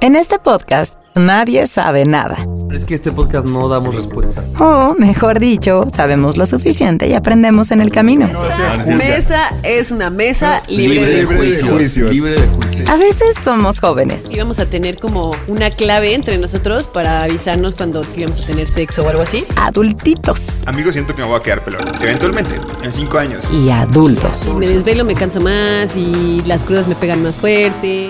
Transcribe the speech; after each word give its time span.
En 0.00 0.14
este 0.16 0.38
podcast 0.38 0.94
nadie 1.14 1.66
sabe 1.66 2.04
nada. 2.04 2.36
Es 2.70 2.84
que 2.84 2.94
este 2.94 3.10
podcast 3.10 3.46
no 3.46 3.68
damos 3.68 3.94
respuestas. 3.94 4.52
O, 4.60 4.94
mejor 4.98 5.38
dicho, 5.40 5.86
sabemos 5.94 6.36
lo 6.36 6.44
suficiente 6.44 7.08
y 7.08 7.14
aprendemos 7.14 7.70
en 7.70 7.80
el 7.80 7.90
camino. 7.90 8.28
Mesa 8.86 9.54
es 9.62 9.90
una 9.92 10.10
mesa 10.10 10.62
libre, 10.68 10.94
Libre 10.96 11.10
de 11.10 11.16
de 11.16 11.24
juicio. 11.24 11.72
juicios. 11.72 12.10
Libre 12.12 12.40
de 12.42 12.46
juicios. 12.48 12.88
A 12.90 12.96
veces 12.96 13.34
somos 13.42 13.80
jóvenes 13.80 14.26
Y 14.30 14.36
vamos 14.38 14.58
a 14.58 14.66
tener 14.66 14.98
como 14.98 15.34
una 15.48 15.70
clave 15.70 16.12
entre 16.14 16.36
nosotros 16.36 16.88
para 16.88 17.22
avisarnos 17.22 17.74
cuando 17.74 18.04
íbamos 18.14 18.42
a 18.42 18.46
tener 18.46 18.68
sexo 18.68 19.02
o 19.04 19.08
algo 19.08 19.22
así. 19.22 19.46
adultitos 19.56 20.48
Amigos, 20.66 20.92
siento 20.92 21.14
que 21.14 21.22
me 21.22 21.28
voy 21.28 21.40
a 21.40 21.42
quedar 21.42 21.64
pelón. 21.64 21.80
Eventualmente, 22.02 22.56
en 22.82 22.92
cinco 22.92 23.16
años. 23.18 23.44
y 23.50 23.70
adultos. 23.70 24.36
Si 24.36 24.50
me 24.52 24.68
desvelo 24.68 25.04
me 25.06 25.14
canso 25.14 25.40
más 25.40 25.96
y 25.96 26.42
las 26.44 26.62
crudas 26.64 26.86
me 26.86 26.94
pegan 26.94 27.22
más 27.22 27.36
fuerte. 27.36 28.08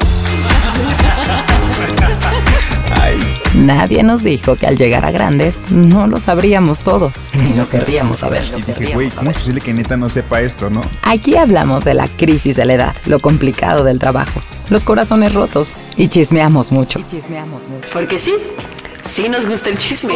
Ay, 3.00 3.18
Nadie 3.54 4.02
nos 4.02 4.22
dijo 4.22 4.56
que 4.56 4.66
al 4.66 4.76
llegar 4.76 5.04
a 5.04 5.10
grandes 5.10 5.60
no 5.70 6.06
lo 6.06 6.18
sabríamos 6.18 6.80
todo, 6.82 7.12
ni 7.34 7.54
lo 7.54 7.68
querríamos 7.68 8.18
saber. 8.18 8.42
y 8.56 8.62
dije, 8.62 8.94
güey, 8.94 9.10
¿cómo 9.10 9.30
es 9.30 9.38
posible 9.38 9.60
que 9.60 9.72
neta 9.72 9.96
no 9.96 10.08
sepa 10.10 10.40
esto, 10.40 10.68
no? 10.70 10.82
Aquí 11.02 11.36
hablamos 11.36 11.84
de 11.84 11.94
la 11.94 12.08
crisis 12.08 12.56
de 12.56 12.64
la 12.64 12.74
edad, 12.74 12.96
lo 13.06 13.18
complicado 13.20 13.82
del 13.84 13.98
trabajo, 13.98 14.40
los 14.70 14.84
corazones 14.84 15.32
rotos 15.34 15.76
y 15.96 16.08
chismeamos 16.08 16.70
mucho. 16.72 17.00
chismeamos 17.08 17.68
mucho. 17.68 17.88
Porque 17.92 18.18
sí, 18.18 18.34
sí 19.04 19.28
nos 19.28 19.46
gusta 19.46 19.70
el 19.70 19.78
chisme. 19.78 20.14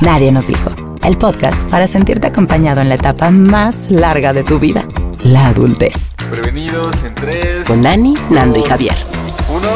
Nadie 0.00 0.30
nos 0.30 0.46
dijo. 0.46 0.70
El 1.02 1.16
podcast 1.18 1.64
para 1.68 1.86
sentirte 1.86 2.26
acompañado 2.26 2.80
en 2.80 2.88
la 2.88 2.96
etapa 2.96 3.30
más 3.30 3.90
larga 3.90 4.32
de 4.32 4.42
tu 4.44 4.58
vida, 4.58 4.86
la 5.22 5.48
adultez. 5.48 6.14
Prevenidos 6.30 6.94
en 7.04 7.14
3, 7.14 7.66
Con 7.66 7.82
Nani, 7.82 8.14
Nando 8.30 8.58
y 8.58 8.62
Javier. 8.62 8.96
1. 9.56 9.68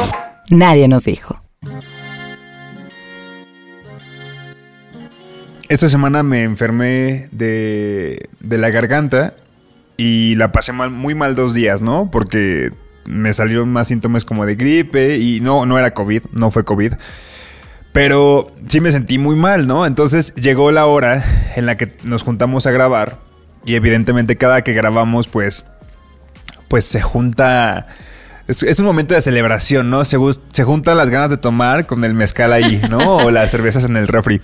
Nadie 0.50 0.88
nos 0.88 1.04
dijo. 1.04 1.40
Esta 5.68 5.88
semana 5.88 6.22
me 6.22 6.42
enfermé 6.42 7.28
de, 7.30 8.28
de 8.40 8.58
la 8.58 8.70
garganta 8.70 9.34
y 9.96 10.34
la 10.34 10.52
pasé 10.52 10.72
mal, 10.72 10.90
muy 10.90 11.14
mal 11.14 11.34
dos 11.34 11.54
días, 11.54 11.80
¿no? 11.80 12.10
Porque 12.10 12.72
me 13.06 13.32
salieron 13.32 13.72
más 13.72 13.88
síntomas 13.88 14.24
como 14.24 14.44
de 14.44 14.56
gripe 14.56 15.16
y 15.18 15.40
no, 15.40 15.64
no 15.66 15.78
era 15.78 15.94
COVID, 15.94 16.24
no 16.32 16.50
fue 16.50 16.64
COVID. 16.64 16.94
Pero 17.92 18.52
sí 18.66 18.80
me 18.80 18.90
sentí 18.90 19.18
muy 19.18 19.36
mal, 19.36 19.66
¿no? 19.66 19.86
Entonces 19.86 20.34
llegó 20.34 20.72
la 20.72 20.86
hora 20.86 21.24
en 21.56 21.66
la 21.66 21.76
que 21.76 21.92
nos 22.02 22.22
juntamos 22.22 22.66
a 22.66 22.70
grabar 22.70 23.18
y 23.64 23.76
evidentemente 23.76 24.36
cada 24.36 24.62
que 24.62 24.72
grabamos 24.72 25.28
pues 25.28 25.66
pues 26.68 26.84
se 26.84 27.00
junta 27.00 27.88
es, 28.50 28.62
es 28.62 28.78
un 28.80 28.86
momento 28.86 29.14
de 29.14 29.20
celebración, 29.20 29.90
¿no? 29.90 30.04
Se, 30.04 30.18
se 30.50 30.64
juntan 30.64 30.96
las 30.96 31.10
ganas 31.10 31.30
de 31.30 31.36
tomar 31.36 31.86
con 31.86 32.04
el 32.04 32.14
mezcal 32.14 32.52
ahí, 32.52 32.80
¿no? 32.90 32.98
O 33.20 33.30
las 33.30 33.50
cervezas 33.50 33.84
en 33.84 33.96
el 33.96 34.08
refri. 34.08 34.40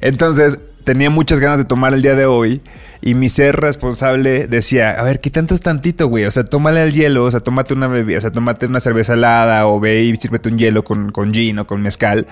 Entonces, 0.00 0.58
tenía 0.84 1.10
muchas 1.10 1.40
ganas 1.40 1.58
de 1.58 1.64
tomar 1.64 1.92
el 1.94 2.02
día 2.02 2.14
de 2.14 2.26
hoy 2.26 2.60
y 3.00 3.14
mi 3.14 3.28
ser 3.28 3.56
responsable 3.56 4.46
decía, 4.46 4.92
a 4.92 5.02
ver, 5.02 5.20
¿qué 5.20 5.30
tanto 5.30 5.54
es 5.54 5.60
tantito, 5.60 6.08
güey? 6.08 6.24
O 6.24 6.30
sea, 6.30 6.44
tómale 6.44 6.82
el 6.82 6.92
hielo, 6.92 7.24
o 7.24 7.30
sea, 7.30 7.40
tómate 7.40 7.74
una 7.74 7.88
bebida, 7.88 8.18
o 8.18 8.20
sea, 8.20 8.30
tómate 8.30 8.66
una 8.66 8.80
cerveza 8.80 9.14
helada 9.14 9.66
o 9.66 9.80
ve 9.80 10.02
y 10.02 10.16
sírvete 10.16 10.48
un 10.48 10.58
hielo 10.58 10.84
con, 10.84 11.10
con 11.10 11.32
gin 11.32 11.58
o 11.58 11.66
con 11.66 11.82
mezcal. 11.82 12.26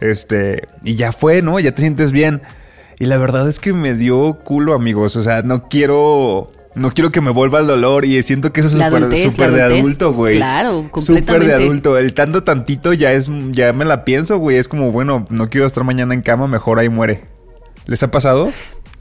Este, 0.00 0.68
y 0.82 0.94
ya 0.94 1.12
fue, 1.12 1.42
¿no? 1.42 1.58
Ya 1.60 1.72
te 1.72 1.82
sientes 1.82 2.12
bien. 2.12 2.42
Y 2.98 3.06
la 3.06 3.18
verdad 3.18 3.48
es 3.48 3.58
que 3.58 3.72
me 3.72 3.94
dio 3.94 4.34
culo, 4.44 4.74
amigos. 4.74 5.16
O 5.16 5.22
sea, 5.22 5.42
no 5.42 5.68
quiero... 5.68 6.50
No 6.74 6.90
quiero 6.92 7.10
que 7.10 7.20
me 7.20 7.30
vuelva 7.30 7.60
el 7.60 7.66
dolor 7.68 8.04
y 8.04 8.20
siento 8.24 8.52
que 8.52 8.60
eso 8.60 8.68
es 8.68 8.74
súper 8.74 9.52
de 9.52 9.62
adultez. 9.62 9.80
adulto, 9.84 10.12
güey. 10.12 10.34
Claro, 10.36 10.90
Súper 10.96 11.22
de 11.24 11.32
completamente. 11.32 11.52
adulto. 11.54 11.98
El 11.98 12.14
tanto 12.14 12.42
tantito 12.42 12.92
ya 12.92 13.12
es, 13.12 13.28
ya 13.50 13.72
me 13.72 13.84
la 13.84 14.04
pienso, 14.04 14.38
güey. 14.38 14.56
Es 14.56 14.66
como, 14.68 14.90
bueno, 14.90 15.24
no 15.30 15.48
quiero 15.50 15.66
estar 15.66 15.84
mañana 15.84 16.14
en 16.14 16.22
cama, 16.22 16.48
mejor 16.48 16.78
ahí 16.80 16.88
muere. 16.88 17.24
¿Les 17.86 18.02
ha 18.02 18.10
pasado? 18.10 18.50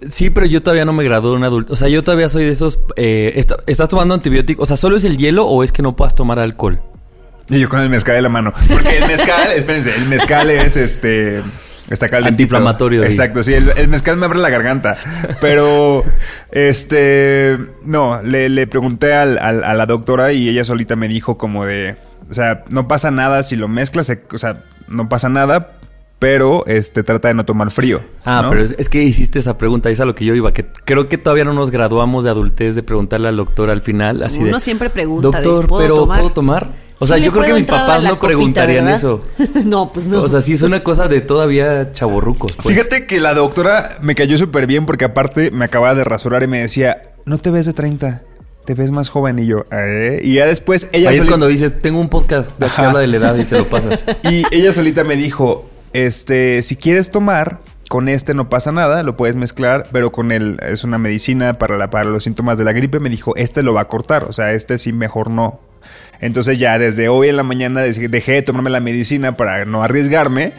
Sí, 0.07 0.29
pero 0.29 0.45
yo 0.45 0.61
todavía 0.61 0.85
no 0.85 0.93
me 0.93 1.03
gradué 1.03 1.29
de 1.31 1.35
un 1.37 1.43
adulto. 1.45 1.73
O 1.73 1.75
sea, 1.75 1.87
yo 1.87 2.03
todavía 2.03 2.29
soy 2.29 2.45
de 2.45 2.51
esos. 2.51 2.79
eh, 2.97 3.33
está- 3.37 3.57
¿Estás 3.65 3.89
tomando 3.89 4.13
antibiótico? 4.13 4.61
O 4.63 4.65
sea, 4.65 4.75
¿solo 4.77 4.97
es 4.97 5.05
el 5.05 5.17
hielo 5.17 5.47
o 5.47 5.63
es 5.63 5.71
que 5.71 5.81
no 5.81 5.95
puedas 5.95 6.13
tomar 6.13 6.39
alcohol? 6.39 6.79
Y 7.49 7.59
yo 7.59 7.69
con 7.69 7.79
el 7.81 7.89
mezcal 7.89 8.15
de 8.15 8.21
la 8.21 8.29
mano. 8.29 8.53
Porque 8.69 8.97
el 8.97 9.07
mezcal, 9.07 9.51
espérense, 9.55 9.95
el 9.95 10.05
mezcal 10.07 10.49
es 10.51 10.77
este. 10.77 11.41
Está. 11.89 12.05
Antiinflamatorio. 12.17 13.03
Exacto, 13.03 13.43
sí, 13.43 13.53
el, 13.53 13.69
el 13.75 13.87
mezcal 13.89 14.15
me 14.17 14.25
abre 14.25 14.39
la 14.39 14.49
garganta. 14.49 14.95
Pero, 15.41 16.03
este. 16.51 17.57
No, 17.83 18.21
le, 18.21 18.49
le 18.49 18.67
pregunté 18.67 19.13
al- 19.13 19.37
al- 19.37 19.63
a 19.63 19.73
la 19.73 19.85
doctora 19.85 20.31
y 20.33 20.47
ella 20.49 20.63
solita 20.65 20.95
me 20.95 21.07
dijo 21.07 21.37
como 21.37 21.65
de. 21.65 21.97
O 22.29 22.33
sea, 22.33 22.63
no 22.69 22.87
pasa 22.87 23.11
nada 23.11 23.43
si 23.43 23.55
lo 23.55 23.67
mezclas, 23.67 24.11
o 24.31 24.37
sea, 24.37 24.63
no 24.87 25.09
pasa 25.09 25.27
nada, 25.27 25.73
pero 26.19 26.65
este 26.67 27.03
trata 27.03 27.27
de 27.27 27.33
no 27.33 27.43
tomar 27.45 27.69
frío. 27.69 28.01
Ah, 28.23 28.39
¿no? 28.43 28.49
pero 28.49 28.61
es, 28.63 28.75
es 28.79 28.87
que 28.87 29.03
hiciste 29.03 29.39
esa 29.39 29.57
pregunta, 29.57 29.89
es 29.89 29.99
a 29.99 30.05
lo 30.05 30.15
que 30.15 30.23
yo 30.23 30.33
iba, 30.33 30.53
que 30.53 30.65
creo 30.85 31.09
que 31.09 31.17
todavía 31.17 31.43
no 31.43 31.53
nos 31.53 31.69
graduamos 31.69 32.23
de 32.23 32.29
adultez 32.29 32.75
de 32.75 32.83
preguntarle 32.83 33.27
al 33.27 33.35
doctor 33.35 33.69
al 33.69 33.81
final, 33.81 34.23
así 34.23 34.41
de... 34.41 34.49
Uno 34.49 34.59
siempre 34.61 34.89
pregunta 34.89 35.37
de, 35.37 35.43
Doctor, 35.43 35.67
¿puedo 35.67 35.81
pero 35.83 35.95
tomar?" 35.95 36.19
¿puedo 36.21 36.33
tomar? 36.33 36.67
O 37.03 37.05
sea, 37.05 37.17
Sí 37.17 37.23
yo 37.23 37.31
creo 37.31 37.43
que 37.45 37.53
mis 37.53 37.65
papás 37.65 38.03
no 38.03 38.09
copita, 38.11 38.27
preguntarían 38.27 38.85
¿verdad? 38.85 38.97
eso. 38.97 39.25
no, 39.65 39.91
pues 39.91 40.07
no. 40.07 40.21
O 40.21 40.27
sea, 40.27 40.41
sí 40.41 40.53
es 40.53 40.61
una 40.63 40.83
cosa 40.83 41.07
de 41.07 41.21
todavía 41.21 41.91
chaborrucos. 41.91 42.53
pues. 42.53 42.75
Fíjate 42.75 43.05
que 43.05 43.19
la 43.19 43.33
doctora 43.33 43.89
me 44.01 44.15
cayó 44.15 44.37
súper 44.37 44.67
bien 44.67 44.85
porque 44.85 45.05
aparte 45.05 45.51
me 45.51 45.65
acababa 45.65 45.95
de 45.95 46.03
rasurar 46.03 46.43
y 46.43 46.47
me 46.47 46.59
decía, 46.59 47.13
no 47.25 47.37
te 47.37 47.49
ves 47.51 47.65
de 47.65 47.73
30, 47.73 48.23
te 48.65 48.73
ves 48.73 48.91
más 48.91 49.09
joven 49.09 49.39
y 49.39 49.45
yo, 49.45 49.65
"¿Eh?". 49.71 50.21
Y 50.23 50.35
ya 50.35 50.45
después 50.45 50.89
ella... 50.93 51.09
Ahí 51.09 51.17
es 51.17 51.25
cuando 51.25 51.47
dices, 51.47 51.81
tengo 51.81 51.99
un 51.99 52.09
podcast 52.09 52.51
que 52.57 52.65
Ajá. 52.65 52.87
habla 52.87 52.99
de 53.01 53.07
la 53.07 53.17
edad 53.17 53.35
y 53.35 53.45
se 53.45 53.57
lo 53.57 53.65
pasas. 53.65 54.05
Y 54.29 54.43
ella 54.51 54.71
solita 54.73 55.03
me 55.03 55.15
dijo, 55.15 55.69
este, 55.93 56.63
si 56.63 56.75
quieres 56.75 57.11
tomar, 57.11 57.59
con 57.89 58.09
este 58.09 58.33
no 58.33 58.49
pasa 58.49 58.71
nada, 58.71 59.03
lo 59.03 59.15
puedes 59.17 59.35
mezclar, 59.35 59.87
pero 59.91 60.11
con 60.11 60.31
el, 60.31 60.59
es 60.67 60.83
una 60.83 60.97
medicina 60.97 61.59
para, 61.59 61.77
la, 61.77 61.89
para 61.89 62.05
los 62.05 62.23
síntomas 62.23 62.57
de 62.57 62.63
la 62.63 62.71
gripe, 62.71 62.99
me 62.99 63.09
dijo, 63.09 63.35
este 63.35 63.61
lo 63.61 63.73
va 63.73 63.81
a 63.81 63.87
cortar, 63.87 64.23
o 64.23 64.33
sea, 64.33 64.53
este 64.53 64.77
sí 64.77 64.91
mejor 64.93 65.29
no. 65.29 65.59
Entonces 66.23 66.57
ya 66.57 66.79
desde 66.79 67.09
hoy 67.09 67.29
en 67.29 67.37
la 67.37 67.43
mañana 67.43 67.85
dej- 67.85 68.09
dejé 68.09 68.31
de 68.33 68.41
tomarme 68.41 68.69
la 68.69 68.79
medicina 68.79 69.35
para 69.37 69.65
no 69.65 69.83
arriesgarme. 69.83 70.53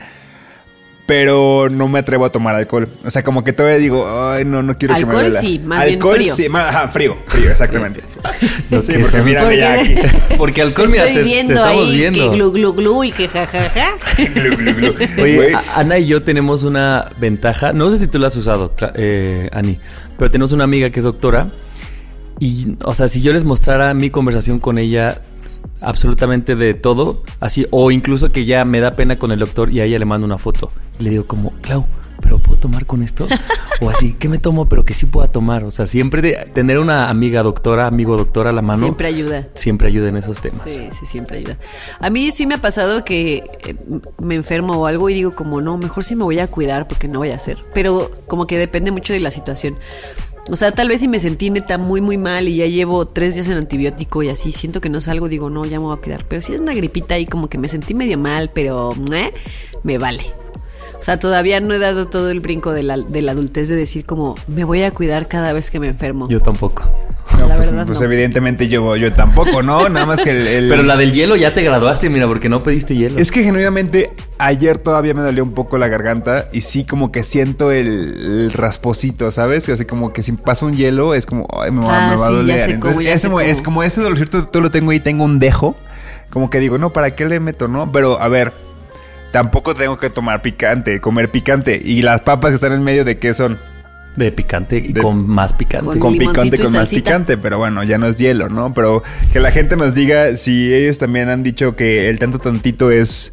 Pero 1.07 1.69
no 1.71 1.87
me 1.87 1.99
atrevo 1.99 2.25
a 2.25 2.33
tomar 2.33 2.55
alcohol. 2.55 2.89
O 3.05 3.11
sea, 3.11 3.23
como 3.23 3.45
que 3.45 3.53
todavía 3.53 3.77
digo, 3.77 4.07
ay, 4.31 4.47
no, 4.47 4.63
no 4.63 4.79
quiero 4.79 4.95
que 4.95 5.05
me 5.05 5.13
Alcohol 5.15 5.37
sí, 5.39 5.59
más 5.59 5.85
bien 5.85 5.97
Alcohol 5.99 6.17
frío. 6.17 6.35
sí, 6.35 6.49
más- 6.49 6.65
ajá, 6.75 6.89
frío, 6.89 7.19
frío, 7.27 7.51
exactamente. 7.51 8.01
Sí, 8.83 8.93
que 8.95 8.99
porque 9.01 9.21
mírame 9.23 9.57
ya 9.59 9.75
aquí. 9.75 9.95
Porque 10.39 10.63
alcohol, 10.63 10.89
mira, 10.91 11.03
Estoy 11.07 11.17
te, 11.17 11.21
te 11.21 11.25
viendo 11.35 11.53
estamos 11.55 11.89
ahí 11.91 11.97
viendo. 11.97 12.19
que 12.31 12.37
glu 12.37 12.51
glu 12.53 12.73
glu 12.73 13.05
y 13.05 13.13
que 13.13 13.29
jajaja. 13.29 13.87
Glu, 14.35 14.57
glu, 14.57 14.75
glu. 14.75 14.95
Oye, 15.23 15.37
Güey, 15.37 15.53
a- 15.53 15.63
Ana 15.77 15.99
y 15.99 16.07
yo 16.07 16.23
tenemos 16.23 16.63
una 16.65 17.11
ventaja. 17.21 17.73
No 17.75 17.91
sé 17.91 17.99
si 17.99 18.07
tú 18.09 18.19
la 18.19 18.29
has 18.29 18.37
usado, 18.37 18.75
eh, 18.97 19.49
Ani, 19.53 19.79
pero 20.19 20.31
tenemos 20.31 20.53
una 20.53 20.65
amiga 20.65 20.89
que 20.91 21.01
es 21.01 21.05
doctora. 21.05 21.53
Y, 22.41 22.77
o 22.83 22.95
sea, 22.95 23.07
si 23.09 23.21
yo 23.21 23.33
les 23.33 23.45
mostrara 23.45 23.93
mi 23.95 24.09
conversación 24.11 24.59
con 24.59 24.79
ella 24.79 25.21
absolutamente 25.81 26.57
de 26.57 26.75
todo, 26.75 27.23
así, 27.41 27.67
o 27.71 27.91
incluso 27.91 28.33
que 28.33 28.45
ya 28.45 28.65
me 28.65 28.81
da 28.81 28.97
pena 28.97 29.19
con 29.19 29.33
el 29.33 29.39
doctor 29.39 29.71
y 29.71 29.81
a 29.81 29.85
ella 29.85 29.99
le 29.99 30.05
mando 30.05 30.25
una 30.25 30.39
foto. 30.39 30.71
Y 30.99 31.05
le 31.05 31.11
digo 31.11 31.27
como, 31.27 31.53
Clau, 31.61 31.87
¿pero 32.21 32.39
puedo 32.39 32.59
tomar 32.59 32.87
con 32.87 33.03
esto? 33.03 33.27
O 33.81 33.91
así, 33.91 34.15
¿qué 34.15 34.29
me 34.29 34.39
tomo? 34.39 34.69
Pero 34.69 34.85
que 34.85 34.95
sí 34.95 35.07
pueda 35.07 35.27
tomar. 35.27 35.65
O 35.65 35.71
sea, 35.73 35.89
siempre 35.89 36.23
de 36.23 36.35
tener 36.55 36.79
una 36.79 37.11
amiga 37.11 37.43
doctora, 37.43 37.89
amigo 37.89 38.17
doctora 38.17 38.51
a 38.51 38.53
la 38.53 38.63
mano. 38.63 38.79
Siempre 38.79 39.09
ayuda. 39.09 39.49
Siempre 39.55 39.89
ayuda 39.89 40.09
en 40.09 40.17
esos 40.17 40.41
temas. 40.41 40.63
Sí, 40.65 40.89
sí, 40.99 41.07
siempre 41.07 41.39
ayuda. 41.39 41.59
A 41.99 42.09
mí 42.09 42.31
sí 42.31 42.47
me 42.47 42.55
ha 42.55 42.61
pasado 42.61 43.05
que 43.05 43.43
eh, 43.67 43.75
me 44.21 44.37
enfermo 44.37 44.75
o 44.75 44.87
algo 44.87 45.11
y 45.11 45.15
digo 45.15 45.35
como, 45.35 45.61
no, 45.61 45.77
mejor 45.77 46.05
sí 46.05 46.15
me 46.15 46.23
voy 46.23 46.39
a 46.39 46.47
cuidar 46.47 46.87
porque 46.87 47.09
no 47.09 47.19
voy 47.19 47.33
a 47.33 47.35
hacer. 47.35 47.59
Pero 47.75 48.13
como 48.29 48.47
que 48.47 48.59
depende 48.59 48.93
mucho 48.93 49.13
de 49.13 49.19
la 49.19 49.33
situación. 49.33 49.77
O 50.51 50.57
sea, 50.57 50.73
tal 50.73 50.89
vez 50.89 51.01
si 51.01 51.09
me 51.09 51.19
sentí 51.19 51.49
neta 51.49 51.79
muy, 51.79 52.01
muy 52.01 52.19
mal 52.19 52.49
y 52.49 52.57
ya 52.57 52.67
llevo 52.67 53.07
tres 53.07 53.35
días 53.35 53.49
en 53.49 53.57
antibiótico 53.57 54.23
y 54.23 54.29
así 54.29 54.53
siento 54.53 54.81
que 54.81 54.91
no 54.91 55.01
salgo, 55.01 55.29
digo, 55.29 55.49
no, 55.49 55.65
ya 55.65 55.79
me 55.79 55.87
voy 55.87 55.97
a 55.97 56.01
cuidar. 56.01 56.27
Pero 56.29 56.43
si 56.43 56.53
es 56.53 56.61
una 56.61 56.75
gripita 56.75 57.19
y 57.19 57.27
como 57.27 57.49
que 57.49 57.57
me 57.57 57.69
sentí 57.69 57.95
medio 57.95 58.19
mal, 58.19 58.51
pero 58.53 58.93
¿eh? 59.13 59.33
me 59.83 59.97
vale. 59.97 60.25
O 60.99 61.03
sea, 61.05 61.19
todavía 61.19 61.61
no 61.61 61.75
he 61.75 61.79
dado 61.79 62.07
todo 62.07 62.31
el 62.31 62.41
brinco 62.41 62.73
de 62.73 62.83
la, 62.83 62.97
de 62.97 63.23
la 63.23 63.33
adultez 63.33 63.69
de 63.69 63.77
decir 63.77 64.05
como, 64.07 64.37
me 64.47 64.65
voy 64.65 64.83
a 64.83 64.91
cuidar 64.91 65.29
cada 65.29 65.53
vez 65.53 65.71
que 65.71 65.79
me 65.81 65.89
enfermo. 65.89 66.29
Yo 66.31 66.41
tampoco. 66.41 66.85
no, 67.39 67.47
la 67.49 67.57
pues, 67.57 67.67
verdad 67.71 67.87
pues 67.87 67.99
no. 68.01 68.05
evidentemente 68.07 68.69
yo, 68.69 68.97
yo 68.97 69.13
tampoco, 69.13 69.63
¿no? 69.63 69.89
Nada 69.91 70.07
más 70.07 70.23
que 70.23 70.31
el- 70.31 70.47
el 70.47 70.69
Pero 70.71 70.83
la 70.83 70.97
del 70.97 71.13
hielo 71.13 71.37
ya 71.37 71.53
te 71.53 71.63
graduaste, 71.63 72.09
mira, 72.09 72.27
porque 72.27 72.49
no 72.49 72.63
pediste 72.63 72.95
hielo. 72.97 73.19
Es 73.19 73.31
que 73.31 73.43
genuinamente 73.45 74.13
ayer 74.39 74.79
todavía 74.79 75.13
me 75.15 75.21
dolió 75.23 75.43
un 75.43 75.53
poco 75.53 75.77
la 75.77 75.89
garganta 75.89 76.49
y 76.53 76.63
sí 76.63 76.85
como 76.87 77.13
que 77.13 77.23
siento 77.23 77.71
el, 77.71 77.87
el 77.89 78.53
rasposito, 78.53 79.31
¿sabes? 79.31 79.69
O 79.69 79.77
sea, 79.77 79.87
como 79.87 80.13
que 80.15 80.23
si 80.23 80.33
pasa 80.33 80.65
un 80.65 80.75
hielo 80.75 81.15
es 81.15 81.27
como, 81.27 81.47
ay, 81.61 81.71
me 81.71 81.85
va, 81.85 82.07
Ah, 82.07 82.11
me 82.13 82.17
va 82.17 82.27
a 82.27 82.29
sí, 82.31 82.35
ya 82.35 82.39
doler. 82.41 82.61
sé 82.61 82.71
Entonces, 82.73 82.95
cómo, 82.95 83.01
ya 83.03 83.11
ese 83.13 83.19
sé 83.21 83.29
mo- 83.29 83.41
es 83.41 83.61
como 83.63 83.83
ese 83.83 84.01
dolorcito 84.01 84.47
todo 84.47 84.63
lo 84.63 84.71
tengo 84.71 84.91
ahí, 84.93 85.01
tengo 85.01 85.25
un 85.25 85.39
dejo. 85.39 85.77
Como 86.31 86.51
que 86.51 86.59
digo, 86.61 86.79
no, 86.79 86.93
¿para 86.93 87.15
qué 87.15 87.27
le 87.27 87.39
meto, 87.41 87.69
no? 87.69 87.93
Pero 87.93 88.21
a 88.21 88.27
ver, 88.29 88.53
tampoco 89.35 89.75
tengo 89.75 89.99
que 89.99 90.11
tomar 90.11 90.43
picante, 90.43 91.01
comer 91.01 91.29
picante. 91.29 91.81
Y 91.85 92.03
las 92.03 92.21
papas 92.21 92.53
que 92.53 92.55
están 92.55 92.73
en 92.73 92.85
medio 92.85 93.05
de 93.05 93.19
qué 93.19 93.35
son? 93.35 93.59
De 94.15 94.31
picante 94.31 94.77
y 94.77 94.93
De- 94.93 95.01
con 95.01 95.29
más 95.29 95.53
picante. 95.55 95.87
Con 95.89 95.99
con 95.99 96.17
picante, 96.17 96.55
y 96.57 96.59
con 96.61 96.73
más 96.73 96.89
picante, 96.89 97.37
pero 97.37 97.59
bueno, 97.59 97.83
ya 97.83 97.99
no 97.99 98.07
es 98.07 98.17
hielo, 98.17 98.49
¿no? 98.49 98.73
Pero 98.73 99.03
que 99.33 99.41
la 99.41 99.51
gente 99.51 99.75
nos 99.77 99.97
diga 99.97 100.37
si 100.37 100.73
ellos 100.73 100.99
también 101.01 101.31
han 101.31 101.43
dicho 101.43 101.75
que 101.75 102.09
el 102.09 102.21
tanto 102.21 102.39
tantito 102.39 102.93
es... 102.93 103.33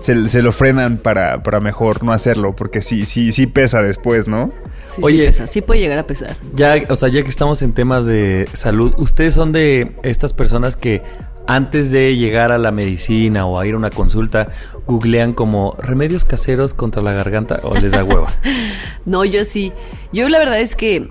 Se, 0.00 0.28
se 0.30 0.40
lo 0.42 0.50
frenan 0.52 0.96
para, 0.98 1.42
para 1.42 1.60
mejor 1.60 2.02
no 2.04 2.12
hacerlo, 2.12 2.56
porque 2.56 2.80
sí, 2.82 3.04
sí, 3.04 3.30
sí 3.32 3.46
pesa 3.46 3.80
después, 3.82 4.28
¿no? 4.28 4.50
Sí, 4.86 5.00
Oye. 5.02 5.18
sí 5.20 5.26
pesa, 5.26 5.46
sí 5.46 5.60
puede 5.62 5.80
llegar 5.80 5.98
a 5.98 6.06
pesar. 6.06 6.36
Ya, 6.54 6.74
o 6.88 6.96
sea, 6.96 7.08
ya 7.10 7.22
que 7.22 7.30
estamos 7.30 7.60
en 7.62 7.72
temas 7.74 8.04
de 8.06 8.46
salud, 8.54 8.94
¿ustedes 8.98 9.32
son 9.34 9.52
de 9.52 9.92
estas 10.02 10.32
personas 10.34 10.76
que 10.76 11.02
antes 11.46 11.90
de 11.92 12.16
llegar 12.16 12.52
a 12.52 12.58
la 12.58 12.70
medicina 12.70 13.46
o 13.46 13.58
a 13.58 13.66
ir 13.66 13.74
a 13.74 13.76
una 13.76 13.90
consulta, 13.90 14.48
googlean 14.86 15.32
como 15.32 15.74
remedios 15.78 16.24
caseros 16.24 16.72
contra 16.74 17.02
la 17.02 17.12
garganta 17.12 17.60
o 17.62 17.74
les 17.74 17.92
da 17.92 18.04
hueva? 18.04 18.32
No, 19.06 19.24
yo 19.26 19.44
sí. 19.44 19.70
Yo 20.12 20.28
la 20.30 20.38
verdad 20.38 20.58
es 20.60 20.74
que 20.76 21.10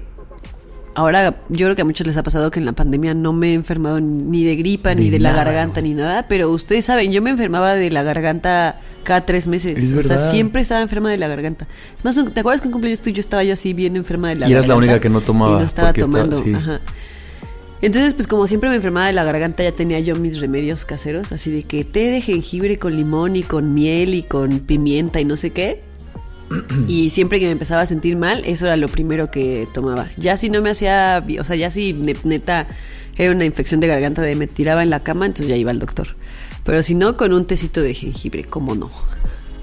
ahora 0.96 1.36
yo 1.50 1.66
creo 1.68 1.76
que 1.76 1.82
a 1.84 1.86
muchos 1.86 2.06
les 2.08 2.18
ha 2.18 2.24
pasado 2.24 2.50
que 2.50 2.60
en 2.60 2.66
la 2.66 2.72
pandemia 2.74 3.14
no 3.14 3.34
me 3.34 3.52
he 3.52 3.54
enfermado 3.54 4.00
ni 4.00 4.44
de 4.44 4.56
gripa, 4.56 4.96
ni 4.96 5.10
De 5.12 5.20
la 5.20 5.32
garganta, 5.34 5.80
ni 5.82 5.94
nada. 5.94 6.28
Pero 6.28 6.50
ustedes 6.50 6.86
saben, 6.86 7.12
yo 7.12 7.22
me 7.22 7.30
enfermaba 7.30 7.76
de 7.76 7.92
la 7.92 8.02
garganta 8.02 8.80
cada 9.04 9.22
tres 9.26 9.46
meses. 9.46 9.78
Es 9.78 9.92
o 9.92 10.02
sea, 10.02 10.18
siempre 10.18 10.62
estaba 10.64 10.82
enferma 10.82 11.12
de 11.12 11.18
la 11.18 11.28
garganta. 11.28 11.68
Es 11.98 12.04
más, 12.04 12.16
¿te 12.34 12.40
acuerdas 12.40 12.62
que 12.62 12.68
en 12.68 12.72
cumpleaños 12.72 13.02
tuyo 13.02 13.20
estaba 13.20 13.44
yo 13.44 13.54
así 13.54 13.74
bien 13.74 13.96
enferma 13.96 14.30
de 14.30 14.36
la 14.38 14.48
Y 14.50 14.52
eras 14.54 14.68
la 14.68 14.74
garganta? 14.74 14.94
única 14.94 15.00
que 15.02 15.10
no 15.10 15.22
tomaba, 15.22 15.58
Y 15.58 15.60
no 15.60 15.66
estaba- 15.66 15.94
tomando. 15.94 16.36
sí. 16.36 16.54
Ajá. 16.56 16.80
Entonces, 17.84 18.14
pues 18.14 18.28
como 18.28 18.48
siempre 18.48 18.70
me 18.70 18.78
enfermaba 18.78 19.08
de 19.08 19.14
la 19.14 19.26
garganta, 19.26 19.62
ya 19.62 19.74
tenía 19.74 20.00
yo 20.00 20.16
mis 20.16 20.40
remedios 20.40 20.86
caseros, 20.86 21.34
así 21.34 21.52
de 21.52 21.64
que 21.64 21.84
té 21.84 22.12
de 22.12 22.22
jengibre 22.22 22.80
con 22.80 22.96
limón 22.96 23.36
y 23.36 23.44
con 23.44 23.74
miel 23.74 24.14
y 24.14 24.24
con 24.24 24.60
pimienta 24.60 25.20
y 25.20 25.26
no 25.26 25.36
sé 25.36 25.50
qué. 25.50 25.82
Y 26.88 27.10
siempre 27.10 27.40
que 27.42 27.46
me 27.46 27.52
empezaba 27.52 27.82
a 27.82 27.86
sentir 27.86 28.16
mal, 28.16 28.42
eso 28.46 28.68
era 28.68 28.78
lo 28.78 28.88
primero 28.88 29.30
que 29.30 29.68
tomaba. 29.74 30.10
Ya 30.16 30.38
si 30.38 30.50
no 30.50 30.62
me 30.62 30.70
hacía, 30.70 31.26
o 31.38 31.44
sea, 31.44 31.58
ya 31.58 31.70
si 31.70 31.92
ne- 31.92 32.16
neta 32.24 32.68
era 33.18 33.34
una 33.34 33.44
infección 33.44 33.82
de 33.82 33.88
garganta 33.88 34.22
de 34.22 34.36
me 34.38 34.48
tiraba 34.48 34.82
en 34.82 34.90
la 34.90 35.04
cama, 35.04 35.26
entonces 35.26 35.50
ya 35.50 35.58
iba 35.58 35.72
al 35.72 35.80
doctor. 35.80 36.16
Pero 36.64 36.84
si 36.84 36.96
no, 36.96 37.18
con 37.18 37.34
un 37.34 37.46
tecito 37.46 37.82
de 37.82 37.94
jengibre, 37.94 38.46
¿cómo 38.46 38.76
no? 38.76 38.90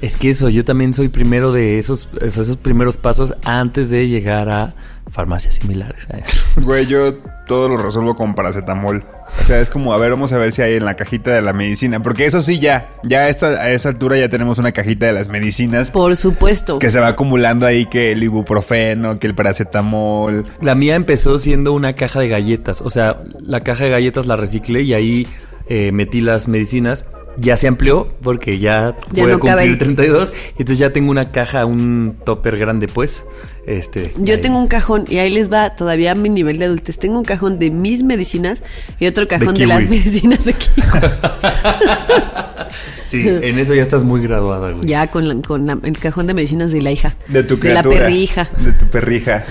Es 0.03 0.19
que 0.19 0.29
eso, 0.29 0.51
yo 0.51 0.63
también 0.65 0.93
soy 0.93 1.09
primero 1.09 1.53
de 1.53 1.79
esos, 1.79 2.11
esos 2.21 2.57
primeros 2.59 2.99
pasos 2.99 3.35
antes 3.45 3.89
de 3.89 4.09
llegar 4.09 4.51
a 4.51 4.75
farmacias 5.11 5.57
similares. 5.57 6.07
¿sabes? 6.09 6.45
Güey, 6.57 6.87
yo 6.87 7.15
todo 7.47 7.69
lo 7.69 7.77
resuelvo 7.77 8.15
con 8.17 8.35
paracetamol. 8.35 9.05
O 9.41 9.45
sea, 9.45 9.61
es 9.61 9.71
como, 9.71 9.93
a 9.93 9.99
ver, 9.99 10.11
vamos 10.11 10.33
a 10.33 10.39
ver 10.39 10.53
si 10.53 10.62
hay 10.62 10.75
en 10.75 10.85
la 10.85 10.95
cajita 10.95 11.33
de 11.33 11.43
la 11.43 11.53
medicina. 11.53 12.03
Porque 12.03 12.27
eso 12.27 12.41
sí, 12.41 12.59
ya, 12.59 12.91
ya 13.03 13.21
a 13.21 13.29
esta, 13.29 13.49
a 13.49 13.71
esa 13.71 13.89
altura 13.91 14.19
ya 14.19 14.29
tenemos 14.29 14.59
una 14.59 14.73
cajita 14.73 15.07
de 15.07 15.12
las 15.12 15.29
medicinas 15.29 15.91
Por 15.91 16.17
supuesto. 16.17 16.79
que 16.79 16.91
se 16.91 17.01
va 17.01 17.09
acumulando 17.09 17.67
ahí 17.67 17.87
que 17.87 18.12
el 18.12 18.23
ibuprofeno, 18.23 19.19
que 19.19 19.27
el 19.27 19.35
paracetamol. 19.35 20.45
La 20.61 20.75
mía 20.75 20.95
empezó 20.95 21.39
siendo 21.39 21.73
una 21.73 21.93
caja 21.95 22.21
de 22.21 22.29
galletas. 22.29 22.81
O 22.81 22.91
sea, 22.91 23.19
la 23.41 23.61
caja 23.61 23.85
de 23.85 23.91
galletas 23.91 24.27
la 24.27 24.37
reciclé 24.37 24.83
y 24.83 24.95
ahí 24.95 25.27
eh, 25.69 25.93
metí 25.93 26.21
las 26.21 26.49
medicinas. 26.49 27.05
Ya 27.41 27.57
se 27.57 27.69
amplió 27.69 28.13
porque 28.23 28.59
ya, 28.59 28.97
Ya 29.13 29.23
voy 29.23 29.33
a 29.33 29.37
no 29.37 29.41
caben. 29.41 29.69
cumplir 29.69 29.79
32. 29.79 30.33
Y 30.59 30.63
entonces 30.63 30.79
ya 30.79 30.93
tengo 30.93 31.11
una 31.11 31.31
caja, 31.33 31.65
un 31.65 32.17
topper 32.25 32.59
grande, 32.59 32.87
pues. 32.87 33.25
Este, 33.67 34.13
Yo 34.19 34.35
ahí. 34.35 34.41
tengo 34.41 34.59
un 34.59 34.69
cajón, 34.69 35.05
y 35.09 35.19
ahí 35.19 35.31
les 35.31 35.53
va 35.53 35.75
todavía 35.77 36.15
mi 36.15 36.29
nivel 36.29 36.59
de 36.59 36.65
adultez. 36.67 36.99
Tengo 36.99 37.19
un 37.19 37.25
cajón 37.25 37.59
de 37.59 37.71
mis 37.71 38.03
medicinas 38.03 38.63
y 38.99 39.07
otro 39.07 39.29
cajón 39.29 39.55
de, 39.55 39.67
las 39.67 39.89
medicinas 39.89 40.45
de 40.45 40.55
kiwi. 40.55 40.87
Sí, 43.05 43.27
en 43.29 43.59
eso 43.59 43.75
ya 43.75 43.83
estás 43.83 44.05
muy 44.05 44.23
graduada, 44.23 44.71
güey. 44.73 44.87
ya 44.87 45.07
con, 45.09 45.29
la- 45.29 45.35
con 45.47 45.67
la- 45.67 45.79
el 45.83 45.99
cajón 45.99 46.27
de 46.27 46.35
medicinas 46.35 46.73
de 46.73 46.83
la 46.83 46.91
hija. 46.93 47.15
De 47.29 47.43
tu 47.43 47.59
De 47.59 47.73
la 47.75 47.83
criatura. 47.83 48.07
perrija. 48.07 48.49
De 48.59 48.73
tu 48.73 48.87
perrija. 48.87 49.45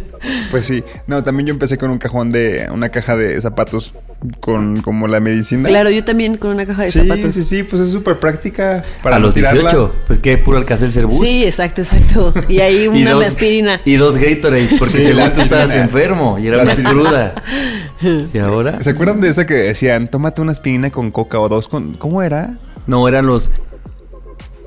pues 0.50 0.66
sí. 0.66 0.82
No, 1.06 1.22
también 1.24 1.46
yo 1.46 1.52
empecé 1.52 1.78
con 1.78 1.90
un 1.90 1.98
cajón 1.98 2.30
de... 2.30 2.68
Una 2.72 2.88
caja 2.90 3.16
de 3.16 3.40
zapatos 3.40 3.94
con 4.40 4.80
como 4.80 5.06
la 5.08 5.20
medicina. 5.20 5.68
Claro, 5.68 5.90
yo 5.90 6.02
también 6.02 6.36
con 6.38 6.50
una 6.50 6.64
caja 6.66 6.82
de 6.84 6.90
sí, 6.90 7.00
zapatos. 7.00 7.34
Sí, 7.34 7.44
sí, 7.44 7.62
pues 7.62 7.82
es 7.82 7.90
súper 7.90 8.16
práctica 8.18 8.82
para 9.02 9.16
a 9.16 9.18
los 9.18 9.34
tirarla. 9.34 9.60
18, 9.62 9.94
pues 10.06 10.18
que 10.18 10.38
puro 10.38 10.58
Alcacelser 10.58 11.06
Boost. 11.06 11.24
Sí, 11.26 11.44
exacto, 11.44 11.82
exacto. 11.82 12.32
Y 12.48 12.60
ahí 12.60 12.84
Y 12.84 12.88
una 13.02 13.12
dos- 13.12 13.26
aspirina. 13.26 13.80
Y 13.84 13.96
dos 13.96 14.16
Gatorade, 14.16 14.68
porque 14.78 14.96
Sí, 14.98 15.02
según 15.02 15.30
tú 15.32 15.40
estabas 15.42 15.74
enfermo 15.74 16.38
y 16.38 16.46
era 16.48 16.56
La 16.58 16.62
una 16.62 16.72
aspirina. 16.72 16.90
cruda. 16.92 17.34
¿Y 18.34 18.38
ahora? 18.38 18.80
¿Se 18.82 18.90
acuerdan 18.90 19.20
de 19.20 19.28
esa 19.28 19.46
que 19.46 19.54
decían, 19.54 20.06
tómate 20.08 20.42
una 20.42 20.52
aspirina 20.52 20.90
con 20.90 21.10
coca 21.10 21.38
o 21.40 21.48
dos 21.48 21.68
con... 21.68 21.94
¿Cómo 21.94 22.22
era? 22.22 22.54
No, 22.86 23.08
eran 23.08 23.26
los... 23.26 23.50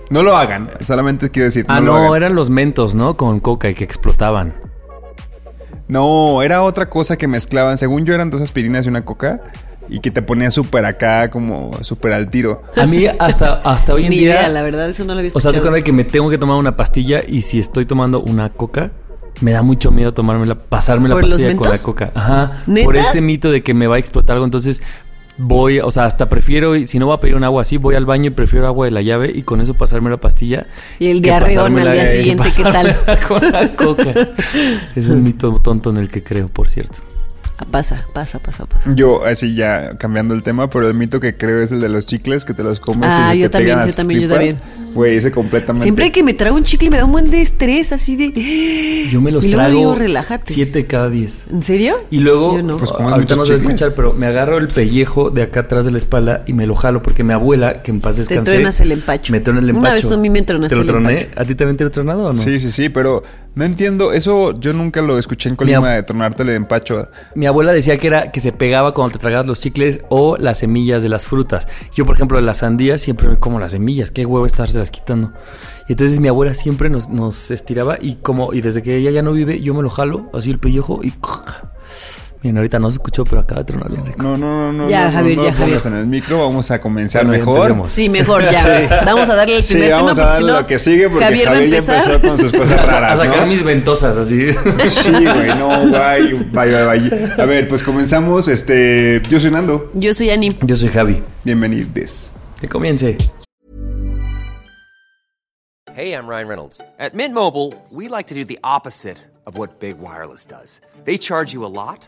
No 0.10 0.24
lo 0.24 0.36
hagan, 0.36 0.70
solamente 0.82 1.30
quiero 1.30 1.46
decir. 1.46 1.66
Ah, 1.68 1.82
no, 1.82 2.16
eran 2.16 2.34
los 2.34 2.50
mentos, 2.50 2.96
¿no? 2.96 3.16
Con 3.16 3.40
coca 3.40 3.70
y 3.70 3.76
que 3.76 3.84
explotaban. 3.84 4.56
No, 5.88 6.42
era 6.42 6.64
otra 6.64 6.90
cosa 6.90 7.16
que 7.16 7.28
mezclaban. 7.28 7.78
Según 7.78 8.06
yo 8.06 8.16
eran 8.16 8.32
dos 8.32 8.42
aspirinas 8.42 8.86
y 8.86 8.90
una 8.90 9.06
coca. 9.06 9.42
Y 9.88 10.00
que 10.02 10.10
te 10.12 10.22
ponía 10.24 10.50
súper 10.52 10.86
acá, 10.86 11.30
como 11.30 11.72
súper 11.82 12.14
al 12.14 12.30
tiro. 12.30 12.64
A 12.76 12.86
mí 12.88 13.06
hasta, 13.20 13.56
hasta 13.64 13.94
hoy 13.94 14.06
en 14.06 14.10
Ni 14.12 14.20
día... 14.20 14.30
idea, 14.36 14.50
la 14.50 14.64
verdad, 14.64 14.90
eso 14.90 15.04
no 15.06 15.14
lo 15.14 15.20
había 15.20 15.30
O 15.30 15.40
sea, 15.40 15.42
se 15.52 15.58
escuchado. 15.58 15.72
cuenta 15.72 15.86
que 15.86 15.92
me 15.92 16.04
tengo 16.04 16.30
que 16.32 16.38
tomar 16.40 16.58
una 16.58 16.76
pastilla 16.76 17.22
y 17.28 17.42
si 17.42 17.60
estoy 17.60 17.86
tomando 17.86 18.20
una 18.22 18.50
coca, 18.50 18.92
me 19.42 19.52
da 19.52 19.62
mucho 19.62 19.92
miedo 19.92 20.14
tomármela, 20.14 20.56
pasarme 20.56 21.10
la 21.10 21.16
¿Por 21.16 21.24
los 21.24 21.32
pastilla 21.32 21.56
con 21.56 21.70
la 21.70 21.78
coca. 21.78 22.12
Ajá. 22.14 22.64
¿Neta? 22.68 22.86
Por 22.86 22.96
este 22.98 23.22
mito 23.22 23.52
de 23.52 23.64
que 23.64 23.74
me 23.74 23.88
va 23.88 23.96
a 23.96 24.00
explotar 24.00 24.36
algo. 24.36 24.46
Entonces 24.46 24.82
voy, 25.38 25.80
o 25.80 25.90
sea, 25.90 26.06
hasta 26.06 26.30
prefiero, 26.30 26.76
si 26.86 27.00
no 27.00 27.08
voy 27.08 27.16
a 27.16 27.20
pedir 27.20 27.36
un 27.36 27.44
agua 27.44 27.62
así, 27.62 27.78
voy 27.78 27.96
al 27.96 28.06
baño 28.06 28.28
y 28.28 28.30
prefiero 28.32 28.68
agua 28.68 28.86
de 28.86 28.92
la 28.92 29.02
llave 29.02 29.32
y 29.34 29.44
con 29.44 29.62
eso 29.62 29.74
pasarme 29.74 30.10
la 30.10 30.18
pastilla. 30.18 30.68
Y 31.00 31.08
el 31.08 31.22
diarreón 31.22 31.80
al 31.80 31.92
día 31.92 32.06
siguiente, 32.06 32.50
¿qué 32.56 32.64
tal? 32.64 33.00
Con 33.28 33.52
la 33.52 33.70
coca. 33.70 34.14
es 34.96 35.08
un 35.08 35.24
mito 35.24 35.54
tonto 35.64 35.90
en 35.90 35.98
el 35.98 36.10
que 36.10 36.24
creo, 36.24 36.50
por 36.50 36.70
cierto. 36.70 37.00
Ah, 37.62 37.66
pasa, 37.70 38.06
pasa, 38.14 38.40
pasa, 38.40 38.66
pasa. 38.66 38.94
Yo, 38.96 39.26
así 39.26 39.54
ya 39.54 39.98
cambiando 39.98 40.34
el 40.34 40.44
tema, 40.44 40.70
pero 40.70 40.88
el 40.88 40.94
mito 40.94 41.20
que 41.20 41.36
creo 41.36 41.62
es 41.62 41.72
el 41.74 41.82
de 41.82 41.90
los 41.90 42.06
chicles 42.06 42.46
que 42.46 42.54
te 42.54 42.64
los 42.64 42.80
comes. 42.80 43.10
Ah, 43.12 43.36
y 43.36 43.40
yo 43.40 43.50
te 43.50 43.58
también, 43.58 43.76
pegan 43.76 43.82
yo 43.82 43.88
las 43.88 43.96
también, 43.96 44.22
yo 44.22 44.34
tripas. 44.36 44.56
Güey, 44.94 45.18
ese 45.18 45.32
completamente. 45.32 45.84
Siempre 45.84 46.12
que 46.12 46.24
me 46.24 46.34
trago 46.34 46.56
un 46.56 46.64
chicle 46.64 46.90
me 46.90 46.98
da 46.98 47.06
un 47.06 47.12
buen 47.12 47.30
de 47.30 47.42
estrés, 47.44 47.92
así 47.94 48.16
de... 48.16 49.08
Yo 49.12 49.22
me 49.22 49.30
los 49.32 49.46
Y 49.46 49.50
luego 49.50 49.64
trago 49.66 49.78
digo, 49.80 49.96
relájate. 49.96 50.52
siete 50.52 50.88
cada 50.88 51.10
diez. 51.12 51.46
¿En 51.52 51.62
serio? 51.62 51.98
Y 52.10 52.20
luego, 52.22 52.58
Yo 52.58 52.64
no. 52.64 52.78
Pues 52.78 52.92
como 52.92 53.10
ahorita 53.10 53.36
no 53.36 53.46
se 53.46 53.52
va 53.52 53.60
a 53.60 53.62
escuchar, 53.62 53.94
pero 53.94 54.14
me 54.14 54.26
agarro 54.26 54.58
el 54.58 54.68
pellejo 54.68 55.30
de 55.30 55.44
acá 55.44 55.60
atrás 55.62 55.86
de 55.86 55.92
la 55.92 56.00
espalda 56.00 56.44
y 56.48 56.54
me 56.54 56.66
lo 56.66 56.74
jalo 56.76 57.04
porque 57.04 57.24
mi 57.24 57.34
abuela, 57.34 57.84
que 57.84 57.92
en 57.92 58.02
paz 58.02 58.16
Te 58.16 58.22
descanse, 58.22 58.52
truenas 58.52 58.80
el 58.80 58.92
empacho. 58.94 59.32
Me 59.32 59.42
truena 59.42 59.60
el 59.60 59.66
Una 59.70 59.90
empacho. 59.90 59.94
vez 60.08 60.12
a 60.12 60.18
mí 60.18 60.30
me 60.32 60.42
tronaste 60.42 60.70
¿Te 60.70 60.76
lo 60.76 60.82
el 60.82 60.88
troné? 60.88 61.22
empacho. 61.22 61.40
¿A 61.42 61.46
ti 61.46 61.54
también 61.56 61.78
te 61.78 61.84
lo 61.84 61.92
tronado 61.92 62.26
o 62.26 62.34
no? 62.34 62.42
Sí, 62.42 62.60
sí, 62.60 62.72
sí, 62.72 62.90
pero 62.90 63.22
no 63.56 63.66
entiendo. 63.66 64.14
Eso 64.14 64.58
yo 64.60 64.74
nunca 64.74 65.02
lo 65.02 65.18
escuché 65.18 65.50
en 65.50 65.56
Colima 65.56 65.90
de 65.90 66.04
tronarte 66.04 66.44
el 66.44 66.50
empacho. 66.50 67.10
Mi 67.36 67.46
abuela 67.46 67.72
decía 67.72 67.98
que 67.98 68.08
era 68.08 68.32
que 68.32 68.40
se 68.40 68.52
pegaba 68.52 68.94
cuando 68.94 69.14
te 69.14 69.20
tragabas 69.20 69.48
los 69.48 69.60
chicles 69.60 70.02
o 70.10 70.38
las 70.38 70.60
semillas 70.60 71.04
de 71.04 71.10
las 71.10 71.26
frutas. 71.26 71.68
Yo, 71.94 72.06
por 72.06 72.16
ejemplo, 72.16 72.38
de 72.38 72.44
las 72.44 72.60
sandías 72.60 73.02
siempre 73.02 73.28
me 73.28 73.38
como 73.38 73.60
las 73.60 73.72
semillas. 73.72 74.12
Qué 74.12 74.26
huevo 74.26 74.46
las 74.46 74.92
quitando. 74.92 75.34
Y 75.88 75.94
entonces 75.94 76.20
mi 76.20 76.28
abuela 76.28 76.54
siempre 76.54 76.90
nos, 76.90 77.10
nos 77.10 77.52
estiraba 77.52 77.98
y 78.00 78.16
como 78.16 78.54
y 78.54 78.62
desde 78.62 78.84
que 78.84 78.96
ella 78.96 79.12
ya 79.12 79.24
no 79.24 79.34
vive, 79.34 79.60
yo 79.62 79.74
me 79.74 79.82
lo 79.82 79.90
jalo, 79.90 80.30
así 80.34 80.52
el 80.52 80.60
pellejo 80.60 81.02
y... 81.04 81.14
Bien, 82.42 82.56
ahorita 82.56 82.80
no 82.80 82.90
se 82.90 82.96
escuchó, 82.96 83.26
pero 83.26 83.42
acaba 83.42 83.60
de 83.62 83.66
tronar 83.66 83.90
bien 83.92 84.06
rico. 84.06 84.24
No, 84.24 84.38
no, 84.38 84.72
no, 84.72 84.84
no. 84.86 84.90
Ya, 84.90 85.08
no, 85.08 85.12
Javier, 85.12 85.38
no, 85.38 85.44
ya, 85.44 85.52
no 85.52 85.58
pongas 85.58 85.84
Javier. 85.84 85.94
en 85.94 86.00
el 86.00 86.08
micro. 86.08 86.40
Vamos 86.40 86.72
a 86.72 86.80
comenzar 86.80 87.26
Bueno, 87.26 87.34
ya 87.34 87.40
mejor. 87.40 87.58
empecemos. 87.58 87.92
Sí, 87.92 88.08
mejor 88.08 88.50
ya. 88.50 89.02
Vamos 89.06 89.30
a 89.30 89.36
darle 89.36 89.58
el 89.58 89.64
Sí, 89.64 89.74
primer 89.74 89.92
vamos 89.92 90.16
tema 90.16 90.28
a 90.30 90.34
darle 90.36 90.52
lo 90.54 90.66
que 90.68 90.80
sigue 90.80 91.10
porque 91.10 91.26
Javier, 91.26 91.50
a 91.50 91.54
ya 91.56 91.60
empezó 91.64 92.22
con 92.22 92.38
sus 92.38 92.54
cosas 92.54 92.80
a 92.80 92.86
raras, 92.86 93.20
sacar 93.20 93.42
¿no? 93.42 93.48
mis 93.48 93.62
ventosas 93.62 94.16
así. 94.16 94.54
Sí, 94.54 95.12
güey, 95.12 95.50
no, 95.58 95.90
guay, 95.90 96.48
vaya, 96.54 96.86
vaya. 96.86 97.36
A 97.38 97.44
ver, 97.46 97.68
pues 97.68 97.84
comenzamos. 97.84 98.48
Este, 98.48 99.22
yo 99.30 99.38
soy 99.42 99.52
Nando. 99.52 99.92
Yo 99.94 100.14
soy 100.14 100.30
Ani. 100.30 100.56
Yo 100.62 100.78
soy 100.78 100.88
Javi. 100.88 101.22
Bienvenidos. 101.44 102.36
Que 102.62 102.70
comience. 102.70 103.18
Hey, 105.94 106.14
I'm 106.14 106.26
Ryan 106.28 106.48
Reynolds. 106.48 106.80
At 106.98 107.14
Mint 107.14 107.34
Mobile, 107.34 107.74
we 107.92 108.08
like 108.08 108.28
to 108.28 108.34
do 108.36 108.46
the 108.46 108.60
opposite 108.64 109.18
of 109.46 109.58
what 109.58 109.82
Big 109.82 109.98
Wireless 110.00 110.46
does. 110.46 110.80
They 111.04 111.18
charge 111.18 111.52
you 111.54 111.66
a 111.66 111.68
lot, 111.68 112.08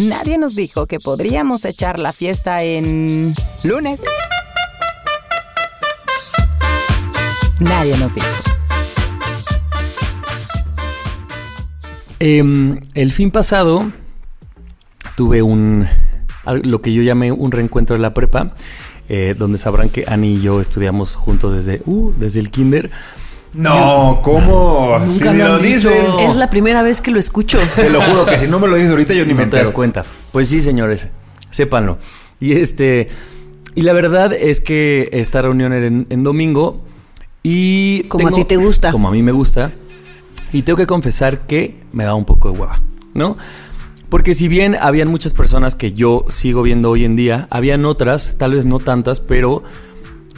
Nadie 0.00 0.38
nos 0.38 0.54
dijo 0.54 0.86
que 0.86 1.00
podríamos 1.00 1.64
echar 1.64 1.98
la 1.98 2.12
fiesta 2.12 2.62
en 2.62 3.34
lunes. 3.64 4.02
Nadie 7.58 7.96
nos 7.98 8.14
dijo. 8.14 8.26
Em, 12.20 12.80
el 12.94 13.12
fin 13.12 13.32
pasado 13.32 13.92
tuve 15.16 15.42
un, 15.42 15.88
lo 16.62 16.80
que 16.80 16.92
yo 16.92 17.02
llamé 17.02 17.32
un 17.32 17.50
reencuentro 17.50 17.96
de 17.96 18.02
la 18.02 18.14
prepa, 18.14 18.52
eh, 19.08 19.34
donde 19.36 19.58
sabrán 19.58 19.88
que 19.88 20.04
Ani 20.06 20.34
y 20.34 20.40
yo 20.40 20.60
estudiamos 20.60 21.16
juntos 21.16 21.54
desde, 21.54 21.82
uh, 21.86 22.12
desde 22.16 22.38
el 22.38 22.52
kinder. 22.52 22.92
No, 23.58 24.20
¿cómo? 24.22 24.98
Nunca 25.04 25.32
si 25.32 25.38
lo 25.38 25.58
dicen. 25.58 26.06
Es 26.20 26.36
la 26.36 26.48
primera 26.48 26.82
vez 26.82 27.00
que 27.00 27.10
lo 27.10 27.18
escucho. 27.18 27.58
Te 27.74 27.90
lo 27.90 28.00
juro 28.00 28.24
que 28.24 28.38
si 28.38 28.46
no 28.46 28.60
me 28.60 28.68
lo 28.68 28.76
dices 28.76 28.90
ahorita 28.90 29.14
yo 29.14 29.26
ni 29.26 29.34
me 29.34 29.44
no 29.44 29.50
te 29.50 29.56
das 29.56 29.70
cuenta. 29.70 30.04
Pues 30.30 30.48
sí, 30.48 30.62
señores, 30.62 31.08
sépanlo. 31.50 31.98
Y 32.38 32.52
este, 32.52 33.08
y 33.74 33.82
la 33.82 33.92
verdad 33.92 34.32
es 34.32 34.60
que 34.60 35.08
esta 35.12 35.42
reunión 35.42 35.72
era 35.72 35.86
en, 35.86 36.06
en 36.08 36.22
domingo 36.22 36.82
y 37.42 38.04
Como 38.04 38.28
a 38.28 38.30
ti 38.30 38.44
te 38.44 38.56
gusta. 38.56 38.92
Como 38.92 39.08
a 39.08 39.10
mí 39.10 39.22
me 39.22 39.32
gusta. 39.32 39.72
Y 40.52 40.62
tengo 40.62 40.76
que 40.76 40.86
confesar 40.86 41.46
que 41.46 41.80
me 41.92 42.04
da 42.04 42.14
un 42.14 42.24
poco 42.24 42.52
de 42.52 42.58
hueva, 42.58 42.80
¿no? 43.14 43.36
Porque 44.08 44.34
si 44.34 44.48
bien 44.48 44.76
habían 44.80 45.08
muchas 45.08 45.34
personas 45.34 45.76
que 45.76 45.92
yo 45.92 46.24
sigo 46.28 46.62
viendo 46.62 46.90
hoy 46.90 47.04
en 47.04 47.16
día, 47.16 47.48
habían 47.50 47.84
otras, 47.84 48.36
tal 48.38 48.52
vez 48.52 48.64
no 48.64 48.78
tantas, 48.78 49.20
pero 49.20 49.62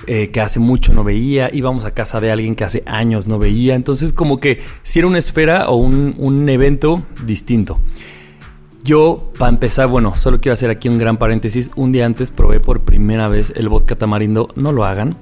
eh, 0.07 0.29
que 0.31 0.41
hace 0.41 0.59
mucho 0.61 0.93
no 0.93 1.05
veía, 1.05 1.51
íbamos 1.53 1.85
a 1.85 1.93
casa 1.93 2.21
de 2.21 2.31
alguien 2.31 2.55
que 2.57 2.65
hace 2.65 2.83
años 2.87 3.27
no 3.27 3.39
veía, 3.39 3.75
entonces 3.75 4.13
como 4.13 4.41
que 4.41 4.61
si 4.83 4.99
era 4.99 5.09
una 5.09 5.19
esfera 5.19 5.69
o 5.69 5.77
un, 5.77 6.15
un 6.19 6.49
evento 6.49 7.03
distinto. 7.25 7.79
Yo, 8.83 9.31
para 9.39 9.51
empezar, 9.51 9.89
bueno, 9.89 10.17
solo 10.17 10.41
quiero 10.41 10.55
hacer 10.55 10.71
aquí 10.71 10.89
un 10.89 10.97
gran 10.97 11.19
paréntesis. 11.19 11.71
Un 11.77 11.93
día 11.93 12.07
antes 12.07 12.31
probé 12.31 12.61
por 12.61 12.81
primera 12.81 13.29
vez 13.29 13.53
el 13.55 13.69
vodka 13.69 13.95
tamarindo. 13.95 14.49
No 14.57 14.73
lo 14.73 14.85
hagan. 14.87 15.17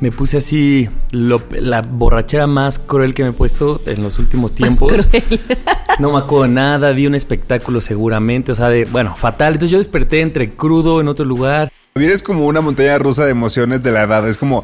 Me 0.00 0.12
puse 0.12 0.36
así 0.36 0.86
lo- 1.10 1.42
la 1.50 1.80
borrachera 1.80 2.46
más 2.46 2.78
cruel 2.78 3.14
que 3.14 3.22
me 3.22 3.30
he 3.30 3.32
puesto 3.32 3.80
en 3.86 4.02
los 4.02 4.18
últimos 4.18 4.52
tiempos. 4.52 5.06
cruel. 5.06 5.40
No 5.98 6.12
me 6.12 6.18
acuerdo 6.18 6.48
nada, 6.48 6.92
di 6.92 7.06
un 7.06 7.14
espectáculo 7.14 7.80
seguramente, 7.80 8.52
o 8.52 8.54
sea, 8.54 8.68
de, 8.68 8.84
bueno, 8.84 9.14
fatal. 9.16 9.54
Entonces 9.54 9.70
yo 9.70 9.78
desperté 9.78 10.20
entre 10.20 10.54
crudo 10.54 11.00
en 11.00 11.08
otro 11.08 11.24
lugar. 11.24 11.72
Vienes 11.94 12.22
como 12.22 12.46
una 12.46 12.60
montaña 12.60 12.98
rusa 12.98 13.24
de 13.24 13.32
emociones 13.32 13.82
de 13.82 13.90
la 13.90 14.02
edad. 14.04 14.26
Es 14.28 14.38
como, 14.38 14.62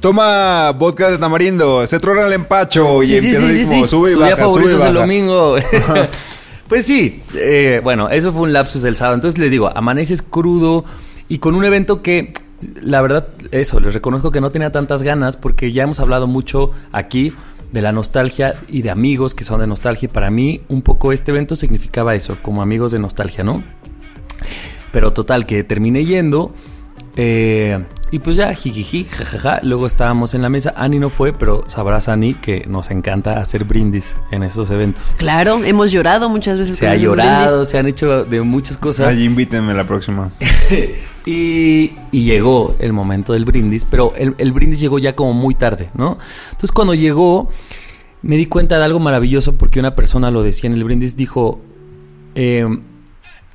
toma 0.00 0.72
vodka 0.72 1.08
de 1.10 1.16
tamarindo, 1.18 1.86
se 1.86 2.00
trona 2.00 2.26
el 2.26 2.32
empacho 2.32 3.02
y 3.02 3.06
Sí, 3.06 3.16
empieza 3.16 3.46
sí, 3.46 3.64
como 3.64 3.86
sube 3.86 4.10
y 4.10 4.14
Su 4.14 4.18
día 4.18 4.34
baja, 4.34 4.48
sube 4.48 4.62
y 4.64 4.66
es 4.66 4.72
el 4.72 4.78
baja. 4.78 4.92
domingo. 4.92 5.56
pues 6.68 6.84
sí, 6.84 7.22
eh, 7.34 7.80
bueno, 7.84 8.08
eso 8.08 8.32
fue 8.32 8.42
un 8.42 8.52
lapsus 8.52 8.82
del 8.82 8.96
sábado. 8.96 9.14
Entonces 9.14 9.38
les 9.38 9.52
digo, 9.52 9.70
amaneces 9.74 10.20
crudo 10.20 10.84
y 11.28 11.38
con 11.38 11.54
un 11.54 11.64
evento 11.64 12.02
que, 12.02 12.32
la 12.82 13.00
verdad, 13.02 13.28
eso, 13.52 13.78
les 13.78 13.94
reconozco 13.94 14.32
que 14.32 14.40
no 14.40 14.50
tenía 14.50 14.72
tantas 14.72 15.02
ganas 15.04 15.36
porque 15.36 15.70
ya 15.70 15.84
hemos 15.84 16.00
hablado 16.00 16.26
mucho 16.26 16.72
aquí 16.90 17.32
de 17.70 17.82
la 17.82 17.92
nostalgia 17.92 18.56
y 18.66 18.82
de 18.82 18.90
amigos 18.90 19.34
que 19.36 19.44
son 19.44 19.60
de 19.60 19.68
nostalgia. 19.68 20.06
Y 20.06 20.12
para 20.12 20.30
mí, 20.32 20.62
un 20.68 20.82
poco 20.82 21.12
este 21.12 21.30
evento 21.30 21.54
significaba 21.54 22.16
eso, 22.16 22.36
como 22.42 22.62
amigos 22.62 22.90
de 22.90 22.98
nostalgia, 22.98 23.44
¿no? 23.44 23.62
Pero 24.92 25.10
total, 25.12 25.46
que 25.46 25.64
terminé 25.64 26.04
yendo. 26.04 26.52
eh, 27.16 27.84
y 28.10 28.20
pues 28.20 28.36
ya, 28.36 28.54
jijiji, 28.54 29.04
jajaja. 29.04 29.60
Luego 29.62 29.86
estábamos 29.86 30.32
en 30.32 30.40
la 30.40 30.48
mesa. 30.48 30.72
Ani 30.76 30.98
no 30.98 31.10
fue, 31.10 31.34
pero 31.34 31.64
sabrás, 31.66 32.08
Ani, 32.08 32.32
que 32.32 32.64
nos 32.66 32.90
encanta 32.90 33.38
hacer 33.38 33.64
brindis 33.64 34.16
en 34.30 34.42
esos 34.42 34.70
eventos. 34.70 35.14
Claro, 35.18 35.62
hemos 35.62 35.92
llorado 35.92 36.30
muchas 36.30 36.56
veces 36.56 36.76
Se 36.78 36.86
con 36.86 36.94
ha 36.94 36.96
llorado, 36.96 37.48
brindis. 37.50 37.68
se 37.68 37.78
han 37.78 37.86
hecho 37.86 38.24
de 38.24 38.40
muchas 38.40 38.78
cosas. 38.78 39.14
Ay, 39.14 39.24
invítenme 39.24 39.74
la 39.74 39.86
próxima. 39.86 40.30
Y, 41.26 41.92
y 42.10 42.22
llegó 42.24 42.74
el 42.78 42.94
momento 42.94 43.34
del 43.34 43.44
brindis, 43.44 43.84
pero 43.84 44.14
el, 44.16 44.34
el 44.38 44.52
brindis 44.52 44.80
llegó 44.80 44.98
ya 44.98 45.12
como 45.14 45.34
muy 45.34 45.54
tarde, 45.54 45.90
¿no? 45.94 46.16
Entonces 46.46 46.72
cuando 46.72 46.94
llegó, 46.94 47.50
me 48.22 48.36
di 48.36 48.46
cuenta 48.46 48.78
de 48.78 48.84
algo 48.86 48.98
maravilloso 48.98 49.56
porque 49.58 49.78
una 49.78 49.94
persona 49.94 50.30
lo 50.30 50.42
decía 50.42 50.70
en 50.70 50.74
el 50.76 50.84
brindis, 50.84 51.16
dijo, 51.16 51.60
eh, 52.34 52.66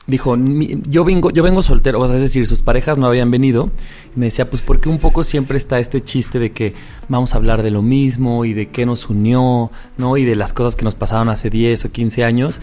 dijo, 0.05 0.35
"Mi- 0.35 0.77
yo 0.89 1.05
vengo, 1.05 1.31
yo 1.31 1.43
vengo 1.43 1.61
soltero, 1.61 1.99
o 2.01 2.07
sea, 2.07 2.17
es 2.17 2.21
decir, 2.21 2.45
sus 2.47 2.61
parejas 2.61 2.97
no 2.97 3.07
habían 3.07 3.31
venido. 3.31 3.69
Y 4.15 4.19
me 4.19 4.25
decía, 4.25 4.49
pues 4.49 4.61
porque 4.61 4.89
un 4.89 4.99
poco 4.99 5.23
siempre 5.23 5.57
está 5.57 5.79
este 5.79 6.01
chiste 6.01 6.39
de 6.39 6.51
que 6.51 6.73
vamos 7.07 7.33
a 7.33 7.37
hablar 7.37 7.63
de 7.63 7.71
lo 7.71 7.81
mismo 7.81 8.43
y 8.45 8.53
de 8.53 8.67
qué 8.69 8.85
nos 8.85 9.09
unió, 9.09 9.71
¿no? 9.97 10.17
Y 10.17 10.25
de 10.25 10.35
las 10.35 10.51
cosas 10.53 10.75
que 10.75 10.83
nos 10.83 10.95
pasaron 10.95 11.29
hace 11.29 11.49
10 11.49 11.85
o 11.85 11.89
15 11.89 12.23
años. 12.23 12.59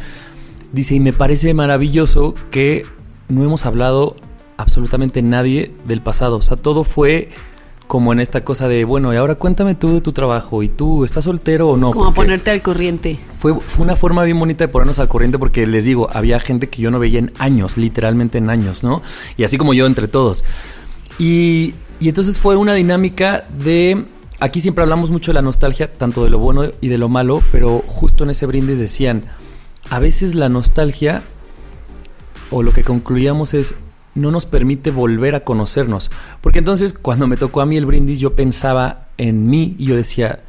Dice, 0.72 0.94
y 0.94 1.00
me 1.00 1.12
parece 1.12 1.54
maravilloso 1.54 2.34
que 2.50 2.84
no 3.28 3.42
hemos 3.42 3.64
hablado 3.66 4.16
absolutamente 4.56 5.22
nadie 5.22 5.72
del 5.88 6.02
pasado. 6.02 6.36
O 6.36 6.42
sea, 6.42 6.56
todo 6.58 6.84
fue 6.84 7.30
como 7.90 8.12
en 8.12 8.20
esta 8.20 8.44
cosa 8.44 8.68
de, 8.68 8.84
bueno, 8.84 9.12
y 9.12 9.16
ahora 9.16 9.34
cuéntame 9.34 9.74
tú 9.74 9.94
de 9.94 10.00
tu 10.00 10.12
trabajo. 10.12 10.62
¿Y 10.62 10.68
tú 10.68 11.04
estás 11.04 11.24
soltero 11.24 11.70
o 11.70 11.76
no? 11.76 11.90
Como 11.90 12.04
a 12.04 12.06
Porque 12.14 12.28
ponerte 12.28 12.52
al 12.52 12.62
corriente. 12.62 13.18
fue, 13.40 13.52
fue 13.52 13.84
una 13.84 13.96
forma 13.96 14.22
bien 14.22 14.38
bonita 14.38 14.62
de 14.62 14.68
ponernos 14.68 15.00
al 15.00 15.08
corriente 15.08 15.40
porque 15.40 15.66
les 15.66 15.86
digo, 15.86 16.08
había 16.12 16.38
gente 16.38 16.68
que 16.68 16.80
yo 16.80 16.92
no 16.92 17.00
veía 17.00 17.18
en 17.18 17.32
años, 17.38 17.76
literalmente 17.76 18.38
en 18.38 18.48
años, 18.48 18.84
¿no? 18.84 19.02
Y 19.36 19.42
así 19.42 19.58
como 19.58 19.74
yo 19.74 19.86
entre 19.86 20.06
todos. 20.06 20.44
Y, 21.18 21.74
y 21.98 22.08
entonces 22.08 22.38
fue 22.38 22.54
una 22.54 22.74
dinámica 22.74 23.44
de... 23.58 24.04
Aquí 24.38 24.60
siempre 24.60 24.84
hablamos 24.84 25.10
mucho 25.10 25.32
de 25.32 25.34
la 25.34 25.42
nostalgia, 25.42 25.92
tanto 25.92 26.22
de 26.22 26.30
lo 26.30 26.38
bueno 26.38 26.66
y 26.80 26.86
de 26.86 26.96
lo 26.96 27.08
malo, 27.08 27.42
pero 27.50 27.82
justo 27.88 28.22
en 28.22 28.30
ese 28.30 28.46
brindis 28.46 28.78
decían, 28.78 29.24
a 29.90 29.98
veces 29.98 30.36
la 30.36 30.48
nostalgia, 30.48 31.24
o 32.52 32.62
lo 32.62 32.72
que 32.72 32.84
concluíamos 32.84 33.52
es, 33.52 33.74
no 34.14 34.30
nos 34.30 34.46
permite 34.46 34.90
volver 34.90 35.34
a 35.34 35.40
conocernos. 35.40 36.10
Porque 36.40 36.58
entonces 36.58 36.94
cuando 36.94 37.26
me 37.26 37.36
tocó 37.36 37.60
a 37.60 37.66
mí 37.66 37.76
el 37.76 37.86
brindis, 37.86 38.18
yo 38.20 38.34
pensaba 38.34 39.08
en 39.18 39.48
mí 39.48 39.76
y 39.78 39.86
yo 39.86 39.96
decía, 39.96 40.40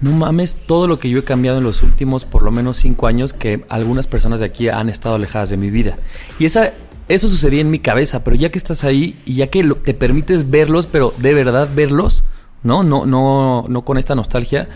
no 0.00 0.12
mames 0.12 0.56
todo 0.66 0.86
lo 0.88 0.98
que 0.98 1.08
yo 1.10 1.18
he 1.18 1.24
cambiado 1.24 1.58
en 1.58 1.64
los 1.64 1.82
últimos 1.82 2.24
por 2.24 2.42
lo 2.42 2.50
menos 2.50 2.76
cinco 2.78 3.06
años 3.06 3.32
que 3.32 3.64
algunas 3.68 4.06
personas 4.06 4.40
de 4.40 4.46
aquí 4.46 4.68
han 4.68 4.88
estado 4.88 5.14
alejadas 5.16 5.50
de 5.50 5.56
mi 5.56 5.70
vida. 5.70 5.96
Y 6.38 6.44
esa, 6.46 6.72
eso 7.08 7.28
sucedía 7.28 7.60
en 7.60 7.70
mi 7.70 7.78
cabeza, 7.78 8.24
pero 8.24 8.36
ya 8.36 8.50
que 8.50 8.58
estás 8.58 8.84
ahí 8.84 9.20
y 9.24 9.34
ya 9.34 9.46
que 9.48 9.62
lo- 9.62 9.76
te 9.76 9.94
permites 9.94 10.50
verlos, 10.50 10.86
pero 10.86 11.12
de 11.18 11.34
verdad 11.34 11.68
verlos, 11.74 12.24
¿no? 12.62 12.82
No, 12.82 13.06
no, 13.06 13.66
no 13.68 13.84
con 13.84 13.98
esta 13.98 14.14
nostalgia, 14.14 14.68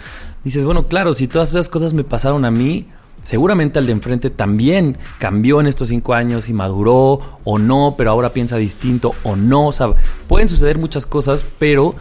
dices, 0.45 0.65
bueno, 0.65 0.87
claro, 0.89 1.15
si 1.15 1.27
todas 1.29 1.51
esas 1.51 1.69
cosas 1.69 1.95
me 1.95 2.05
pasaron 2.05 2.45
a 2.45 2.51
mí, 2.51 2.87
seguramente 3.29 3.79
al 3.79 3.85
de 3.85 3.93
enfrente 3.93 4.31
también 4.31 4.97
cambió 5.19 5.61
en 5.61 5.67
estos 5.67 5.89
cinco 5.89 6.15
años 6.15 6.49
y 6.49 6.55
maduró 6.55 7.21
o 7.45 7.59
no, 7.59 7.95
pero 7.99 8.11
ahora 8.11 8.33
piensa 8.33 8.57
distinto 8.57 9.15
o 9.23 9.37
no. 9.37 9.67
O 9.67 9.73
sea, 9.73 9.89
pueden 10.29 10.49
suceder 10.49 10.79
muchas 10.79 11.05
cosas, 11.05 11.45
pero 11.59 11.95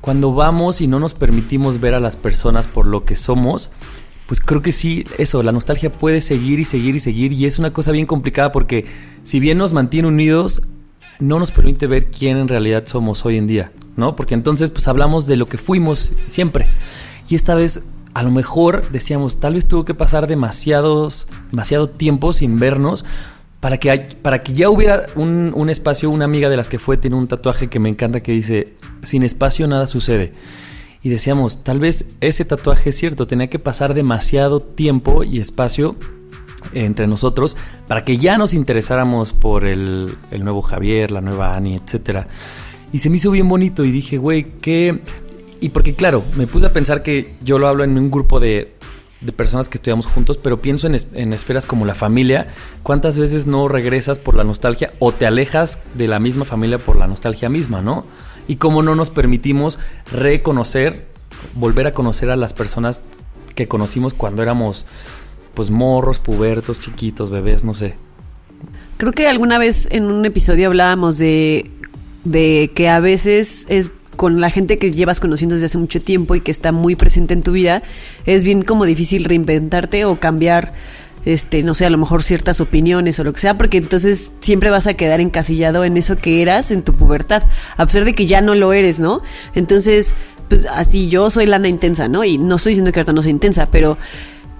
cuando 0.00 0.32
vamos 0.32 0.80
y 0.80 0.86
no 0.86 0.98
nos 0.98 1.12
permitimos 1.12 1.80
ver 1.80 1.92
a 1.92 2.00
las 2.00 2.16
personas 2.16 2.66
por 2.66 2.86
lo 2.86 3.02
que 3.02 3.14
somos, 3.14 3.70
pues 4.26 4.40
creo 4.40 4.62
que 4.62 4.72
sí, 4.72 5.04
eso, 5.18 5.42
la 5.42 5.52
nostalgia 5.52 5.92
puede 5.92 6.22
seguir 6.22 6.58
y 6.60 6.64
seguir 6.64 6.96
y 6.96 7.00
seguir 7.00 7.34
y 7.34 7.44
es 7.44 7.58
una 7.58 7.74
cosa 7.74 7.92
bien 7.92 8.06
complicada 8.06 8.50
porque 8.50 8.86
si 9.22 9.38
bien 9.38 9.58
nos 9.58 9.74
mantiene 9.74 10.08
unidos, 10.08 10.62
no 11.18 11.38
nos 11.38 11.52
permite 11.52 11.88
ver 11.88 12.10
quién 12.10 12.38
en 12.38 12.48
realidad 12.48 12.84
somos 12.86 13.26
hoy 13.26 13.36
en 13.36 13.46
día, 13.46 13.70
¿no? 13.96 14.16
Porque 14.16 14.32
entonces 14.32 14.70
pues 14.70 14.88
hablamos 14.88 15.26
de 15.26 15.36
lo 15.36 15.46
que 15.46 15.58
fuimos 15.58 16.14
siempre. 16.26 16.68
Y 17.28 17.34
esta 17.34 17.54
vez 17.54 17.82
a 18.14 18.22
lo 18.22 18.30
mejor 18.30 18.90
decíamos, 18.90 19.40
tal 19.40 19.54
vez 19.54 19.66
tuvo 19.66 19.84
que 19.84 19.94
pasar 19.94 20.26
demasiados, 20.26 21.26
demasiado 21.50 21.88
tiempo 21.88 22.32
sin 22.32 22.58
vernos 22.58 23.04
para 23.60 23.78
que, 23.78 24.16
para 24.22 24.42
que 24.42 24.52
ya 24.52 24.70
hubiera 24.70 25.06
un, 25.16 25.52
un 25.54 25.70
espacio, 25.70 26.10
una 26.10 26.24
amiga 26.24 26.48
de 26.48 26.56
las 26.56 26.68
que 26.68 26.78
fue 26.78 26.96
tiene 26.96 27.16
un 27.16 27.28
tatuaje 27.28 27.68
que 27.68 27.78
me 27.78 27.88
encanta 27.88 28.22
que 28.22 28.32
dice, 28.32 28.74
sin 29.02 29.22
espacio 29.22 29.66
nada 29.66 29.86
sucede. 29.86 30.32
Y 31.02 31.08
decíamos, 31.08 31.62
tal 31.62 31.80
vez 31.80 32.06
ese 32.20 32.44
tatuaje 32.44 32.90
es 32.90 32.96
cierto, 32.96 33.26
tenía 33.26 33.48
que 33.48 33.58
pasar 33.58 33.94
demasiado 33.94 34.60
tiempo 34.60 35.24
y 35.24 35.38
espacio 35.38 35.96
entre 36.74 37.06
nosotros 37.06 37.56
para 37.86 38.02
que 38.02 38.16
ya 38.16 38.36
nos 38.36 38.54
interesáramos 38.54 39.32
por 39.32 39.64
el, 39.64 40.16
el 40.30 40.44
nuevo 40.44 40.62
Javier, 40.62 41.10
la 41.10 41.20
nueva 41.20 41.54
Ani, 41.54 41.76
etcétera. 41.76 42.26
Y 42.92 42.98
se 42.98 43.08
me 43.08 43.16
hizo 43.16 43.30
bien 43.30 43.48
bonito 43.48 43.84
y 43.84 43.90
dije, 43.90 44.18
güey, 44.18 44.58
qué... 44.60 45.00
Y 45.60 45.70
porque 45.70 45.94
claro, 45.94 46.24
me 46.36 46.46
puse 46.46 46.66
a 46.66 46.72
pensar 46.72 47.02
que 47.02 47.34
yo 47.44 47.58
lo 47.58 47.68
hablo 47.68 47.84
en 47.84 47.96
un 47.98 48.10
grupo 48.10 48.40
de, 48.40 48.72
de 49.20 49.32
personas 49.32 49.68
que 49.68 49.76
estudiamos 49.76 50.06
juntos, 50.06 50.38
pero 50.38 50.62
pienso 50.62 50.86
en, 50.86 50.94
es- 50.94 51.08
en 51.14 51.32
esferas 51.32 51.66
como 51.66 51.84
la 51.84 51.94
familia. 51.94 52.48
¿Cuántas 52.82 53.18
veces 53.18 53.46
no 53.46 53.68
regresas 53.68 54.18
por 54.18 54.34
la 54.36 54.44
nostalgia 54.44 54.92
o 54.98 55.12
te 55.12 55.26
alejas 55.26 55.80
de 55.94 56.08
la 56.08 56.18
misma 56.18 56.44
familia 56.46 56.78
por 56.78 56.96
la 56.96 57.06
nostalgia 57.06 57.48
misma, 57.50 57.82
no? 57.82 58.04
Y 58.48 58.56
cómo 58.56 58.82
no 58.82 58.94
nos 58.94 59.10
permitimos 59.10 59.78
reconocer, 60.10 61.06
volver 61.54 61.86
a 61.86 61.92
conocer 61.94 62.30
a 62.30 62.36
las 62.36 62.52
personas 62.54 63.02
que 63.54 63.68
conocimos 63.68 64.14
cuando 64.14 64.42
éramos 64.42 64.86
pues 65.54 65.70
morros, 65.70 66.20
pubertos, 66.20 66.80
chiquitos, 66.80 67.28
bebés, 67.30 67.64
no 67.64 67.74
sé. 67.74 67.96
Creo 68.96 69.12
que 69.12 69.28
alguna 69.28 69.58
vez 69.58 69.88
en 69.90 70.04
un 70.04 70.24
episodio 70.24 70.68
hablábamos 70.68 71.18
de, 71.18 71.70
de 72.24 72.70
que 72.74 72.88
a 72.88 73.00
veces 73.00 73.66
es 73.68 73.90
con 74.16 74.40
la 74.40 74.50
gente 74.50 74.78
que 74.78 74.90
llevas 74.90 75.20
conociendo 75.20 75.54
desde 75.54 75.66
hace 75.66 75.78
mucho 75.78 76.00
tiempo 76.00 76.34
y 76.34 76.40
que 76.40 76.50
está 76.50 76.72
muy 76.72 76.96
presente 76.96 77.34
en 77.34 77.42
tu 77.42 77.52
vida, 77.52 77.82
es 78.26 78.44
bien 78.44 78.62
como 78.62 78.84
difícil 78.84 79.24
reinventarte 79.24 80.04
o 80.04 80.20
cambiar, 80.20 80.72
este, 81.24 81.62
no 81.62 81.74
sé, 81.74 81.86
a 81.86 81.90
lo 81.90 81.98
mejor 81.98 82.22
ciertas 82.22 82.60
opiniones 82.60 83.18
o 83.18 83.24
lo 83.24 83.32
que 83.32 83.40
sea, 83.40 83.56
porque 83.56 83.78
entonces 83.78 84.32
siempre 84.40 84.70
vas 84.70 84.86
a 84.86 84.94
quedar 84.94 85.20
encasillado 85.20 85.84
en 85.84 85.96
eso 85.96 86.16
que 86.16 86.42
eras 86.42 86.70
en 86.70 86.82
tu 86.82 86.94
pubertad, 86.94 87.42
a 87.76 87.86
pesar 87.86 88.04
de 88.04 88.14
que 88.14 88.26
ya 88.26 88.40
no 88.40 88.54
lo 88.54 88.72
eres, 88.72 89.00
¿no? 89.00 89.22
Entonces, 89.54 90.14
pues 90.48 90.66
así 90.66 91.08
yo 91.08 91.30
soy 91.30 91.46
lana 91.46 91.68
intensa, 91.68 92.08
¿no? 92.08 92.24
Y 92.24 92.36
no 92.36 92.56
estoy 92.56 92.70
diciendo 92.70 92.92
que 92.92 93.00
ahorita 93.00 93.12
no 93.12 93.22
soy 93.22 93.30
intensa, 93.30 93.70
pero 93.70 93.96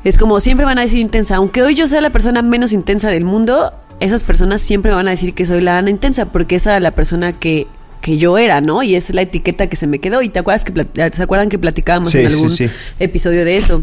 es 0.04 0.16
como 0.16 0.40
siempre 0.40 0.64
van 0.64 0.78
a 0.78 0.82
decir 0.82 1.00
intensa, 1.00 1.36
aunque 1.36 1.62
hoy 1.62 1.74
yo 1.74 1.86
sea 1.86 2.00
la 2.00 2.10
persona 2.10 2.40
menos 2.40 2.72
intensa 2.72 3.10
del 3.10 3.24
mundo, 3.24 3.72
esas 3.98 4.24
personas 4.24 4.62
siempre 4.62 4.92
van 4.92 5.08
a 5.08 5.10
decir 5.10 5.34
que 5.34 5.44
soy 5.44 5.60
la 5.60 5.76
Ana 5.76 5.90
intensa, 5.90 6.26
porque 6.26 6.56
esa 6.56 6.70
era 6.70 6.80
la 6.80 6.92
persona 6.92 7.34
que, 7.34 7.66
que 8.00 8.18
yo 8.18 8.38
era, 8.38 8.60
¿no? 8.60 8.82
Y 8.82 8.94
es 8.94 9.10
la 9.14 9.22
etiqueta 9.22 9.68
que 9.68 9.76
se 9.76 9.86
me 9.86 9.98
quedó. 9.98 10.22
Y 10.22 10.28
te 10.28 10.38
acuerdas 10.38 10.64
que 10.64 10.72
se 11.12 11.22
acuerdan 11.22 11.48
que 11.48 11.58
platicábamos 11.58 12.10
Sí, 12.12 12.18
en 12.18 12.28
sí, 12.28 12.32
algún 12.34 12.50
sí. 12.50 12.66
episodio 12.98 13.44
de 13.44 13.56
eso. 13.56 13.82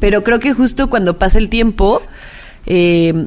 Pero 0.00 0.22
creo 0.24 0.38
que 0.38 0.52
justo 0.52 0.90
cuando 0.90 1.18
pasa 1.18 1.38
el 1.38 1.48
tiempo, 1.48 2.02
eh, 2.66 3.26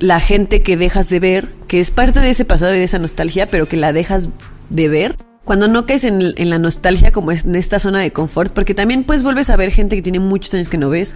la 0.00 0.20
gente 0.20 0.62
que 0.62 0.76
dejas 0.76 1.08
de 1.08 1.20
ver, 1.20 1.54
que 1.68 1.80
es 1.80 1.90
parte 1.90 2.20
de 2.20 2.30
ese 2.30 2.44
pasado 2.44 2.74
y 2.74 2.78
de 2.78 2.84
esa 2.84 2.98
nostalgia, 2.98 3.50
pero 3.50 3.68
que 3.68 3.76
la 3.76 3.92
dejas 3.92 4.30
de 4.70 4.88
ver. 4.88 5.16
Cuando 5.44 5.68
no 5.68 5.86
caes 5.86 6.04
en, 6.04 6.32
en 6.36 6.50
la 6.50 6.58
nostalgia 6.58 7.12
como 7.12 7.30
es 7.30 7.44
en 7.44 7.54
esta 7.56 7.78
zona 7.78 8.00
de 8.00 8.12
confort, 8.12 8.52
porque 8.52 8.74
también 8.74 9.04
pues 9.04 9.22
vuelves 9.22 9.50
a 9.50 9.56
ver 9.56 9.70
gente 9.70 9.96
que 9.96 10.02
tiene 10.02 10.18
muchos 10.18 10.54
años 10.54 10.68
que 10.68 10.78
no 10.78 10.88
ves, 10.88 11.14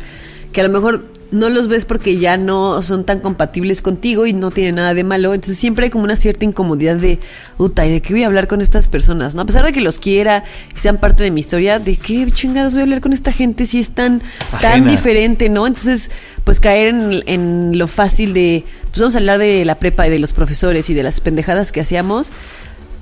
que 0.52 0.61
a 0.61 0.64
lo 0.64 0.70
mejor 0.70 1.04
no 1.30 1.50
los 1.50 1.68
ves 1.68 1.85
porque 1.85 2.16
ya 2.16 2.37
no 2.37 2.80
son 2.82 3.04
tan 3.04 3.20
compatibles 3.20 3.82
contigo 3.82 4.26
y 4.26 4.32
no 4.32 4.50
tiene 4.50 4.73
nada 4.73 4.94
de 4.94 5.04
malo, 5.04 5.35
entonces 5.35 5.58
siempre 5.58 5.85
hay 5.85 5.90
como 5.90 6.04
una 6.04 6.16
cierta 6.16 6.44
incomodidad 6.44 6.97
de, 6.97 7.18
uta, 7.58 7.87
¿y 7.87 7.92
de 7.92 8.00
qué 8.00 8.14
voy 8.14 8.23
a 8.23 8.26
hablar 8.26 8.49
con 8.49 8.61
estas 8.61 8.88
personas? 8.88 9.35
¿no? 9.35 9.42
A 9.42 9.44
pesar 9.44 9.64
de 9.64 9.73
que 9.73 9.80
los 9.80 9.99
quiera 9.99 10.44
y 10.75 10.78
sean 10.78 10.99
parte 10.99 11.23
de 11.23 11.30
mi 11.30 11.40
historia, 11.40 11.78
¿de 11.78 11.97
qué 11.97 12.30
chingados 12.30 12.73
voy 12.73 12.80
a 12.80 12.85
hablar 12.85 13.00
con 13.00 13.12
esta 13.12 13.32
gente 13.32 13.66
si 13.66 13.78
es 13.78 13.92
tan, 13.92 14.23
tan 14.61 14.87
diferente, 14.87 15.49
¿no? 15.49 15.66
Entonces, 15.66 16.11
pues 16.44 16.61
caer 16.61 16.88
en, 16.88 17.23
en 17.26 17.78
lo 17.78 17.87
fácil 17.87 18.32
de, 18.32 18.64
pues 18.85 19.00
vamos 19.00 19.14
a 19.14 19.18
hablar 19.18 19.38
de 19.38 19.64
la 19.64 19.78
prepa 19.78 20.06
y 20.06 20.11
de 20.11 20.18
los 20.18 20.32
profesores 20.32 20.88
y 20.88 20.94
de 20.94 21.02
las 21.02 21.20
pendejadas 21.20 21.73
que 21.73 21.80
hacíamos, 21.80 22.32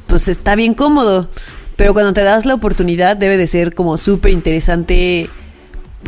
pues 0.07 0.29
está 0.29 0.55
bien 0.55 0.75
cómodo. 0.75 1.29
Pero 1.77 1.93
cuando 1.93 2.13
te 2.13 2.23
das 2.23 2.47
la 2.47 2.55
oportunidad, 2.55 3.17
debe 3.17 3.37
de 3.37 3.47
ser 3.47 3.75
como 3.75 3.99
súper 3.99 4.33
interesante 4.33 5.29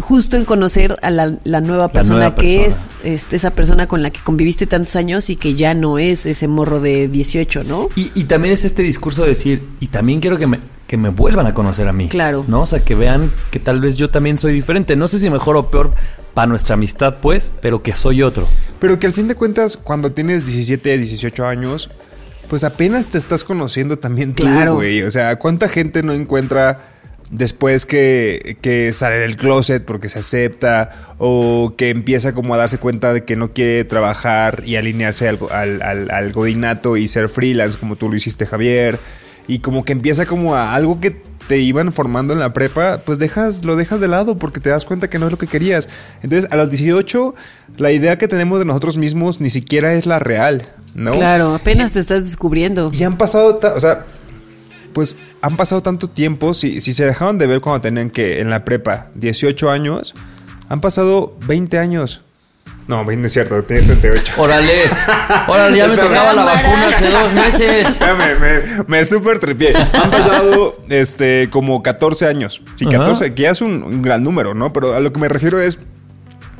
justo 0.01 0.37
en 0.37 0.45
conocer 0.45 0.97
a 1.03 1.11
la, 1.11 1.39
la 1.45 1.61
nueva 1.61 1.89
persona 1.89 2.19
nueva 2.19 2.35
que 2.35 2.63
persona. 2.65 2.93
es 3.05 3.15
este, 3.15 3.37
esa 3.37 3.51
persona 3.51 3.87
con 3.87 4.03
la 4.03 4.11
que 4.11 4.21
conviviste 4.21 4.67
tantos 4.67 4.97
años 4.97 5.29
y 5.29 5.37
que 5.37 5.55
ya 5.55 5.75
no 5.75 5.99
es 5.99 6.25
ese 6.27 6.49
morro 6.49 6.81
de 6.81 7.09
18, 7.09 7.65
¿no? 7.65 7.89
Y, 7.97 8.11
y 8.15 8.25
también 8.25 8.55
es 8.55 8.65
este 8.65 8.83
discurso 8.83 9.23
de 9.23 9.29
decir, 9.31 9.63
y 9.81 9.89
también 9.89 10.21
quiero 10.21 10.39
que 10.39 10.47
me, 10.47 10.61
que 10.87 10.97
me 10.97 11.11
vuelvan 11.11 11.47
a 11.47 11.55
conocer 11.55 11.87
a 11.89 11.93
mí. 11.93 12.09
Claro. 12.09 12.45
¿No? 12.49 12.63
O 12.63 12.67
sea, 12.67 12.81
que 12.81 12.95
vean 12.95 13.31
que 13.51 13.59
tal 13.59 13.81
vez 13.81 13.97
yo 13.97 14.09
también 14.11 14.39
soy 14.39 14.53
diferente. 14.53 14.97
No 14.97 15.07
sé 15.07 15.19
si 15.19 15.31
mejor 15.31 15.57
o 15.57 15.71
peor 15.71 15.93
para 16.35 16.47
nuestra 16.47 16.75
amistad, 16.75 17.17
pues, 17.21 17.53
pero 17.61 17.83
que 17.83 17.93
soy 17.93 18.23
otro. 18.23 18.49
Pero 18.79 18.99
que 18.99 19.07
al 19.07 19.13
fin 19.13 19.29
de 19.29 19.35
cuentas, 19.35 19.77
cuando 19.77 20.13
tienes 20.13 20.47
17, 20.47 20.97
18 20.97 21.47
años, 21.47 21.91
pues 22.49 22.65
apenas 22.65 23.09
te 23.09 23.19
estás 23.19 23.45
conociendo 23.45 23.99
también 23.99 24.35
tú, 24.35 24.43
Claro. 24.45 24.75
güey. 24.77 25.03
O 25.03 25.11
sea, 25.11 25.37
¿cuánta 25.37 25.69
gente 25.69 26.03
no 26.03 26.13
encuentra 26.13 26.81
después 27.31 27.85
que, 27.85 28.57
que 28.63 28.93
sale 28.95 29.17
del 29.19 29.37
closet 29.37 29.85
porque 29.85 30.09
se 30.09 30.19
acepta 30.21 31.15
o 31.19 31.75
que 31.77 31.91
empieza 31.91 32.33
como 32.33 32.55
a 32.55 32.57
darse 32.57 32.79
cuenta 32.79 33.13
de 33.13 33.25
que 33.25 33.37
no 33.37 33.53
quiere 33.53 33.85
trabajar 33.85 34.63
y 34.65 34.77
alinearse 34.77 35.29
al, 35.29 35.39
al, 35.51 35.83
al- 35.83 36.11
al 36.11 36.33
godinato 36.33 36.97
y 36.97 37.07
ser 37.07 37.29
freelance 37.29 37.79
como 37.79 37.97
tú 37.97 38.09
lo 38.09 38.17
hiciste, 38.17 38.47
Javier? 38.47 38.99
Y 39.47 39.59
como 39.61 39.85
que 39.85 39.93
empieza 39.93 40.25
como 40.27 40.55
a 40.57 40.75
algo 40.75 41.01
que 41.01 41.11
te 41.49 41.59
iban 41.59 41.93
formando 41.95 42.35
en 42.35 42.39
la 42.41 42.53
prepa, 42.53 43.03
pues 43.07 43.19
dejas, 43.19 43.65
lo 43.65 43.77
dejas 43.77 44.01
de 44.01 44.09
lado 44.09 44.37
porque 44.37 44.61
te 44.61 44.69
das 44.69 44.85
cuenta 44.85 45.09
que 45.09 45.19
no 45.19 45.27
es 45.27 45.33
lo 45.33 45.39
que 45.39 45.47
querías. 45.47 45.89
Entonces, 46.23 46.51
a 46.53 46.57
los 46.57 46.69
18, 46.71 47.35
la 47.79 47.91
idea 47.93 48.19
que 48.19 48.29
tenemos 48.29 48.59
de 48.59 48.67
nosotros 48.67 48.99
mismos 48.99 49.41
ni 49.41 49.49
siquiera 49.49 49.95
es 49.95 50.05
la 50.05 50.19
real, 50.19 50.67
¿no? 50.99 51.13
Claro, 51.13 51.55
apenas 51.55 51.93
te 51.93 52.01
estás 52.01 52.25
descubriendo. 52.25 52.91
Y 52.93 53.05
han 53.05 53.17
pasado, 53.17 53.59
o 53.75 53.81
sea, 53.81 54.05
pues 54.93 55.17
han 55.41 55.57
pasado 55.57 55.81
tanto 55.81 56.11
tiempo, 56.11 56.55
si, 56.55 56.81
si 56.81 56.93
se 56.93 57.05
dejaron 57.05 57.39
de 57.39 57.47
ver 57.47 57.61
cuando 57.61 57.81
tenían 57.81 58.11
que 58.11 58.41
en 58.41 58.51
la 58.51 58.65
prepa 58.65 59.07
18 59.15 59.71
años, 59.71 60.15
han 60.69 60.81
pasado 60.81 61.37
20 61.47 61.79
años. 61.79 62.23
No, 62.89 63.05
20 63.05 63.27
es 63.27 63.33
cierto, 63.33 63.63
tienes 63.63 63.87
38. 63.87 64.33
Órale, 64.39 64.73
órale, 65.47 65.77
ya 65.77 65.87
me 65.87 65.97
tocaba 65.97 66.33
la 66.33 66.45
vacuna 66.45 66.89
hace 66.89 67.11
dos 67.11 67.33
meses. 67.35 67.99
Ya 68.01 68.15
me, 68.15 68.35
me, 68.35 68.85
me 68.87 69.05
super 69.05 69.39
tripié. 69.39 69.75
Han 69.77 70.11
pasado 70.11 70.79
este, 70.89 71.49
como 71.51 71.83
14 71.83 72.27
años. 72.27 72.63
Sí, 72.77 72.87
Ajá. 72.87 72.99
14, 72.99 73.35
que 73.35 73.43
ya 73.43 73.51
es 73.51 73.61
un, 73.61 73.83
un 73.83 74.03
gran 74.03 74.25
número, 74.25 74.55
¿no? 74.55 74.73
Pero 74.73 74.97
a 74.97 75.01
lo 75.01 75.13
que 75.13 75.21
me 75.21 75.29
refiero 75.29 75.61
es, 75.61 75.79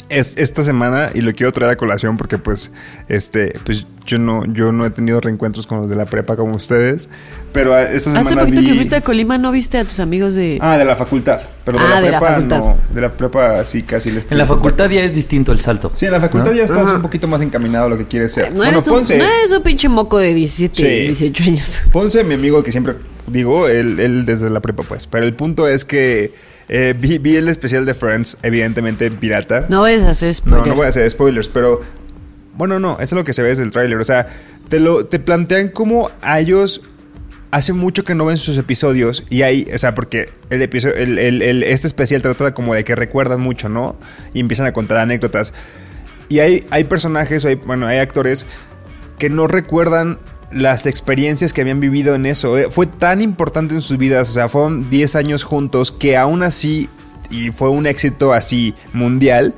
es 0.09 0.35
esta 0.39 0.63
semana, 0.63 1.11
y 1.15 1.21
lo 1.21 1.33
quiero 1.33 1.53
traer 1.53 1.71
a 1.73 1.77
colación 1.77 2.17
porque 2.17 2.39
pues, 2.39 2.71
este, 3.09 3.53
pues 3.65 3.87
yo 4.07 4.19
no, 4.19 4.45
yo 4.47 4.73
no 4.73 4.87
he 4.87 4.91
tenido 4.91 5.21
reencuentros 5.21 5.67
con 5.67 5.79
los 5.79 5.91
de 5.91 5.97
la 5.97 6.07
prepa 6.07 6.37
como 6.37 6.55
ustedes. 6.57 7.09
Pero 7.53 7.77
esta 7.79 8.11
semana 8.11 8.21
Hace 8.31 8.37
poquito 8.39 8.61
vi- 8.61 8.67
que 8.69 8.75
fuiste 8.75 8.97
a 8.97 9.01
Colima, 9.01 9.37
¿no 9.39 9.51
viste 9.53 9.79
a 9.79 9.85
tus 9.85 10.01
amigos 10.01 10.35
de...? 10.35 10.59
Ah, 10.61 10.79
de 10.79 10.85
la 10.85 10.97
facultad. 10.97 11.41
Pero 11.65 11.79
de 11.79 11.85
Ah, 11.85 11.89
la 11.95 12.01
de 12.01 12.11
la 12.11 12.19
prepa 12.21 12.33
facultad. 12.35 12.59
no. 12.61 12.77
De 12.95 13.01
la 13.01 13.13
prepa 13.13 13.65
sí 13.65 13.83
casi 13.83 14.11
les 14.11 14.25
En 14.31 14.39
la 14.39 14.47
facultad 14.47 14.89
ya 14.91 15.03
es 15.03 15.15
distinto 15.15 15.53
el 15.53 15.61
salto. 15.61 15.91
Sí, 15.95 16.07
en 16.07 16.13
la 16.13 16.21
facultad 16.21 16.51
¿no? 16.51 16.57
ya 16.57 16.65
estás 16.65 16.89
un 16.91 17.03
poquito 17.03 17.27
más 17.29 17.41
encaminado 17.43 17.87
a 17.87 17.89
lo 17.89 17.99
que 17.99 18.05
quieres 18.07 18.33
ser. 18.33 18.53
no, 18.53 18.65
eres 18.65 18.87
un, 18.89 19.03
no 19.03 19.09
eres 19.11 19.53
un 19.57 19.63
pinche 19.63 19.89
moco 19.89 20.19
de 20.19 20.33
17, 20.35 20.77
Sí. 20.77 21.07
18 21.09 21.45
años. 21.45 21.83
Ponce, 21.93 22.23
mi 22.25 22.35
amigo 22.35 22.63
que 22.63 22.73
siempre 22.73 22.95
digo, 23.27 23.69
él, 23.69 23.99
él 24.01 24.25
desde 24.25 24.49
la 24.51 24.61
prepa, 24.61 24.83
pues. 24.85 25.07
Pero 25.07 25.25
el 25.27 25.35
punto 25.35 25.69
es 25.69 25.85
que 25.85 26.33
eh, 26.69 26.95
vi, 26.99 27.19
vi 27.19 27.37
el 27.37 27.49
especial 27.49 27.85
de 27.87 27.95
Friends, 27.95 28.37
evidentemente 28.43 29.11
pirata. 29.11 29.63
No 29.69 29.83
vayas 29.83 30.05
a 30.05 30.11
hacer 30.11 30.29
no, 30.29 30.35
spoiler. 30.35 30.67
no 30.69 30.75
voy 30.75 30.87
a 30.87 30.89
hacer 30.89 31.11
spoilers, 31.11 31.49
pero 31.49 31.81
bueno, 32.55 32.79
no, 32.79 32.93
eso 32.95 33.03
es 33.03 33.13
lo 33.13 33.25
que 33.25 33.33
se 33.33 33.43
ve 33.43 33.49
desde 33.51 33.63
el 33.63 33.71
tráiler. 33.71 33.99
O 33.99 34.05
sea, 34.05 34.27
te 34.69 34.81
lo 34.81 35.05
te 35.05 35.19
plantean 35.19 35.69
como 35.69 36.11
a 36.23 36.41
ellos 36.41 36.83
hace 37.51 37.73
mucho 37.73 38.05
que 38.05 38.15
no 38.15 38.27
ven 38.27 38.37
sus 38.37 38.59
episodios 38.59 39.25
y 39.31 39.41
hay, 39.43 39.67
o 39.73 39.79
sea, 39.79 39.95
porque 39.95 40.29
el 40.51 40.61
episodio, 40.61 40.95
el, 40.97 41.19
el- 41.19 41.41
el- 41.41 41.63
este 41.63 41.87
especial 41.87 42.21
trata 42.21 42.53
como 42.53 42.75
de 42.75 42.85
que 42.85 42.95
recuerdan 42.95 43.41
mucho, 43.41 43.69
¿no? 43.71 43.97
Y 44.35 44.41
empiezan 44.41 44.67
a 44.67 44.73
contar 44.73 44.99
anécdotas. 44.99 45.55
Y 46.29 46.41
hay, 46.41 46.67
hay 46.71 46.85
personajes, 46.85 47.45
o 47.47 47.49
hay, 47.49 47.55
bueno, 47.55 47.87
hay 47.87 47.99
actores 47.99 48.45
que 49.19 49.31
no 49.31 49.47
recuerdan 49.47 50.19
las 50.51 50.87
experiencias 50.87 51.53
que 51.53 51.61
habían 51.61 51.81
vivido 51.81 52.15
en 52.15 52.27
eso. 52.27 52.57
Eh, 52.59 52.71
Fue 52.71 52.87
tan 52.87 53.21
importante 53.21 53.75
en 53.75 53.83
sus 53.83 53.99
vidas, 53.99 54.31
o 54.31 54.33
sea, 54.33 54.49
fueron 54.49 54.89
10 54.91 55.17
años 55.17 55.45
juntos 55.45 55.93
que 55.93 56.17
aún 56.17 56.43
así, 56.43 56.89
y 57.31 57.51
fue 57.51 57.71
un 57.71 57.87
éxito 57.87 58.33
así 58.33 58.75
mundial, 58.93 59.55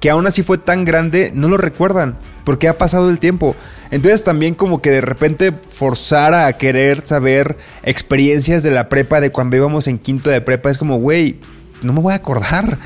que 0.00 0.10
aún 0.10 0.26
así 0.26 0.42
fue 0.42 0.56
tan 0.56 0.84
grande, 0.84 1.30
no 1.34 1.48
lo 1.48 1.58
recuerdan, 1.58 2.16
porque 2.44 2.68
ha 2.68 2.78
pasado 2.78 3.10
el 3.10 3.18
tiempo. 3.18 3.54
Entonces 3.90 4.24
también 4.24 4.54
como 4.54 4.80
que 4.80 4.90
de 4.90 5.02
repente 5.02 5.52
forzar 5.52 6.32
a 6.32 6.52
querer 6.54 7.06
saber 7.06 7.58
experiencias 7.82 8.62
de 8.62 8.70
la 8.70 8.88
prepa, 8.88 9.20
de 9.20 9.30
cuando 9.30 9.56
íbamos 9.56 9.88
en 9.88 9.98
quinto 9.98 10.30
de 10.30 10.40
prepa, 10.40 10.70
es 10.70 10.78
como, 10.78 10.98
güey, 10.98 11.38
no 11.82 11.92
me 11.92 12.00
voy 12.00 12.12
a 12.12 12.16
acordar. 12.16 12.78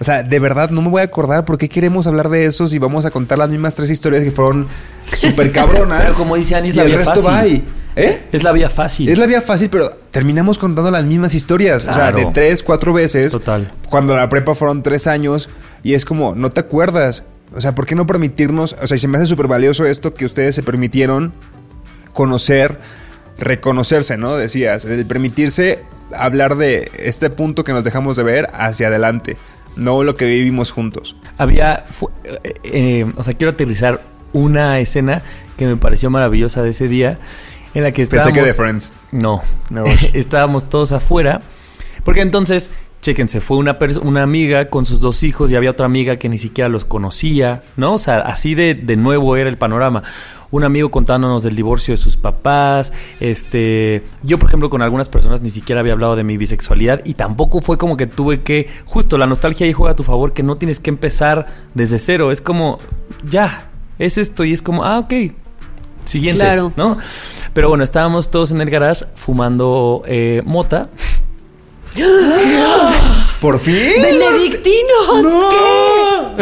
O 0.00 0.04
sea, 0.04 0.22
de 0.22 0.38
verdad 0.38 0.70
no 0.70 0.80
me 0.82 0.88
voy 0.88 1.00
a 1.00 1.04
acordar 1.04 1.44
por 1.44 1.58
qué 1.58 1.68
queremos 1.68 2.06
hablar 2.06 2.28
de 2.28 2.44
eso 2.44 2.68
si 2.68 2.78
vamos 2.78 3.04
a 3.04 3.10
contar 3.10 3.38
las 3.38 3.50
mismas 3.50 3.74
tres 3.74 3.90
historias 3.90 4.22
que 4.22 4.30
fueron 4.30 4.68
súper 5.04 5.50
cabronas. 5.52 6.02
Pero 6.02 6.14
como 6.14 6.36
dice 6.36 6.54
Ani, 6.54 6.68
es 6.68 6.74
y 6.74 6.78
la 6.78 6.84
el 6.84 6.88
vía 6.90 6.98
resto 6.98 7.14
fácil. 7.14 7.28
va 7.30 7.38
ahí. 7.38 7.64
¿Eh? 7.96 8.22
Es 8.30 8.44
la 8.44 8.52
vía 8.52 8.70
fácil. 8.70 9.08
Es 9.08 9.18
la 9.18 9.26
vía 9.26 9.40
fácil, 9.40 9.70
pero 9.70 9.90
terminamos 10.12 10.56
contando 10.56 10.88
las 10.90 11.04
mismas 11.04 11.34
historias. 11.34 11.84
O 11.84 11.92
sea, 11.92 12.12
de 12.12 12.26
tres, 12.32 12.62
cuatro 12.62 12.92
veces. 12.92 13.32
Total. 13.32 13.72
Cuando 13.88 14.14
la 14.14 14.28
prepa 14.28 14.54
fueron 14.54 14.84
tres 14.84 15.08
años 15.08 15.48
y 15.82 15.94
es 15.94 16.04
como, 16.04 16.36
no 16.36 16.50
te 16.50 16.60
acuerdas. 16.60 17.24
O 17.56 17.60
sea, 17.60 17.74
¿por 17.74 17.86
qué 17.86 17.96
no 17.96 18.06
permitirnos? 18.06 18.76
O 18.80 18.86
sea, 18.86 18.96
y 18.96 19.00
se 19.00 19.08
me 19.08 19.18
hace 19.18 19.26
súper 19.26 19.48
valioso 19.48 19.84
esto 19.84 20.14
que 20.14 20.26
ustedes 20.26 20.54
se 20.54 20.62
permitieron 20.62 21.32
conocer, 22.12 22.78
reconocerse, 23.38 24.16
¿no? 24.16 24.36
Decías, 24.36 24.84
el 24.84 25.04
permitirse 25.06 25.80
hablar 26.14 26.56
de 26.56 26.90
este 26.98 27.30
punto 27.30 27.64
que 27.64 27.72
nos 27.72 27.84
dejamos 27.84 28.16
de 28.16 28.22
ver 28.22 28.48
hacia 28.52 28.88
adelante, 28.88 29.36
no 29.78 30.02
lo 30.02 30.16
que 30.16 30.26
vivimos 30.26 30.70
juntos. 30.70 31.16
Había, 31.38 31.84
eh, 32.24 32.54
eh, 32.64 33.06
o 33.16 33.22
sea, 33.22 33.34
quiero 33.34 33.52
aterrizar 33.52 34.02
una 34.32 34.78
escena 34.78 35.22
que 35.56 35.66
me 35.66 35.76
pareció 35.76 36.10
maravillosa 36.10 36.62
de 36.62 36.70
ese 36.70 36.88
día, 36.88 37.18
en 37.74 37.82
la 37.84 37.92
que 37.92 38.02
Pensé 38.02 38.16
estábamos... 38.18 38.38
que 38.38 38.46
de 38.46 38.54
Friends. 38.54 38.92
No, 39.12 39.42
No. 39.70 39.84
estábamos 40.12 40.68
todos 40.68 40.92
afuera, 40.92 41.42
porque 42.04 42.20
entonces, 42.20 42.70
chéquense, 43.00 43.40
fue 43.40 43.56
una, 43.56 43.78
una 44.02 44.22
amiga 44.22 44.68
con 44.68 44.84
sus 44.84 45.00
dos 45.00 45.22
hijos 45.22 45.50
y 45.50 45.56
había 45.56 45.70
otra 45.70 45.86
amiga 45.86 46.16
que 46.16 46.28
ni 46.28 46.38
siquiera 46.38 46.68
los 46.68 46.84
conocía, 46.84 47.62
¿no? 47.76 47.94
O 47.94 47.98
sea, 47.98 48.18
así 48.20 48.54
de, 48.54 48.74
de 48.74 48.96
nuevo 48.96 49.36
era 49.36 49.48
el 49.48 49.56
panorama. 49.56 50.02
Un 50.50 50.64
amigo 50.64 50.90
contándonos 50.90 51.42
del 51.42 51.54
divorcio 51.56 51.92
de 51.92 51.98
sus 51.98 52.16
papás, 52.16 52.92
este, 53.20 54.02
yo 54.22 54.38
por 54.38 54.48
ejemplo 54.48 54.70
con 54.70 54.80
algunas 54.80 55.10
personas 55.10 55.42
ni 55.42 55.50
siquiera 55.50 55.80
había 55.80 55.92
hablado 55.92 56.16
de 56.16 56.24
mi 56.24 56.38
bisexualidad 56.38 57.02
y 57.04 57.14
tampoco 57.14 57.60
fue 57.60 57.76
como 57.76 57.98
que 57.98 58.06
tuve 58.06 58.42
que, 58.42 58.66
justo 58.86 59.18
la 59.18 59.26
nostalgia 59.26 59.66
ahí 59.66 59.74
juega 59.74 59.92
a 59.92 59.96
tu 59.96 60.04
favor, 60.04 60.32
que 60.32 60.42
no 60.42 60.56
tienes 60.56 60.80
que 60.80 60.88
empezar 60.88 61.46
desde 61.74 61.98
cero, 61.98 62.32
es 62.32 62.40
como, 62.40 62.78
ya, 63.28 63.70
es 63.98 64.16
esto 64.16 64.42
y 64.44 64.54
es 64.54 64.62
como, 64.62 64.84
ah, 64.84 65.00
ok, 65.00 65.12
siguiente, 66.04 66.42
Claro. 66.42 66.72
¿no? 66.76 66.96
Pero 67.52 67.68
bueno, 67.68 67.84
estábamos 67.84 68.30
todos 68.30 68.50
en 68.50 68.60
el 68.60 68.70
garage 68.70 69.04
fumando 69.14 70.02
eh, 70.06 70.42
mota. 70.44 70.88
¿Por 73.40 73.60
fin? 73.60 74.02
¡Benedictinos! 74.02 75.34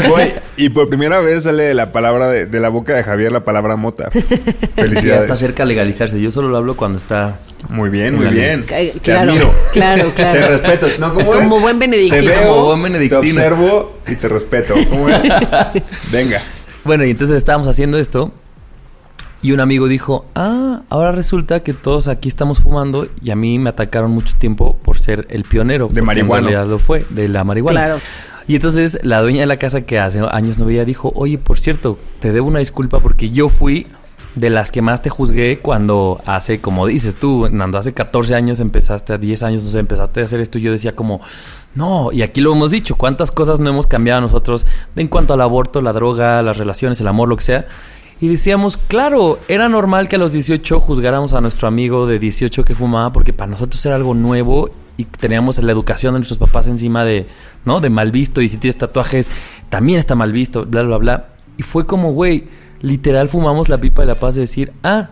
Güey, 0.09 0.33
y 0.57 0.69
por 0.71 0.89
primera 0.89 1.21
vez 1.21 1.43
sale 1.45 1.65
de 1.65 1.75
la 1.75 1.93
palabra 1.93 2.29
de, 2.29 2.47
de 2.47 2.61
la 2.61 2.69
boca 2.71 2.95
de 2.95 3.03
Javier 3.03 3.33
la 3.33 3.41
palabra 3.45 3.77
mota. 3.77 4.09
Ya 4.15 4.21
está 4.23 4.83
Felicidades. 4.83 5.39
cerca 5.39 5.63
de 5.65 5.69
legalizarse. 5.69 6.21
Yo 6.21 6.31
solo 6.31 6.49
lo 6.49 6.57
hablo 6.57 6.77
cuando 6.77 6.97
está. 6.99 7.39
Muy 7.69 7.91
bien, 7.91 8.15
muy 8.15 8.27
bien. 8.29 8.65
Te 8.65 8.93
claro, 9.03 9.31
admiro. 9.33 9.53
claro, 9.73 10.13
claro. 10.15 10.41
Te 10.41 10.47
respeto. 10.49 10.87
¿No, 10.99 11.15
¿cómo 11.15 11.33
Como 11.33 11.57
es? 11.57 11.63
buen 11.63 11.79
benedictino. 11.79 12.23
Te 12.23 12.29
veo, 12.39 12.49
Como 12.55 12.65
buen 12.67 12.83
benedictino. 12.83 13.21
Te 13.23 13.29
observo 13.29 13.99
y 14.07 14.15
te 14.17 14.29
respeto. 14.29 14.75
¿Cómo 14.91 15.09
es? 15.09 15.21
Venga. 16.13 16.41
Bueno, 16.85 17.05
y 17.05 17.11
entonces 17.11 17.37
estábamos 17.37 17.69
haciendo 17.69 17.99
esto. 17.99 18.33
Y 19.47 19.53
un 19.53 19.61
amigo 19.61 19.87
dijo, 19.87 20.25
ah, 20.35 20.83
ahora 20.89 21.13
resulta 21.13 21.61
que 21.63 21.73
todos 21.73 22.09
aquí 22.09 22.29
estamos 22.29 22.59
fumando 22.59 23.07
y 23.23 23.31
a 23.31 23.37
mí 23.37 23.61
me 23.61 23.71
atacaron 23.71 24.11
mucho 24.11 24.35
tiempo 24.37 24.77
por 24.83 24.99
ser 24.99 25.25
el 25.31 25.45
pionero. 25.45 25.87
porque 25.87 26.03
marihuana. 26.03 26.49
En 26.49 26.53
realidad 26.53 26.69
lo 26.69 26.81
fue, 26.81 27.07
de 27.11 27.29
la 27.29 27.45
marihuana. 27.45 27.85
Claro. 27.85 28.01
Y 28.49 28.57
entonces 28.57 28.99
la 29.05 29.23
dueña 29.23 29.43
de 29.43 29.47
la 29.47 29.57
casa 29.57 29.83
que 29.83 30.01
hace 30.01 30.19
años 30.33 30.59
no 30.59 30.65
veía 30.65 30.85
dijo, 30.85 31.13
oye, 31.15 31.39
por 31.39 31.61
cierto, 31.61 31.97
te 32.19 32.33
debo 32.33 32.49
una 32.49 32.59
disculpa 32.59 32.99
porque 32.99 33.31
yo 33.31 33.49
fui 33.49 33.87
de 34.35 34.51
las 34.51 34.73
que 34.73 34.83
más 34.83 35.01
te 35.01 35.11
juzgué 35.11 35.61
cuando 35.61 36.21
hace, 36.27 36.61
como 36.61 36.85
dices 36.89 37.15
tú, 37.15 37.49
Nando, 37.49 37.79
hace 37.79 37.95
14 37.95 38.35
años 38.35 38.59
empezaste, 38.59 39.13
a 39.13 39.19
10 39.19 39.45
años, 39.45 39.63
no 39.63 39.71
sé, 39.71 39.79
empezaste 39.79 40.23
a 40.23 40.25
hacer 40.25 40.41
esto 40.41 40.59
y 40.59 40.63
yo 40.63 40.73
decía 40.73 40.97
como, 40.97 41.21
no, 41.77 42.11
y 42.11 42.23
aquí 42.23 42.41
lo 42.41 42.53
hemos 42.53 42.73
dicho, 42.73 42.97
cuántas 42.97 43.31
cosas 43.31 43.61
no 43.61 43.71
hemos 43.71 43.87
cambiado 43.87 44.21
nosotros 44.21 44.67
en 44.97 45.07
cuanto 45.07 45.35
al 45.35 45.41
aborto, 45.41 45.81
la 45.81 45.93
droga, 45.93 46.43
las 46.43 46.59
relaciones, 46.59 47.01
el 47.01 47.07
amor, 47.07 47.29
lo 47.29 47.37
que 47.37 47.45
sea. 47.45 47.67
Y 48.19 48.29
decíamos, 48.29 48.79
claro, 48.79 49.39
era 49.47 49.69
normal 49.69 50.09
que 50.09 50.17
a 50.17 50.19
los 50.19 50.33
18 50.33 50.81
juzgáramos 50.81 51.35
a 51.35 51.43
nuestro 51.43 51.69
amigo 51.69 52.07
de 52.07 52.19
18 52.19 52.65
que 52.65 52.75
fumaba 52.75 53.13
porque 53.13 53.35
para 53.35 53.51
nosotros 53.51 53.85
era 53.85 53.95
algo 53.97 54.15
nuevo 54.15 54.71
y 54.97 55.05
teníamos 55.05 55.63
la 55.63 55.71
educación 55.73 56.15
de 56.15 56.21
nuestros 56.21 56.39
papás 56.39 56.67
encima 56.67 57.05
de, 57.05 57.27
¿no? 57.67 57.81
De 57.81 57.91
mal 57.91 58.11
visto 58.13 58.41
y 58.41 58.49
si 58.49 58.57
tienes 58.57 58.79
tatuajes 58.79 59.31
también 59.69 59.99
está 59.99 60.15
mal 60.15 60.33
visto, 60.33 60.65
bla, 60.65 60.83
bla, 60.83 60.97
bla. 60.97 61.29
Y 61.59 61.63
fue 61.63 61.85
como, 61.85 62.13
güey, 62.13 62.49
literal 62.81 63.29
fumamos 63.29 63.69
la 63.69 63.79
pipa 63.79 64.01
de 64.01 64.09
la 64.09 64.19
paz 64.19 64.35
de 64.35 64.43
decir, 64.43 64.73
ah, 64.83 65.11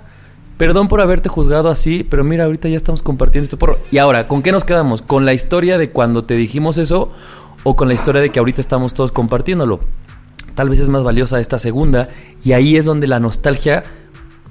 perdón 0.57 0.89
por 0.89 1.03
haberte 1.03 1.29
juzgado 1.29 1.69
así, 1.69 2.05
pero 2.05 2.25
mira, 2.25 2.45
ahorita 2.45 2.71
ya 2.71 2.77
estamos 2.79 3.03
compartiendo 3.03 3.45
esto 3.45 3.59
porro. 3.59 3.81
Y 3.91 3.99
ahora, 3.99 4.29
¿con 4.29 4.41
qué 4.41 4.51
nos 4.51 4.65
quedamos? 4.65 5.03
¿Con 5.03 5.27
la 5.27 5.35
historia 5.35 5.77
de 5.77 5.91
cuando 5.91 6.25
te 6.25 6.37
dijimos 6.37 6.79
eso 6.79 7.13
o 7.65 7.77
con 7.77 7.89
la 7.89 7.95
historia 7.95 8.23
de 8.23 8.31
que 8.31 8.39
ahorita 8.39 8.63
estamos 8.63 8.95
todos 8.95 9.13
compartiéndolo? 9.13 9.81
Tal 10.55 10.69
vez 10.69 10.79
es 10.81 10.89
más 10.89 11.03
valiosa 11.03 11.41
esta 11.41 11.59
segunda 11.59 12.09
y 12.45 12.53
ahí 12.53 12.77
es 12.77 12.85
donde 12.85 13.07
la 13.07 13.19
nostalgia 13.21 13.83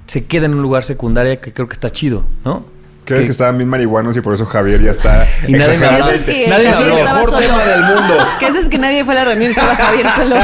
se 0.06 0.24
queda 0.26 0.46
en 0.46 0.54
un 0.54 0.62
lugar 0.62 0.84
secundario 0.84 1.40
que 1.40 1.52
creo 1.52 1.66
que 1.66 1.72
está 1.74 1.88
chido, 1.90 2.24
¿no? 2.44 2.64
Creo 3.06 3.18
Que- 3.20 3.24
que 3.26 3.30
estaban 3.32 3.58
bien 3.58 3.68
marihuanos 3.68 4.16
y 4.16 4.20
por 4.22 4.32
eso 4.32 4.46
Javier 4.46 4.82
ya 4.82 4.90
está. 4.92 5.26
Y 5.46 5.52
nadie 5.52 5.76
me 5.78 5.88
¿Qué 5.88 5.94
habló. 5.94 6.04
haces 6.06 6.24
que 6.24 6.48
Nadie 6.48 6.66
me 6.68 6.72
Javier 6.72 6.90
habló. 6.92 6.98
estaba 7.04 7.18
Mejor 7.20 7.34
solo? 7.34 7.46
tema 7.46 7.64
del 7.64 7.82
mundo. 7.84 8.14
¿Qué 8.38 8.46
haces 8.46 8.68
que 8.70 8.78
nadie 8.78 9.04
fue 9.04 9.12
a 9.14 9.16
la 9.16 9.24
reunión 9.26 9.50
estaba 9.50 9.76
Javier 9.76 10.06
solo? 10.16 10.36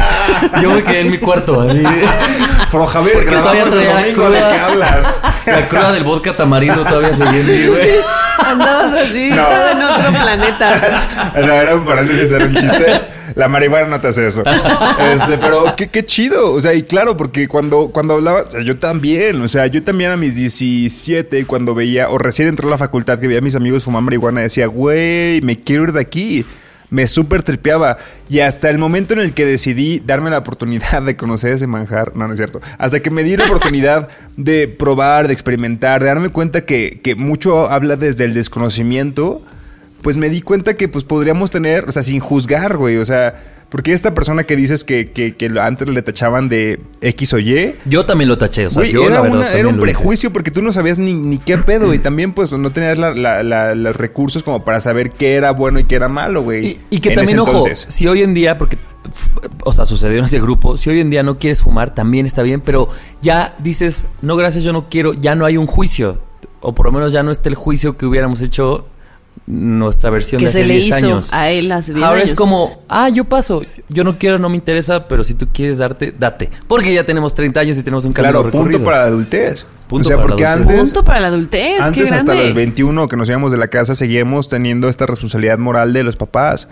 Yo 0.61 0.69
me 0.75 0.83
quedé 0.83 0.99
en 1.01 1.11
mi 1.11 1.17
cuarto, 1.17 1.61
así. 1.61 1.83
Pero 2.71 2.85
Javier, 2.87 3.13
Porque 3.15 3.35
todavía 3.35 3.63
traía 3.65 3.95
¿de 3.97 4.13
qué 4.13 4.59
hablas? 4.59 5.07
La 5.45 5.67
cruda 5.67 5.91
del 5.91 6.03
vodka 6.03 6.35
tamarindo 6.35 6.83
todavía 6.83 7.09
en 7.09 7.31
mí, 7.31 7.67
güey. 7.67 7.89
Andabas 8.37 8.93
así, 8.93 9.29
No. 9.31 9.45
todo 9.47 9.69
en 9.71 9.81
otro 9.81 10.11
planeta. 10.21 11.31
No, 11.35 11.53
era 11.53 11.75
un 11.75 11.85
paréntesis, 11.85 12.31
era 12.31 12.45
un 12.45 12.55
chiste. 12.55 13.01
La 13.35 13.47
marihuana 13.47 13.87
no 13.87 14.01
te 14.01 14.09
hace 14.09 14.27
eso. 14.27 14.43
Este, 14.45 15.37
pero 15.37 15.73
qué, 15.77 15.87
qué 15.89 16.05
chido. 16.05 16.51
O 16.53 16.59
sea, 16.59 16.73
y 16.73 16.83
claro, 16.83 17.15
porque 17.15 17.47
cuando, 17.47 17.89
cuando 17.93 18.15
hablaba, 18.15 18.41
o 18.41 18.51
sea, 18.51 18.61
yo 18.61 18.77
también, 18.77 19.41
o 19.41 19.47
sea, 19.47 19.67
yo 19.67 19.81
también 19.83 20.11
a 20.11 20.17
mis 20.17 20.35
17, 20.35 21.45
cuando 21.45 21.73
veía, 21.73 22.09
o 22.09 22.17
recién 22.17 22.47
entré 22.49 22.67
a 22.67 22.71
la 22.71 22.77
facultad, 22.77 23.19
que 23.19 23.27
veía 23.27 23.39
a 23.39 23.43
mis 23.43 23.55
amigos 23.55 23.83
fumar 23.85 24.01
marihuana, 24.01 24.41
decía, 24.41 24.67
güey, 24.67 25.39
me 25.41 25.57
quiero 25.57 25.83
ir 25.83 25.93
de 25.93 26.01
aquí. 26.01 26.45
Me 26.91 27.07
súper 27.07 27.41
tripeaba. 27.41 27.97
Y 28.29 28.41
hasta 28.41 28.69
el 28.69 28.77
momento 28.77 29.15
en 29.15 29.21
el 29.21 29.33
que 29.33 29.45
decidí 29.45 29.99
darme 29.99 30.29
la 30.29 30.37
oportunidad 30.37 31.01
de 31.01 31.15
conocer 31.15 31.53
ese 31.53 31.65
manjar, 31.65 32.15
no, 32.15 32.27
no 32.27 32.33
es 32.33 32.37
cierto. 32.37 32.61
Hasta 32.77 32.99
que 32.99 33.09
me 33.09 33.23
di 33.23 33.35
la 33.35 33.45
oportunidad 33.45 34.09
de 34.37 34.67
probar, 34.67 35.25
de 35.25 35.33
experimentar, 35.33 36.01
de 36.01 36.07
darme 36.07 36.29
cuenta 36.29 36.65
que, 36.65 36.99
que 37.01 37.15
mucho 37.15 37.71
habla 37.71 37.95
desde 37.95 38.25
el 38.25 38.35
desconocimiento 38.35 39.41
pues 40.01 40.17
me 40.17 40.29
di 40.29 40.41
cuenta 40.41 40.75
que 40.75 40.87
pues 40.87 41.03
podríamos 41.03 41.51
tener, 41.51 41.87
o 41.87 41.91
sea, 41.91 42.03
sin 42.03 42.19
juzgar, 42.19 42.77
güey, 42.77 42.97
o 42.97 43.05
sea, 43.05 43.35
porque 43.71 43.93
esta 43.93 44.13
persona 44.13 44.43
que 44.43 44.55
dices 44.55 44.83
que, 44.83 45.11
que, 45.11 45.35
que 45.35 45.45
antes 45.59 45.87
le 45.87 46.01
tachaban 46.03 46.49
de 46.49 46.81
X 47.01 47.33
o 47.33 47.39
Y, 47.39 47.75
Yo 47.85 48.05
también 48.05 48.27
lo 48.27 48.37
taché, 48.37 48.67
o 48.67 48.69
sea, 48.69 48.83
yo 48.83 49.05
era, 49.05 49.15
la 49.15 49.21
verdad 49.21 49.37
una- 49.39 49.53
era 49.53 49.67
un 49.69 49.79
prejuicio 49.79 50.31
porque 50.33 50.51
tú 50.51 50.61
no 50.61 50.73
sabías 50.73 50.97
ni, 50.97 51.13
ni 51.13 51.37
qué 51.37 51.57
pedo 51.57 51.93
y 51.93 51.99
también 52.03 52.33
pues 52.33 52.51
no 52.51 52.71
tenías 52.71 52.97
la- 52.97 53.11
la- 53.15 53.41
la- 53.43 53.73
los 53.73 53.95
recursos 53.95 54.43
como 54.43 54.63
para 54.65 54.79
saber 54.81 55.09
qué 55.11 55.33
era 55.35 55.51
bueno 55.51 55.79
y 55.79 55.85
qué 55.85 55.95
era 55.95 56.09
malo, 56.09 56.43
güey. 56.43 56.67
Y, 56.67 56.79
y 56.89 56.99
que 56.99 57.09
en 57.09 57.15
también, 57.15 57.39
ojo, 57.39 57.63
si 57.73 58.07
hoy 58.07 58.21
en 58.23 58.33
día, 58.33 58.57
porque, 58.57 58.77
o 59.63 59.71
sea, 59.73 59.85
sucedió 59.85 60.19
en 60.19 60.25
ese 60.25 60.39
grupo, 60.41 60.75
si 60.75 60.89
hoy 60.89 60.99
en 60.99 61.09
día 61.09 61.23
no 61.23 61.39
quieres 61.39 61.61
fumar, 61.61 61.95
también 61.95 62.25
está 62.25 62.43
bien, 62.43 62.61
pero 62.61 62.89
ya 63.21 63.55
dices, 63.59 64.05
no, 64.21 64.35
gracias, 64.35 64.63
yo 64.65 64.73
no 64.73 64.89
quiero, 64.89 65.13
ya 65.13 65.33
no 65.35 65.45
hay 65.45 65.55
un 65.57 65.65
juicio, 65.67 66.19
o 66.59 66.73
por 66.75 66.85
lo 66.87 66.91
menos 66.91 67.11
ya 67.13 67.23
no 67.23 67.31
está 67.31 67.47
el 67.49 67.55
juicio 67.55 67.97
que 67.97 68.05
hubiéramos 68.05 68.41
hecho 68.41 68.85
nuestra 69.47 70.09
versión 70.09 70.39
Que 70.39 70.45
de 70.45 70.49
hace 70.49 70.61
se 70.61 70.67
le 70.67 70.73
10 70.75 70.85
hizo 70.87 70.95
años. 70.95 71.29
a 71.33 71.49
él 71.49 71.71
hace 71.71 71.93
10 71.93 72.03
Ahora 72.05 72.19
años. 72.19 72.29
es 72.29 72.35
como, 72.35 72.83
ah, 72.87 73.09
yo 73.09 73.25
paso, 73.25 73.63
yo 73.89 74.03
no 74.03 74.17
quiero, 74.17 74.37
no 74.39 74.49
me 74.49 74.55
interesa, 74.55 75.07
pero 75.07 75.23
si 75.23 75.33
tú 75.33 75.47
quieres 75.53 75.79
darte, 75.79 76.13
date. 76.17 76.49
Porque 76.67 76.93
ya 76.93 77.05
tenemos 77.05 77.33
30 77.33 77.59
años 77.59 77.77
y 77.77 77.83
tenemos 77.83 78.05
un 78.05 78.13
camino 78.13 78.31
Claro, 78.31 78.45
recorrido. 78.45 78.71
punto 78.71 78.85
para 78.85 78.97
la 78.99 79.05
adultez. 79.05 79.65
Punto 79.87 80.07
o 80.07 80.07
sea, 80.07 80.15
para 80.17 80.27
la 80.27 80.29
porque 80.29 80.45
adultez. 80.45 80.69
antes... 80.77 80.93
Punto 80.93 81.05
para 81.05 81.19
la 81.19 81.27
adultez, 81.27 81.75
qué 81.79 81.83
Antes 81.83 82.11
hasta 82.11 82.25
grande. 82.33 82.45
los 82.45 82.53
21 82.53 83.07
que 83.09 83.17
nos 83.17 83.27
íbamos 83.29 83.51
de 83.51 83.57
la 83.57 83.67
casa 83.67 83.93
seguíamos 83.95 84.47
teniendo 84.47 84.87
esta 84.87 85.05
responsabilidad 85.05 85.57
moral 85.57 85.91
de 85.91 86.03
los 86.03 86.15
papás. 86.15 86.67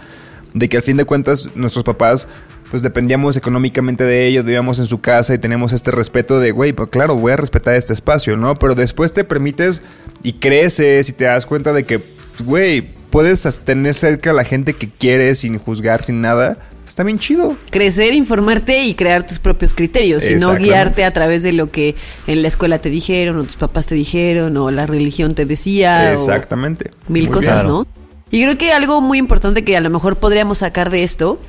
De 0.53 0.69
que 0.69 0.77
al 0.77 0.83
fin 0.83 0.97
de 0.97 1.05
cuentas 1.05 1.49
nuestros 1.55 1.83
papás 1.83 2.27
pues 2.71 2.83
dependíamos 2.83 3.35
económicamente 3.35 4.03
de 4.03 4.27
ellos, 4.27 4.45
vivíamos 4.45 4.77
en 4.77 4.85
su 4.85 5.01
casa 5.01 5.33
y 5.33 5.39
tenemos 5.39 5.73
este 5.73 5.89
respeto 5.89 6.39
de, 6.39 6.51
güey, 6.51 6.71
pues 6.71 6.89
claro, 6.89 7.15
voy 7.15 7.31
a 7.31 7.35
respetar 7.35 7.73
este 7.75 7.93
espacio, 7.93 8.37
¿no? 8.37 8.59
Pero 8.59 8.75
después 8.75 9.11
te 9.11 9.23
permites 9.23 9.81
y 10.21 10.33
creces 10.33 11.09
y 11.09 11.13
te 11.13 11.25
das 11.25 11.47
cuenta 11.47 11.73
de 11.73 11.85
que, 11.85 11.99
güey, 12.41 12.81
puedes 13.09 13.43
tener 13.65 13.93
cerca 13.95 14.31
a 14.31 14.33
la 14.33 14.43
gente 14.43 14.73
que 14.73 14.89
quieres 14.89 15.39
sin 15.39 15.57
juzgar, 15.59 16.03
sin 16.03 16.21
nada. 16.21 16.57
Está 16.87 17.03
bien 17.03 17.19
chido. 17.19 17.55
Crecer, 17.69 18.13
informarte 18.15 18.83
y 18.85 18.95
crear 18.95 19.25
tus 19.25 19.37
propios 19.37 19.75
criterios 19.75 20.27
y 20.27 20.35
no 20.35 20.55
guiarte 20.55 21.03
a 21.05 21.11
través 21.11 21.43
de 21.43 21.53
lo 21.53 21.69
que 21.69 21.93
en 22.25 22.41
la 22.41 22.47
escuela 22.47 22.79
te 22.79 22.89
dijeron 22.89 23.37
o 23.37 23.43
tus 23.43 23.57
papás 23.57 23.85
te 23.85 23.93
dijeron 23.93 24.57
o 24.57 24.71
la 24.71 24.87
religión 24.87 25.35
te 25.35 25.45
decía. 25.45 26.07
o- 26.09 26.13
Exactamente. 26.13 26.89
mil 27.07 27.25
Muy 27.25 27.31
cosas, 27.33 27.63
bien. 27.63 27.67
¿no? 27.75 27.87
Y 28.31 28.41
creo 28.43 28.57
que 28.57 28.71
algo 28.73 29.01
muy 29.01 29.19
importante 29.19 29.63
que 29.63 29.77
a 29.77 29.81
lo 29.81 29.91
mejor 29.91 30.15
podríamos 30.17 30.59
sacar 30.59 30.89
de 30.89 31.03
esto 31.03 31.39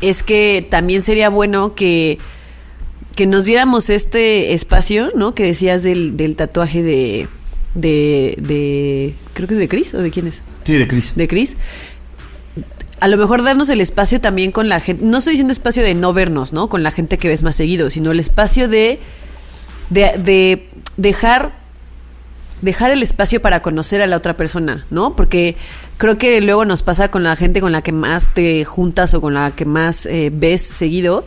es 0.00 0.22
que 0.22 0.66
también 0.70 1.02
sería 1.02 1.28
bueno 1.28 1.74
que, 1.74 2.18
que 3.16 3.26
nos 3.26 3.44
diéramos 3.44 3.90
este 3.90 4.54
espacio, 4.54 5.10
¿no? 5.14 5.34
Que 5.34 5.42
decías 5.44 5.82
del, 5.82 6.16
del 6.16 6.36
tatuaje 6.36 6.82
de, 6.82 7.28
de, 7.74 8.36
de... 8.38 9.14
Creo 9.34 9.48
que 9.48 9.54
es 9.54 9.60
de 9.60 9.68
Chris 9.68 9.94
o 9.94 9.98
de 9.98 10.10
quién 10.10 10.26
es? 10.26 10.42
Sí, 10.64 10.76
de 10.76 10.88
Cris. 10.88 11.14
De 11.16 11.28
Chris. 11.28 11.56
A 13.00 13.08
lo 13.08 13.16
mejor 13.16 13.42
darnos 13.42 13.70
el 13.70 13.80
espacio 13.80 14.20
también 14.20 14.52
con 14.52 14.68
la 14.68 14.80
gente. 14.80 15.04
No 15.04 15.18
estoy 15.18 15.32
diciendo 15.32 15.52
espacio 15.52 15.82
de 15.82 15.94
no 15.94 16.12
vernos, 16.12 16.52
¿no? 16.52 16.68
Con 16.68 16.82
la 16.82 16.90
gente 16.90 17.18
que 17.18 17.28
ves 17.28 17.42
más 17.42 17.56
seguido, 17.56 17.88
sino 17.90 18.10
el 18.10 18.20
espacio 18.20 18.68
de. 18.68 18.98
de, 19.88 20.12
de 20.18 20.68
dejar. 20.96 21.58
Dejar 22.60 22.90
el 22.90 23.02
espacio 23.02 23.40
para 23.40 23.62
conocer 23.62 24.02
a 24.02 24.06
la 24.06 24.18
otra 24.18 24.36
persona, 24.36 24.84
¿no? 24.90 25.16
Porque 25.16 25.56
creo 26.00 26.18
que 26.18 26.40
luego 26.42 26.66
nos 26.66 26.82
pasa 26.82 27.10
con 27.10 27.22
la 27.22 27.34
gente 27.36 27.62
con 27.62 27.72
la 27.72 27.80
que 27.80 27.92
más 27.92 28.34
te 28.34 28.66
juntas 28.66 29.14
o 29.14 29.20
con 29.20 29.32
la 29.32 29.50
que 29.50 29.64
más 29.64 30.04
eh, 30.04 30.30
ves 30.32 30.60
seguido, 30.60 31.26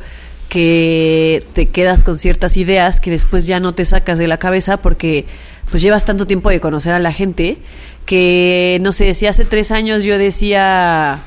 que 0.49 1.43
te 1.53 1.69
quedas 1.69 2.03
con 2.03 2.17
ciertas 2.17 2.57
ideas 2.57 2.99
que 2.99 3.09
después 3.09 3.47
ya 3.47 3.59
no 3.59 3.73
te 3.73 3.85
sacas 3.85 4.19
de 4.19 4.27
la 4.27 4.37
cabeza 4.37 4.77
porque 4.77 5.25
pues 5.69 5.81
llevas 5.83 6.05
tanto 6.05 6.27
tiempo 6.27 6.49
de 6.49 6.59
conocer 6.59 6.93
a 6.93 6.99
la 6.99 7.11
gente 7.11 7.57
que, 8.05 8.79
no 8.81 8.91
sé, 8.91 9.13
si 9.13 9.25
hace 9.27 9.45
tres 9.45 9.71
años 9.71 10.03
yo 10.03 10.17
decía 10.17 11.21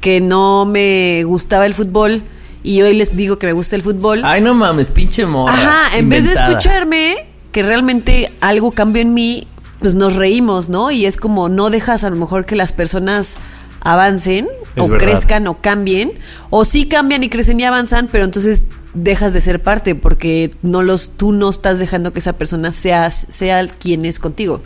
que 0.00 0.20
no 0.20 0.66
me 0.66 1.24
gustaba 1.24 1.66
el 1.66 1.74
fútbol 1.74 2.22
y 2.62 2.80
hoy 2.82 2.94
les 2.94 3.16
digo 3.16 3.38
que 3.38 3.46
me 3.46 3.52
gusta 3.52 3.76
el 3.76 3.82
fútbol. 3.82 4.22
Ay, 4.24 4.40
no 4.40 4.54
mames, 4.54 4.88
pinche 4.88 5.26
morra. 5.26 5.52
Ajá, 5.52 5.96
en 5.98 6.08
vez 6.08 6.24
de 6.24 6.32
escucharme 6.32 7.26
que 7.52 7.62
realmente 7.62 8.32
algo 8.40 8.72
cambió 8.72 9.02
en 9.02 9.14
mí, 9.14 9.46
pues 9.80 9.94
nos 9.94 10.16
reímos, 10.16 10.68
¿no? 10.70 10.90
Y 10.90 11.04
es 11.06 11.16
como 11.16 11.48
no 11.48 11.70
dejas 11.70 12.04
a 12.04 12.10
lo 12.10 12.16
mejor 12.16 12.46
que 12.46 12.56
las 12.56 12.72
personas 12.72 13.36
avancen 13.80 14.48
Es 14.76 14.84
o 14.84 14.88
verdad. 14.88 15.06
crezcan 15.06 15.46
o 15.46 15.60
cambien, 15.60 16.12
o 16.50 16.64
sí 16.64 16.86
cambian 16.88 17.22
y 17.22 17.28
crecen 17.28 17.60
y 17.60 17.64
avanzan, 17.64 18.08
pero 18.10 18.24
entonces 18.24 18.64
dejas 18.94 19.32
de 19.34 19.40
ser 19.40 19.62
parte 19.62 19.94
porque 19.94 20.50
no 20.62 20.82
los 20.82 21.10
tú 21.16 21.32
no 21.32 21.50
estás 21.50 21.78
dejando 21.78 22.12
que 22.12 22.20
esa 22.20 22.34
persona 22.34 22.72
sea 22.72 23.10
sea 23.10 23.66
quien 23.66 24.04
es 24.04 24.18
contigo. 24.18 24.62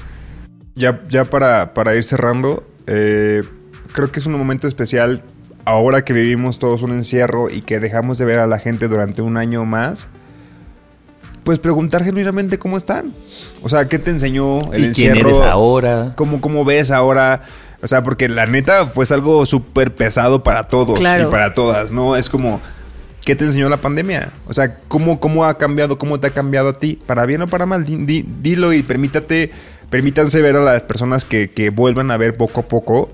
Ya, 0.75 1.03
ya 1.09 1.25
para, 1.25 1.75
para 1.75 1.95
ir 1.97 2.05
cerrando, 2.05 2.65
eh, 2.87 3.43
creo 3.93 4.13
que 4.13 4.21
es 4.21 4.27
un 4.27 4.35
momento 4.35 4.69
especial 4.69 5.23
ahora 5.65 6.03
que 6.05 6.13
vivimos 6.13 6.59
todos 6.59 6.83
un 6.83 6.93
encierro 6.93 7.51
y 7.51 7.63
que 7.63 7.81
dejamos 7.81 8.17
de 8.19 8.25
ver 8.25 8.39
a 8.39 8.47
la 8.47 8.59
gente 8.59 8.87
durante 8.89 9.21
un 9.23 9.37
año 9.37 9.65
más. 9.65 10.07
Pues 11.45 11.59
preguntar 11.59 12.05
genuinamente 12.05 12.59
cómo 12.59 12.77
están. 12.77 13.15
O 13.63 13.69
sea, 13.69 13.89
¿qué 13.89 13.99
te 13.99 14.11
enseñó 14.11 14.59
el 14.73 14.85
¿Y 14.91 14.93
quién 14.93 15.13
encierro? 15.13 15.29
eres 15.31 15.41
ahora? 15.41 16.13
¿Cómo, 16.15 16.41
¿Cómo 16.43 16.65
ves 16.65 16.91
ahora? 16.91 17.43
O 17.83 17.87
sea, 17.87 18.03
porque 18.03 18.29
la 18.29 18.45
neta 18.47 18.87
fue 18.87 19.07
algo 19.11 19.47
súper 19.47 19.95
pesado 19.95 20.43
para 20.43 20.65
todos 20.69 20.99
Claro. 20.99 21.29
y 21.29 21.31
para 21.31 21.55
todas, 21.55 21.91
¿no? 21.91 22.17
Es 22.17 22.29
como, 22.29 22.61
¿qué 23.25 23.37
te 23.37 23.45
enseñó 23.45 23.69
la 23.69 23.77
pandemia? 23.79 24.33
O 24.47 24.53
sea, 24.55 24.77
¿cómo, 24.89 25.21
¿cómo 25.21 25.45
ha 25.45 25.59
cambiado, 25.59 25.99
cómo 25.99 26.19
te 26.21 26.27
ha 26.29 26.31
cambiado 26.31 26.69
a 26.71 26.79
ti? 26.79 26.99
¿Para 27.07 27.27
bien 27.27 27.43
o 27.43 27.47
para 27.47 27.67
mal? 27.67 27.85
Di- 27.85 27.97
di- 28.05 28.25
dilo 28.41 28.73
y 28.73 28.83
permítate, 28.83 29.51
permítanse 29.91 30.41
ver 30.43 30.57
a 30.57 30.63
las 30.63 30.85
personas 30.85 31.25
que, 31.25 31.51
que 31.51 31.71
vuelvan 31.71 32.11
a 32.11 32.17
ver 32.17 32.37
poco 32.37 32.61
a 32.61 32.69
poco. 32.69 33.11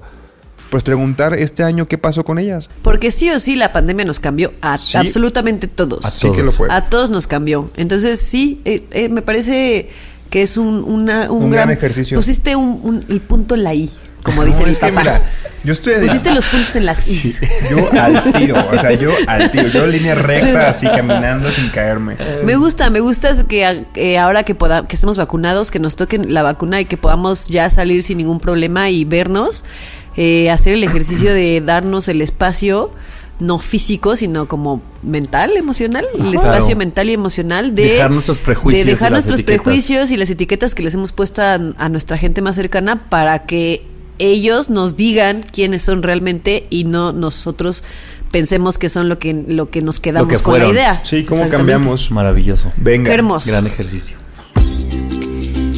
pues 0.70 0.82
preguntar 0.82 1.34
este 1.34 1.62
año 1.62 1.86
qué 1.86 1.98
pasó 1.98 2.24
con 2.24 2.36
ellas. 2.40 2.68
Porque 2.82 3.12
sí 3.12 3.30
o 3.30 3.38
sí 3.38 3.54
la 3.54 3.70
pandemia 3.72 4.04
nos 4.04 4.18
cambió 4.18 4.52
a 4.60 4.76
Sí. 4.76 4.96
absolutamente 4.96 5.68
todos. 5.68 6.04
Sí 6.04 6.32
que 6.32 6.42
lo 6.42 6.50
fue. 6.50 6.66
A 6.68 6.88
todos 6.88 7.10
nos 7.10 7.28
cambió. 7.28 7.70
Entonces 7.76 8.18
sí, 8.18 8.60
eh, 8.64 8.82
eh, 8.90 9.08
me 9.08 9.22
parece 9.22 9.88
que 10.30 10.42
es 10.42 10.56
un, 10.56 10.82
una- 10.82 11.30
un, 11.30 11.44
Un 11.44 11.50
gran 11.50 11.70
ejercicio. 11.70 12.16
Pusiste 12.16 12.56
un, 12.56 12.80
un- 12.82 13.04
el 13.08 13.20
punto 13.20 13.54
en 13.54 13.62
la 13.62 13.72
I, 13.72 13.88
como 14.24 14.40
No, 14.42 14.46
dice 14.48 14.64
mi 14.66 14.74
papá. 14.74 14.90
mira, 15.00 15.22
yo 15.62 15.72
estoy 15.72 15.94
Pusiste 16.00 16.34
los 16.34 16.46
puntos 16.46 16.74
en 16.76 16.84
las 16.86 17.06
Is. 17.08 17.40
Yo 17.70 17.88
al 18.00 18.32
tiro, 18.32 18.56
o 18.72 18.78
sea, 18.78 18.92
yo 18.92 19.10
al 19.28 19.50
tiro, 19.52 19.68
yo 19.68 19.86
línea 19.86 20.14
recta 20.16 20.68
así 20.68 20.86
caminando 20.88 21.50
sin 21.52 21.68
caerme. 21.70 22.16
Me 22.44 22.56
gusta, 22.56 22.90
me 22.90 22.98
gusta 23.00 23.30
que 23.46 23.86
eh, 23.94 24.18
ahora 24.18 24.42
que 24.42 24.54
poda- 24.56 24.86
que 24.86 24.96
estemos 24.96 25.16
vacunados, 25.16 25.70
que 25.70 25.78
nos 25.78 25.94
toquen 25.96 26.34
la 26.34 26.42
vacuna 26.42 26.80
y 26.80 26.84
que 26.86 26.96
podamos 26.96 27.46
ya 27.46 27.70
salir 27.70 28.02
sin 28.02 28.18
ningún 28.18 28.40
problema 28.40 28.90
y 28.90 29.04
vernos, 29.04 29.64
eh, 30.16 30.50
hacer 30.50 30.72
el 30.74 30.84
ejercicio 30.84 31.32
de 31.32 31.60
darnos 31.60 32.08
el 32.08 32.20
espacio, 32.20 32.92
no 33.40 33.58
físico, 33.58 34.16
sino 34.16 34.48
como 34.48 34.80
mental, 35.02 35.52
emocional, 35.56 36.06
el 36.14 36.20
Claro. 36.20 36.36
espacio 36.36 36.76
mental 36.76 37.08
y 37.10 37.14
emocional 37.14 37.74
de 37.74 37.82
Dejar 37.84 38.10
nuestros 38.10 38.38
prejuicios 38.38 38.84
de 38.84 38.90
y 38.90 38.94
dejar 38.94 39.10
las 39.10 39.16
nuestros 39.26 39.40
etiquetas. 39.40 39.62
prejuicios 39.64 40.10
y 40.10 40.16
las 40.16 40.30
etiquetas 40.30 40.74
que 40.74 40.82
les 40.82 40.94
hemos 40.94 41.12
puesto 41.12 41.42
a, 41.42 41.54
a 41.54 41.88
nuestra 41.88 42.16
gente 42.18 42.42
más 42.42 42.54
cercana 42.56 43.08
para 43.08 43.40
que 43.46 43.86
ellos 44.18 44.70
nos 44.70 44.96
digan 44.96 45.42
quiénes 45.42 45.82
son 45.82 46.02
realmente 46.02 46.66
y 46.70 46.84
no 46.84 47.12
nosotros 47.12 47.82
pensemos 48.30 48.78
que 48.78 48.88
son 48.88 49.08
lo 49.08 49.18
que 49.18 49.44
lo 49.46 49.70
que 49.70 49.82
nos 49.82 50.00
quedamos 50.00 50.28
que 50.28 50.42
con 50.42 50.58
la 50.58 50.68
idea. 50.68 51.00
Sí, 51.04 51.24
¿cómo 51.24 51.48
cambiamos? 51.48 52.10
Maravilloso. 52.10 52.70
Venga. 52.76 53.08
Qué 53.08 53.14
hermoso. 53.14 53.50
Gran 53.50 53.66
ejercicio. 53.66 54.16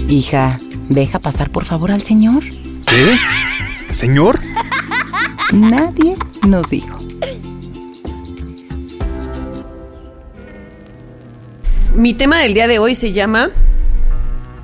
Hija, 0.09 0.59
deja 0.89 1.19
pasar 1.19 1.51
por 1.51 1.65
favor 1.65 1.91
al 1.91 2.03
señor. 2.03 2.43
¿Qué? 2.87 3.17
¿Señor? 3.91 4.41
Nadie 5.53 6.17
nos 6.47 6.71
dijo. 6.71 6.99
Mi 11.95 12.13
tema 12.13 12.39
del 12.39 12.53
día 12.53 12.69
de 12.69 12.79
hoy 12.79 12.95
se 12.95 13.13
llama 13.13 13.49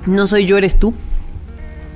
No 0.05 0.27
soy 0.27 0.45
yo, 0.45 0.57
eres 0.57 0.77
tú. 0.77 0.93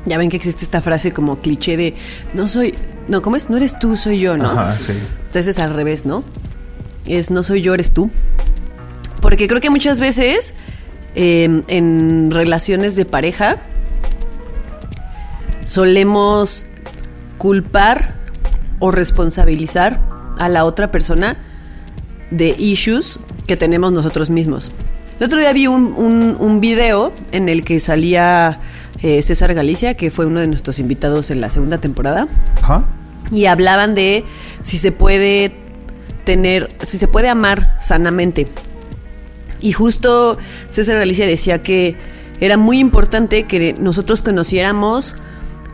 Ya 0.05 0.17
ven 0.17 0.29
que 0.29 0.37
existe 0.37 0.63
esta 0.63 0.81
frase 0.81 1.11
como 1.11 1.41
cliché 1.41 1.75
de 1.77 1.95
no 2.33 2.47
soy, 2.47 2.73
no, 3.07 3.21
¿cómo 3.21 3.35
es? 3.35 3.49
No 3.49 3.57
eres 3.57 3.77
tú, 3.77 3.97
soy 3.97 4.19
yo, 4.19 4.37
¿no? 4.37 4.49
Ajá, 4.49 4.71
sí. 4.71 4.93
Entonces 5.17 5.47
es 5.47 5.59
al 5.59 5.73
revés, 5.73 6.05
¿no? 6.05 6.23
Es 7.05 7.29
no 7.31 7.43
soy 7.43 7.61
yo, 7.61 7.73
eres 7.73 7.91
tú. 7.91 8.09
Porque 9.21 9.47
creo 9.47 9.59
que 9.59 9.69
muchas 9.69 9.99
veces 9.99 10.53
eh, 11.15 11.63
en 11.67 12.31
relaciones 12.31 12.95
de 12.95 13.05
pareja 13.05 13.57
solemos 15.63 16.65
culpar 17.37 18.15
o 18.79 18.91
responsabilizar 18.91 19.99
a 20.39 20.49
la 20.49 20.65
otra 20.65 20.91
persona 20.91 21.37
de 22.31 22.49
issues 22.57 23.19
que 23.47 23.57
tenemos 23.57 23.91
nosotros 23.91 24.29
mismos. 24.29 24.71
El 25.19 25.25
otro 25.25 25.39
día 25.39 25.51
vi 25.53 25.67
un, 25.67 25.93
un- 25.97 26.37
un 26.39 26.61
video 26.61 27.13
en 27.31 27.49
el 27.49 27.63
que 27.63 27.79
salía 27.79 28.59
eh, 29.01 29.21
César 29.21 29.53
Galicia, 29.53 29.95
que 29.95 30.11
fue 30.11 30.25
uno 30.25 30.39
de 30.39 30.47
nuestros 30.47 30.79
invitados 30.79 31.31
en 31.31 31.41
la 31.41 31.49
segunda 31.49 31.77
temporada, 31.77 32.27
Ajá. 32.61 32.85
y 33.31 33.45
hablaban 33.45 33.95
de 33.95 34.25
si 34.63 34.77
se 34.77 34.91
puede 34.91 35.55
tener, 36.23 36.75
si 36.81 36.97
se 36.97 37.07
puede 37.07 37.29
amar 37.29 37.75
sanamente. 37.79 38.47
Y 39.59 39.71
justo 39.71 40.37
César 40.69 40.97
Galicia 40.97 41.25
decía 41.25 41.63
que 41.63 41.97
era 42.39 42.57
muy 42.57 42.79
importante 42.79 43.43
que 43.43 43.73
nosotros 43.73 44.21
conociéramos 44.21 45.15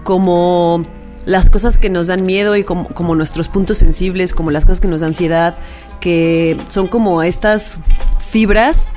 como 0.04 0.86
las 1.26 1.50
cosas 1.50 1.78
que 1.78 1.90
nos 1.90 2.08
dan 2.08 2.26
miedo 2.26 2.56
y 2.56 2.64
como, 2.64 2.90
como 2.90 3.16
nuestros 3.16 3.50
puntos 3.50 3.78
sensibles, 3.78 4.34
como 4.34 4.52
las 4.52 4.66
cosas 4.66 4.82
que 4.82 4.88
nos 4.88 5.02
dan 5.02 5.10
ansiedad, 5.10 5.56
que 6.00 6.58
son 6.68 6.88
como 6.88 7.24
estas 7.24 7.80
fibras 8.20 8.92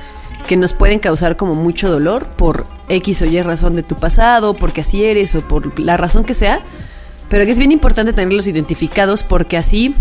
que 0.47 0.57
nos 0.57 0.75
pueden 0.75 0.99
causar 0.99 1.37
como 1.37 1.55
mucho 1.55 1.91
dolor 1.91 2.29
por 2.37 2.67
X 2.89 3.23
o 3.23 3.27
Y 3.27 3.41
razón 3.43 3.75
de 3.75 3.83
tu 3.83 3.97
pasado, 3.99 4.55
porque 4.55 4.81
así 4.83 5.05
eres 5.05 5.35
o 5.35 5.47
por 5.47 5.79
la 5.81 5.97
razón 5.97 6.25
que 6.25 6.35
sea, 6.35 6.61
pero 7.29 7.45
que 7.45 7.51
es 7.51 7.59
bien 7.59 7.73
importante 7.73 8.13
tenerlos 8.13 8.47
identificados 8.47 9.25
porque 9.25 9.57
así 9.57 9.95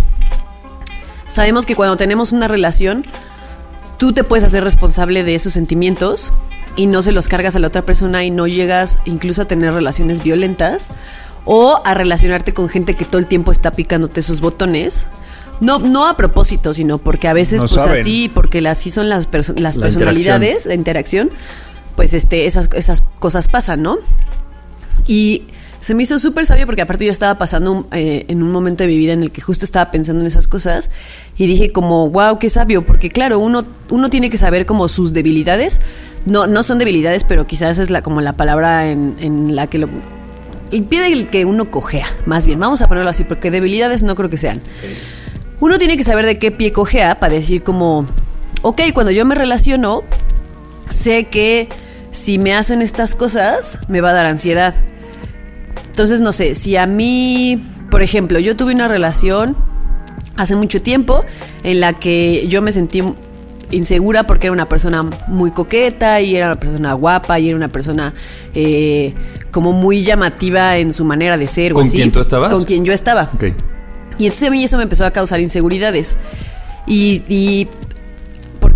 sabemos 1.27 1.65
que 1.65 1.75
cuando 1.75 1.97
tenemos 1.97 2.31
una 2.31 2.47
relación, 2.47 3.05
tú 3.97 4.13
te 4.13 4.23
puedes 4.23 4.43
hacer 4.45 4.63
responsable 4.63 5.23
de 5.23 5.35
esos 5.35 5.53
sentimientos 5.53 6.31
y 6.75 6.87
no 6.87 7.01
se 7.01 7.11
los 7.11 7.27
cargas 7.27 7.55
a 7.55 7.59
la 7.59 7.67
otra 7.67 7.85
persona 7.85 8.23
y 8.23 8.31
no 8.31 8.47
llegas 8.47 8.99
incluso 9.05 9.41
a 9.41 9.45
tener 9.45 9.73
relaciones 9.73 10.21
violentas 10.21 10.91
o 11.45 11.81
a 11.85 11.93
relacionarte 11.93 12.53
con 12.53 12.69
gente 12.69 12.95
que 12.95 13.05
todo 13.05 13.19
el 13.19 13.27
tiempo 13.27 13.51
está 13.51 13.71
picándote 13.71 14.21
sus 14.21 14.41
botones. 14.41 15.07
No, 15.61 15.79
no 15.79 16.07
a 16.07 16.17
propósito, 16.17 16.73
sino 16.73 16.97
porque 16.97 17.29
a 17.29 17.33
veces, 17.33 17.61
No 17.61 17.67
pues 17.69 17.81
saben. 17.81 18.01
así, 18.01 18.29
porque 18.33 18.67
así 18.67 18.89
son 18.91 19.07
las, 19.07 19.29
perso- 19.31 19.57
las 19.57 19.77
La 19.77 19.83
personalidades, 19.83 20.65
la 20.65 20.73
interacción, 20.73 21.31
pues 21.95 22.13
este, 22.13 22.45
esas, 22.45 22.69
esas 22.73 23.03
cosas 23.19 23.47
pasan, 23.47 23.81
¿no? 23.81 23.97
Y 25.07 25.43
se 25.79 25.93
me 25.93 26.03
hizo 26.03 26.17
súper 26.17 26.45
sabio 26.47 26.65
porque 26.65 26.81
aparte 26.81 27.05
yo 27.05 27.11
estaba 27.11 27.37
pasando 27.37 27.71
un- 27.71 27.87
eh, 27.91 28.25
en 28.27 28.41
un 28.41 28.51
momento 28.51 28.83
de 28.83 28.89
mi 28.89 28.97
vida 28.97 29.13
en 29.13 29.21
el 29.21 29.31
que 29.31 29.41
justo 29.41 29.65
estaba 29.65 29.91
pensando 29.91 30.21
en 30.21 30.27
esas 30.27 30.47
cosas 30.47 30.89
y 31.37 31.45
dije 31.47 31.71
como, 31.71 32.09
wow, 32.09 32.39
qué 32.39 32.49
sabio, 32.49 32.85
porque 32.85 33.09
claro, 33.09 33.37
uno, 33.39 33.63
uno 33.89 34.09
tiene 34.09 34.29
que 34.29 34.37
saber 34.37 34.65
como 34.65 34.87
sus 34.87 35.13
debilidades. 35.13 35.79
No, 36.25 36.47
no 36.47 36.63
son 36.63 36.79
debilidades, 36.79 37.23
pero 37.23 37.45
quizás 37.45 37.77
es 37.77 37.91
la, 37.91 38.01
como 38.01 38.19
la 38.21 38.33
palabra 38.35 38.89
en, 38.89 39.15
en 39.19 39.55
la 39.55 39.67
que 39.67 39.77
lo... 39.77 39.89
El 40.71 40.83
pie 40.85 41.01
del 41.01 41.29
que 41.29 41.45
uno 41.45 41.69
cojea, 41.69 42.07
más 42.25 42.47
bien, 42.47 42.59
vamos 42.59 42.81
a 42.81 42.87
ponerlo 42.87 43.11
así, 43.11 43.23
porque 43.23 43.51
debilidades 43.51 44.01
no 44.01 44.15
creo 44.15 44.29
que 44.31 44.37
sean. 44.37 44.61
Uno 45.59 45.77
tiene 45.77 45.95
que 45.97 46.03
saber 46.03 46.25
de 46.25 46.39
qué 46.39 46.49
pie 46.49 46.73
cojea 46.73 47.19
para 47.19 47.35
decir 47.35 47.61
como, 47.61 48.07
ok, 48.63 48.81
cuando 48.95 49.11
yo 49.11 49.23
me 49.23 49.35
relaciono, 49.35 50.01
sé 50.89 51.25
que 51.25 51.69
si 52.15 52.37
me 52.37 52.53
hacen 52.53 52.81
estas 52.81 53.13
cosas, 53.13 53.79
me 53.89 53.99
va 53.99 54.11
a 54.11 54.13
dar 54.13 54.25
ansiedad. 54.25 54.73
Entonces, 55.87 56.21
no 56.21 56.31
sé, 56.31 56.55
si 56.55 56.77
a 56.77 56.85
mí, 56.85 57.61
por 57.91 58.01
ejemplo, 58.01 58.39
yo 58.39 58.55
tuve 58.55 58.73
una 58.73 58.87
relación 58.87 59.55
hace 60.37 60.55
mucho 60.55 60.81
tiempo 60.81 61.25
en 61.63 61.81
la 61.81 61.93
que 61.93 62.45
yo 62.47 62.61
me 62.61 62.71
sentí 62.71 63.03
insegura 63.71 64.25
porque 64.27 64.47
era 64.47 64.53
una 64.53 64.69
persona 64.69 65.03
muy 65.27 65.51
coqueta 65.51 66.21
y 66.21 66.35
era 66.35 66.47
una 66.47 66.59
persona 66.59 66.93
guapa 66.93 67.37
y 67.39 67.49
era 67.49 67.57
una 67.57 67.69
persona 67.69 68.13
eh, 68.53 69.13
como 69.51 69.73
muy 69.73 70.03
llamativa 70.03 70.77
en 70.77 70.93
su 70.93 71.03
manera 71.03 71.37
de 71.37 71.47
ser. 71.47 71.73
o 71.73 71.75
¿Con 71.75 71.83
así. 71.83 71.97
quién 71.97 72.13
tú 72.13 72.21
estabas? 72.21 72.53
Con 72.53 72.63
quien 72.63 72.85
yo 72.85 72.93
estaba. 72.93 73.29
Y 74.17 74.23
entonces 74.25 74.47
a 74.47 74.51
mí 74.51 74.63
eso 74.63 74.77
me 74.77 74.83
empezó 74.83 75.05
a 75.05 75.11
causar 75.11 75.41
inseguridades. 75.41 76.15
Y, 76.87 77.23
y 77.27 77.67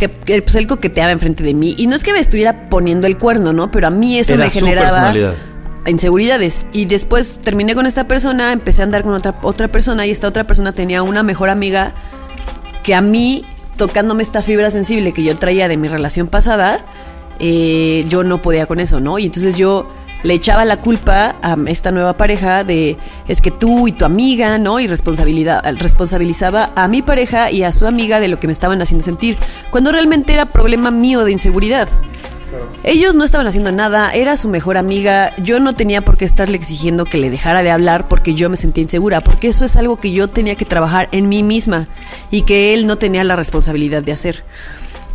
porque 0.08 0.36
eh, 0.38 0.42
pues 0.42 0.56
él 0.56 0.68
coqueteaba 0.68 1.12
enfrente 1.12 1.44
de 1.44 1.54
mí. 1.54 1.76
Y 1.78 1.88
no 1.88 1.96
es 1.96 2.04
que 2.04 2.14
me 2.14 2.20
estuviera 2.20 2.70
poniendo 2.70 3.08
el 3.08 3.18
cuerno, 3.18 3.54
¿no? 3.54 3.72
Pero 3.72 3.88
a 3.88 3.90
mí 3.90 4.18
eso 4.18 4.34
Era 4.34 4.46
me 4.46 4.50
su 4.50 4.60
generaba 4.60 5.14
inseguridades. 5.88 6.68
Y 6.72 6.86
después 6.86 7.40
terminé 7.44 7.76
con 7.76 7.86
esta 7.86 8.08
persona, 8.08 8.54
empecé 8.54 8.82
a 8.82 8.86
andar 8.86 9.04
con 9.04 9.14
otra, 9.14 9.36
otra 9.42 9.70
persona 9.70 10.06
y 10.06 10.12
esta 10.12 10.28
otra 10.28 10.46
persona 10.46 10.72
tenía 10.72 11.04
una 11.04 11.24
mejor 11.24 11.50
amiga 11.50 11.94
que 12.84 12.96
a 12.96 13.02
mí, 13.02 13.46
tocándome 13.78 14.24
esta 14.24 14.42
fibra 14.42 14.72
sensible 14.72 15.12
que 15.12 15.24
yo 15.24 15.38
traía 15.38 15.68
de 15.68 15.78
mi 15.78 15.88
relación 15.88 16.28
pasada, 16.28 16.86
eh, 17.40 18.06
yo 18.08 18.24
no 18.24 18.42
podía 18.42 18.66
con 18.66 18.80
eso, 18.80 19.00
¿no? 19.00 19.20
Y 19.20 19.26
entonces 19.26 19.58
yo 19.58 19.88
le 20.24 20.34
echaba 20.34 20.66
la 20.66 20.82
culpa 20.82 21.36
a 21.42 21.58
esta 21.68 21.92
nueva 21.92 22.18
pareja 22.18 22.64
de 22.64 22.98
es 23.28 23.42
que 23.42 23.52
tú 23.52 23.88
y 23.88 23.92
tu 23.92 24.06
amiga, 24.06 24.58
¿no? 24.58 24.80
Y 24.80 24.88
responsabilidad, 24.88 25.64
responsabilizaba 25.78 26.72
a 26.76 26.88
mi 26.88 27.02
pareja 27.02 27.52
y 27.52 27.64
a 27.64 27.72
su 27.72 27.86
amiga 27.86 28.20
de 28.20 28.28
lo 28.28 28.40
que 28.40 28.48
me 28.48 28.54
estaban 28.54 28.82
haciendo 28.82 29.04
sentir, 29.04 29.38
cuando 29.70 29.92
realmente 29.92 30.34
era 30.34 30.46
problema 30.46 30.92
mío 30.92 31.24
de 31.24 31.32
inseguridad. 31.32 31.90
Ellos 32.84 33.16
no 33.16 33.24
estaban 33.24 33.46
haciendo 33.46 33.72
nada, 33.72 34.12
era 34.12 34.36
su 34.36 34.48
mejor 34.50 34.78
amiga, 34.78 35.32
yo 35.38 35.60
no 35.60 35.74
tenía 35.74 36.02
por 36.02 36.18
qué 36.18 36.26
estarle 36.26 36.58
exigiendo 36.58 37.06
que 37.06 37.18
le 37.18 37.30
dejara 37.30 37.62
de 37.62 37.70
hablar 37.70 38.08
porque 38.08 38.34
yo 38.34 38.50
me 38.50 38.58
sentía 38.58 38.84
insegura, 38.84 39.22
porque 39.22 39.50
eso 39.50 39.66
es 39.66 39.76
algo 39.76 40.00
que 40.00 40.12
yo 40.12 40.28
tenía 40.28 40.56
que 40.56 40.66
trabajar 40.66 41.10
en 41.12 41.30
mí 41.30 41.44
misma 41.44 41.88
y 42.32 42.44
que 42.44 42.74
él 42.74 42.88
no 42.88 42.96
tenía 42.96 43.24
la 43.24 43.36
responsabilidad 43.36 44.02
de 44.02 44.14
hacer. 44.14 44.44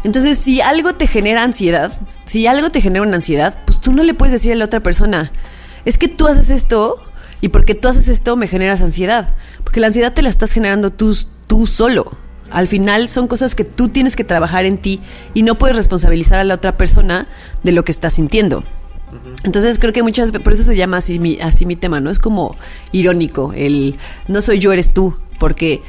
Entonces, 0.05 0.39
si 0.39 0.61
algo 0.61 0.93
te 0.93 1.07
genera 1.07 1.43
ansiedad, 1.43 1.91
si 2.27 2.47
algo 2.47 2.71
te 2.71 2.81
genera 2.81 3.03
una 3.03 3.17
ansiedad, 3.17 3.59
pues 3.67 3.81
tú 3.81 3.93
no 3.93 4.03
le 4.03 4.15
puedes 4.15 4.33
decir 4.33 4.53
a 4.53 4.57
la 4.57 4.67
otra 4.67 4.81
persona, 4.81 5.33
es 5.85 5.99
que 5.99 6.09
tú 6.09 6.27
haces 6.27 6.51
esto 6.51 6.97
y 7.41 7.49
porque 7.49 7.75
tú 7.75 7.89
haces 7.89 8.09
esto 8.09 8.37
me 8.37 8.47
generas 8.47 8.83
ansiedad, 8.83 9.35
porque 9.65 9.81
la 9.81 9.89
ansiedad 9.89 10.13
te 10.13 10.23
la 10.23 10.29
estás 10.29 10.53
generando 10.53 10.91
tú, 10.91 11.17
tú 11.47 11.67
solo. 11.67 12.17
Al 12.51 12.69
final 12.69 13.09
son 13.09 13.27
cosas 13.27 13.55
que 13.55 13.65
tú 13.65 13.89
tienes 13.89 14.15
que 14.15 14.25
trabajar 14.25 14.67
en 14.67 14.79
ti 14.79 15.01
y 15.33 15.43
no 15.43 15.57
puedes 15.57 15.77
responsabilizar 15.77 16.39
a 16.39 16.45
la 16.45 16.55
otra 16.55 16.77
persona 16.77 17.27
de 17.63 17.73
lo 17.73 17.85
que 17.85 17.93
estás 17.93 18.13
sintiendo. 18.13 18.63
Entonces 19.45 19.79
creo 19.79 19.93
que 19.93 20.03
muchas 20.03 20.33
veces, 20.33 20.43
por 20.43 20.53
eso 20.53 20.65
se 20.65 20.77
llama 20.77 20.99
así 20.99 21.19
mi, 21.19 21.39
así 21.41 21.67
mi 21.67 21.77
tema, 21.77 22.01
¿no? 22.01 22.11
Es 22.11 22.19
como 22.19 22.57
irónico, 22.93 23.53
el 23.55 23.97
no 24.29 24.43
soy 24.43 24.59
yo, 24.59 24.73
eres 24.73 24.93
tú, 24.93 25.17
porque 25.39 25.83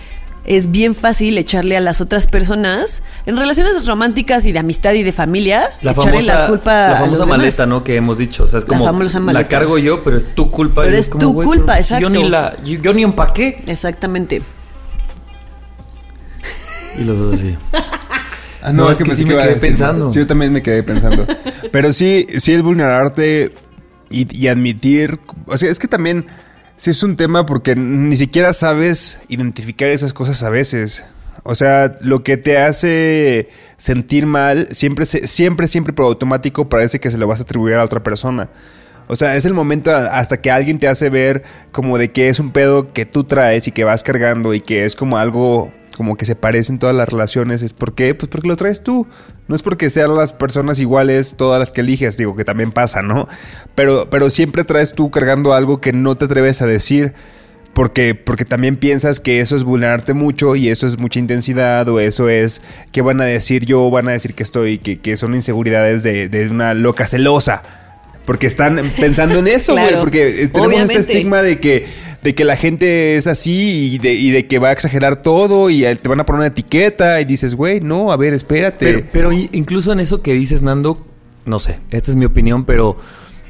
es 0.45 0.71
bien 0.71 0.93
fácil 0.95 1.37
echarle 1.37 1.75
a 1.75 1.79
las 1.79 2.01
otras 2.01 2.27
personas, 2.27 3.01
en 3.25 3.35
relaciones 3.37 3.85
románticas 3.87 4.45
y 4.45 4.51
de 4.51 4.59
amistad 4.59 4.93
y 4.93 5.03
de 5.03 5.11
familia, 5.11 5.63
La 5.81 5.91
echarle 5.91 6.11
famosa, 6.11 6.39
la 6.41 6.47
culpa 6.47 6.71
la 6.73 6.85
a 6.85 6.89
los 6.91 6.99
famosa 6.99 7.23
demás. 7.23 7.37
maleta, 7.39 7.65
¿no? 7.65 7.83
Que 7.83 7.95
hemos 7.95 8.17
dicho. 8.19 8.43
O 8.43 8.47
sea, 8.47 8.59
es 8.59 8.63
La 8.65 8.77
como. 8.77 8.85
famosa 8.85 9.19
maleta. 9.19 9.41
La 9.41 9.47
cargo 9.47 9.77
yo, 9.77 10.03
pero 10.03 10.17
es 10.17 10.35
tu 10.35 10.51
culpa. 10.51 10.83
Pero 10.83 10.95
Y 10.95 10.99
es 10.99 11.09
como, 11.09 11.21
tu 11.21 11.33
culpa, 11.33 11.73
pero 11.73 11.83
si 11.83 11.89
Yo 11.93 11.97
exacto. 12.07 12.19
ni, 12.19 12.29
la, 12.29 12.55
yo, 12.63 12.79
yo 12.79 12.93
ni 12.93 13.03
empaqué. 13.03 13.59
Exactamente. 13.67 14.41
Y 16.99 17.03
los 17.03 17.17
dos 17.19 17.33
así. 17.35 17.55
Ah, 18.61 18.71
No, 18.71 18.89
es 18.89 18.97
que 18.97 19.03
pensé 19.05 19.17
sí 19.23 19.25
me 19.25 19.35
quedé 19.35 19.55
decir- 19.55 19.61
pensando. 19.61 20.13
Sí, 20.13 20.19
yo 20.19 20.27
también 20.27 20.53
me 20.53 20.63
quedé 20.63 20.81
pensando. 20.83 21.27
Pero 21.71 21.91
sí, 21.93 22.25
sí 22.37 22.53
el 22.53 22.63
vulnerarte 22.63 23.53
y, 24.09 24.27
y 24.37 24.47
admitir... 24.47 25.19
O 25.47 25.57
sea, 25.57 25.69
es 25.69 25.77
que 25.79 25.87
también 25.87 26.25
sí 26.77 26.91
es 26.91 27.03
un 27.03 27.15
tema 27.15 27.45
porque 27.45 27.75
ni 27.75 28.15
siquiera 28.15 28.53
sabes 28.53 29.19
identificar 29.27 29.89
esas 29.89 30.13
cosas 30.13 30.43
a 30.43 30.49
veces. 30.49 31.03
O 31.43 31.53
sea, 31.53 31.97
lo 32.01 32.23
que 32.23 32.37
te 32.37 32.57
hace 32.57 33.49
sentir 33.77 34.25
mal, 34.25 34.67
siempre, 34.71 35.05
siempre, 35.05 35.67
siempre 35.67 35.93
por 35.93 36.05
automático 36.05 36.69
parece 36.69 36.99
que 36.99 37.11
se 37.11 37.17
lo 37.17 37.27
vas 37.27 37.39
a 37.39 37.43
atribuir 37.43 37.75
a 37.75 37.83
otra 37.83 38.01
persona. 38.01 38.49
O 39.07 39.15
sea, 39.15 39.35
es 39.35 39.45
el 39.45 39.53
momento 39.53 39.95
hasta 39.95 40.41
que 40.41 40.49
alguien 40.49 40.79
te 40.79 40.87
hace 40.87 41.09
ver 41.09 41.43
como 41.71 41.99
de 41.99 42.11
que 42.11 42.29
es 42.29 42.39
un 42.39 42.51
pedo 42.51 42.91
que 42.93 43.05
tú 43.05 43.23
traes 43.23 43.67
y 43.67 43.71
que 43.71 43.83
vas 43.83 44.01
cargando 44.01 44.55
y 44.55 44.61
que 44.61 44.85
es 44.85 44.95
como 44.95 45.17
algo 45.17 45.71
como 45.95 46.17
que 46.17 46.25
se 46.25 46.35
parece 46.35 46.71
en 46.71 46.79
todas 46.79 46.95
las 46.95 47.09
relaciones. 47.09 47.61
¿Es 47.61 47.73
por 47.73 47.95
qué? 47.95 48.13
Pues 48.13 48.29
porque 48.29 48.47
lo 48.47 48.57
traes 48.57 48.83
tú. 48.83 49.07
No 49.47 49.55
es 49.55 49.61
porque 49.61 49.89
sean 49.89 50.15
las 50.15 50.33
personas 50.33 50.79
iguales 50.79 51.35
todas 51.37 51.59
las 51.59 51.71
que 51.71 51.81
eliges, 51.81 52.17
digo 52.17 52.35
que 52.35 52.45
también 52.45 52.71
pasa, 52.71 53.01
¿no? 53.01 53.27
Pero, 53.75 54.09
pero 54.09 54.29
siempre 54.29 54.63
traes 54.63 54.93
tú 54.93 55.11
cargando 55.11 55.53
algo 55.53 55.81
que 55.81 55.93
no 55.93 56.15
te 56.15 56.25
atreves 56.25 56.61
a 56.61 56.67
decir. 56.67 57.13
Porque, 57.73 58.15
porque 58.15 58.45
también 58.45 58.77
piensas 58.77 59.19
que 59.19 59.41
eso 59.41 59.57
es 59.57 59.65
vulnerarte 59.65 60.13
mucho 60.13 60.55
y 60.55 60.69
eso 60.69 60.87
es 60.87 60.97
mucha 60.97 61.19
intensidad 61.19 61.85
o 61.89 61.99
eso 61.99 62.29
es 62.29 62.61
que 62.93 63.01
van 63.01 63.19
a 63.19 63.25
decir 63.25 63.65
yo, 63.65 63.89
van 63.89 64.07
a 64.07 64.13
decir 64.13 64.33
que 64.33 64.43
estoy, 64.43 64.77
que, 64.77 65.01
que 65.01 65.17
son 65.17 65.35
inseguridades 65.35 66.01
de, 66.01 66.29
de 66.29 66.49
una 66.49 66.73
loca 66.73 67.05
celosa. 67.05 67.63
Porque 68.25 68.47
están 68.47 68.81
pensando 68.99 69.39
en 69.39 69.47
eso, 69.47 69.73
güey. 69.73 69.87
Claro, 69.87 69.99
porque 70.01 70.27
eh, 70.27 70.47
tenemos 70.47 70.67
obviamente. 70.67 70.97
este 70.97 71.13
estigma 71.13 71.41
de 71.41 71.59
que, 71.59 71.85
de 72.25 72.33
que 72.33 72.43
la 72.43 72.55
gente 72.55 73.17
es 73.17 73.27
así 73.27 73.99
y 74.03 74.31
de, 74.31 74.47
que 74.47 74.57
va 74.57 74.69
a 74.69 74.71
exagerar 74.71 75.21
todo 75.21 75.69
y 75.69 75.85
eh, 75.85 75.95
te 75.95 76.09
van 76.09 76.19
a 76.19 76.25
poner 76.25 76.39
una 76.39 76.47
etiqueta 76.47 77.21
y 77.21 77.25
dices, 77.25 77.53
güey, 77.53 77.81
no, 77.81 78.11
a 78.11 78.17
ver, 78.17 78.33
espérate. 78.33 78.83
Pero, 78.83 79.07
pero 79.13 79.31
incluso 79.31 79.93
en 79.93 79.99
eso 79.99 80.23
que 80.23 80.33
dices, 80.33 80.63
Nando, 80.63 81.05
no 81.45 81.59
sé, 81.59 81.79
esta 81.91 82.09
es 82.09 82.17
mi 82.17 82.25
opinión, 82.25 82.65
pero 82.65 82.97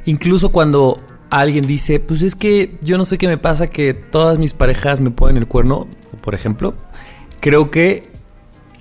incluso 0.04 0.52
cuando 0.52 1.02
alguien 1.30 1.66
dice, 1.66 2.02
pues 2.02 2.22
es 2.22 2.36
que 2.36 2.76
yo 2.82 2.98
no 2.98 3.06
sé 3.06 3.18
qué 3.18 3.30
me 3.30 3.38
pasa 3.38 3.68
que 3.68 3.94
todas 3.94 4.38
mis 4.38 4.52
parejas 4.52 5.00
me 5.00 5.10
ponen 5.10 5.38
el 5.38 5.48
cuerno, 5.48 5.88
por 6.20 6.36
ejemplo, 6.36 6.74
creo 7.40 7.72
que 7.72 8.10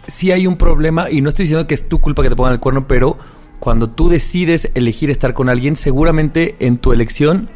sí 0.08 0.32
hay 0.32 0.48
un 0.48 0.56
problema 0.56 1.08
y 1.08 1.20
no 1.20 1.28
estoy 1.28 1.44
diciendo 1.44 1.68
que 1.68 1.74
es 1.74 1.88
tu 1.88 2.00
culpa 2.00 2.24
que 2.24 2.30
te 2.30 2.34
pongan 2.34 2.54
el 2.54 2.60
cuerno, 2.60 2.88
pero 2.88 3.16
cuando 3.60 3.88
tú 3.88 4.08
decides 4.08 4.72
elegir 4.74 5.12
estar 5.12 5.34
con 5.34 5.48
alguien, 5.48 5.76
seguramente 5.76 6.56
en 6.58 6.78
tu 6.78 6.92
elección 6.92 7.48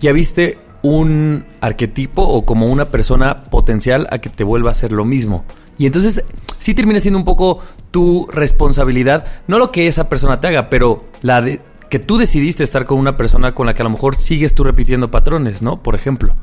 ya 0.00 0.12
viste 0.12 0.63
un 0.84 1.46
arquetipo 1.62 2.22
o 2.22 2.44
como 2.44 2.66
una 2.66 2.90
persona 2.90 3.44
potencial 3.44 4.06
a 4.10 4.18
que 4.18 4.28
te 4.28 4.44
vuelva 4.44 4.68
a 4.68 4.72
hacer 4.72 4.92
lo 4.92 5.06
mismo. 5.06 5.46
Y 5.78 5.86
entonces 5.86 6.22
sí 6.58 6.74
termina 6.74 7.00
siendo 7.00 7.18
un 7.18 7.24
poco 7.24 7.60
tu 7.90 8.28
responsabilidad, 8.30 9.24
no 9.46 9.58
lo 9.58 9.72
que 9.72 9.86
esa 9.86 10.10
persona 10.10 10.40
te 10.40 10.48
haga, 10.48 10.68
pero 10.68 11.06
la 11.22 11.40
de 11.40 11.62
que 11.88 11.98
tú 11.98 12.18
decidiste 12.18 12.64
estar 12.64 12.84
con 12.84 12.98
una 12.98 13.16
persona 13.16 13.54
con 13.54 13.64
la 13.64 13.72
que 13.72 13.80
a 13.80 13.84
lo 13.84 13.90
mejor 13.90 14.14
sigues 14.14 14.54
tú 14.54 14.62
repitiendo 14.62 15.10
patrones, 15.10 15.62
¿no? 15.62 15.82
Por 15.82 15.94
ejemplo. 15.94 16.36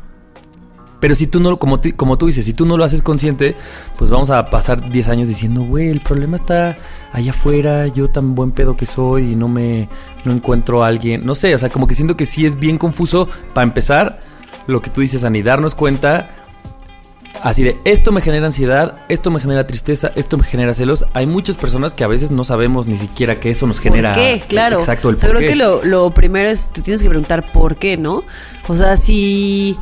Pero 1.00 1.14
si 1.14 1.28
tú 1.28 1.40
no, 1.40 1.60
como, 1.60 1.80
como 1.96 2.18
tú 2.18 2.26
dices, 2.26 2.44
si 2.46 2.54
tú 2.54 2.66
no 2.66 2.78
lo 2.78 2.84
haces 2.84 3.04
consciente, 3.04 3.56
pues 3.98 4.10
vamos 4.10 4.32
a 4.32 4.50
pasar 4.50 4.90
10 4.90 5.08
años 5.10 5.28
diciendo, 5.28 5.62
güey, 5.62 5.90
el 5.90 6.02
problema 6.02 6.36
está 6.36 6.78
allá 7.12 7.30
afuera, 7.30 7.88
yo 7.88 8.10
tan 8.10 8.34
buen 8.34 8.52
pedo 8.52 8.76
que 8.76 8.88
soy 8.88 9.34
y 9.34 9.36
no 9.36 9.48
me 9.48 9.88
no 10.26 10.32
encuentro 10.32 10.84
a 10.84 10.88
alguien. 10.88 11.26
No 11.26 11.36
sé, 11.36 11.54
o 11.54 11.58
sea, 11.60 11.70
como 11.70 11.86
que 11.86 11.94
siento 11.94 12.18
que 12.18 12.26
sí 12.26 12.46
es 12.46 12.60
bien 12.60 12.80
confuso 12.80 13.28
para 13.54 13.64
empezar 13.64 14.31
lo 14.68 14.82
que 14.82 14.90
tú 14.90 15.02
dices, 15.02 15.24
Ani, 15.24 15.42
darnos 15.44 15.76
cuenta 15.76 16.30
así 17.44 17.64
de 17.64 17.80
esto 17.86 18.12
me 18.12 18.22
genera 18.22 18.46
ansiedad, 18.46 19.00
esto 19.10 19.32
me 19.32 19.40
genera 19.40 19.66
tristeza, 19.66 20.12
esto 20.16 20.38
me 20.38 20.44
genera 20.44 20.74
celos. 20.74 21.06
Hay 21.14 21.28
muchas 21.28 21.58
personas 21.58 21.94
que 21.94 22.04
a 22.04 22.08
veces 22.08 22.32
no 22.32 22.44
sabemos 22.44 22.88
ni 22.88 22.98
siquiera 22.98 23.36
que 23.38 23.52
eso 23.52 23.68
nos 23.68 23.80
genera. 23.80 24.14
¿Por 24.14 24.22
qué? 24.22 24.44
Claro. 24.48 24.80
Exacto, 24.80 25.10
el 25.10 25.16
o 25.16 25.20
sea, 25.20 25.30
por 25.30 25.38
creo 25.38 25.48
qué. 25.48 25.54
que 25.54 25.60
lo, 25.60 25.84
lo 25.84 26.12
primero 26.12 26.50
es, 26.50 26.70
te 26.70 26.82
tienes 26.82 27.02
que 27.02 27.10
preguntar 27.10 27.52
por 27.52 27.78
qué, 27.78 27.98
¿no? 27.98 28.24
O 28.68 28.76
sea, 28.76 28.98
si, 28.98 29.78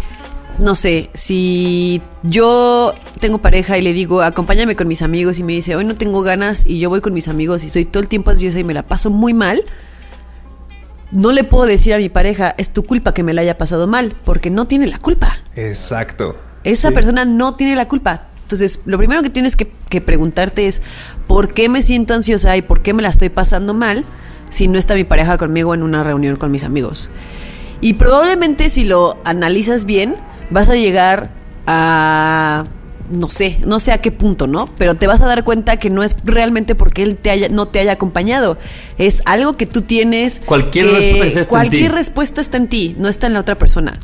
no 0.64 0.76
sé, 0.76 1.10
si 1.14 2.02
yo 2.24 2.94
tengo 3.20 3.40
pareja 3.40 3.78
y 3.78 3.82
le 3.82 3.94
digo, 3.94 4.22
acompáñame 4.22 4.76
con 4.76 4.88
mis 4.88 5.02
amigos 5.02 5.40
y 5.40 5.44
me 5.44 5.54
dice, 5.54 5.76
hoy 5.76 5.86
no 5.86 5.96
tengo 5.96 6.22
ganas 6.22 6.66
y 6.66 6.80
yo 6.80 6.90
voy 6.90 7.02
con 7.02 7.14
mis 7.14 7.28
amigos 7.28 7.64
y 7.64 7.70
soy 7.70 7.86
todo 7.86 8.02
el 8.02 8.10
tiempo 8.10 8.32
ansiosa 8.32 8.60
y 8.60 8.64
me 8.64 8.74
la 8.74 8.84
paso 8.84 9.10
muy 9.10 9.34
mal, 9.34 9.64
no 11.12 11.32
le 11.32 11.44
puedo 11.44 11.66
decir 11.66 11.94
a 11.94 11.98
mi 11.98 12.10
pareja, 12.10 12.54
es 12.58 12.72
tu 12.72 12.86
culpa 12.86 13.14
que 13.14 13.24
me 13.24 13.34
la 13.34 13.42
haya 13.42 13.58
pasado 13.58 13.88
mal, 13.88 14.16
porque 14.26 14.50
no 14.50 14.66
tiene 14.68 14.88
la 14.88 14.98
culpa. 15.00 15.36
Exacto. 15.56 16.36
Esa 16.64 16.90
Sí. 16.90 16.94
persona 16.94 17.26
no 17.26 17.56
tiene 17.56 17.76
la 17.76 17.88
culpa. 17.88 18.26
Entonces, 18.44 18.82
lo 18.86 18.98
primero 18.98 19.22
que 19.22 19.30
tienes 19.30 19.56
que, 19.56 19.72
que 19.90 20.02
preguntarte 20.02 20.68
es 20.68 20.82
por 21.28 21.54
qué 21.54 21.70
me 21.70 21.82
siento 21.82 22.14
ansiosa 22.16 22.58
y 22.58 22.62
por 22.62 22.82
qué 22.82 22.94
me 22.94 23.02
la 23.04 23.10
estoy 23.10 23.30
pasando 23.30 23.74
mal 23.74 24.06
si 24.50 24.68
no 24.68 24.80
está 24.80 24.96
mi 24.96 25.04
pareja 25.04 25.38
conmigo 25.38 25.74
en 25.76 25.84
una 25.84 26.04
reunión 26.04 26.36
con 26.36 26.50
mis 26.52 26.64
amigos. 26.64 27.12
Y 27.82 27.94
probablemente 27.94 28.70
si 28.70 28.84
lo 28.84 29.18
analizas 29.24 29.86
bien, 29.86 30.16
vas 30.50 30.70
a 30.70 30.76
llegar 30.76 31.32
a 31.68 32.66
no 33.10 33.30
sé, 33.30 33.58
no 33.66 33.80
sé 33.80 33.92
a 33.92 34.00
qué 34.00 34.12
punto, 34.12 34.48
¿no? 34.48 34.70
Pero 34.78 34.96
te 34.96 35.08
vas 35.08 35.22
a 35.22 35.26
dar 35.28 35.44
cuenta 35.44 35.78
que 35.78 35.90
no 35.90 36.04
es 36.04 36.16
realmente 36.24 36.76
porque 36.76 37.04
él 37.04 37.18
te 37.18 37.30
haya, 37.32 37.50
no 37.50 37.68
te 37.68 37.80
haya 37.80 37.94
acompañado. 37.94 38.58
Es 38.98 39.22
algo 39.26 39.58
que 39.58 39.66
tú 39.66 39.82
tienes. 39.82 40.42
Cualquier 40.46 40.86
que- 40.88 40.92
respuesta 40.94 41.28
está 41.28 41.40
en 41.42 41.46
Cualquier 41.48 41.92
ti. 41.92 41.98
respuesta 41.98 42.42
está 42.42 42.58
en 42.58 42.68
ti, 42.68 42.96
no 42.98 43.08
está 43.08 43.28
en 43.28 43.34
la 43.34 43.40
otra 43.40 43.56
persona. 43.58 44.00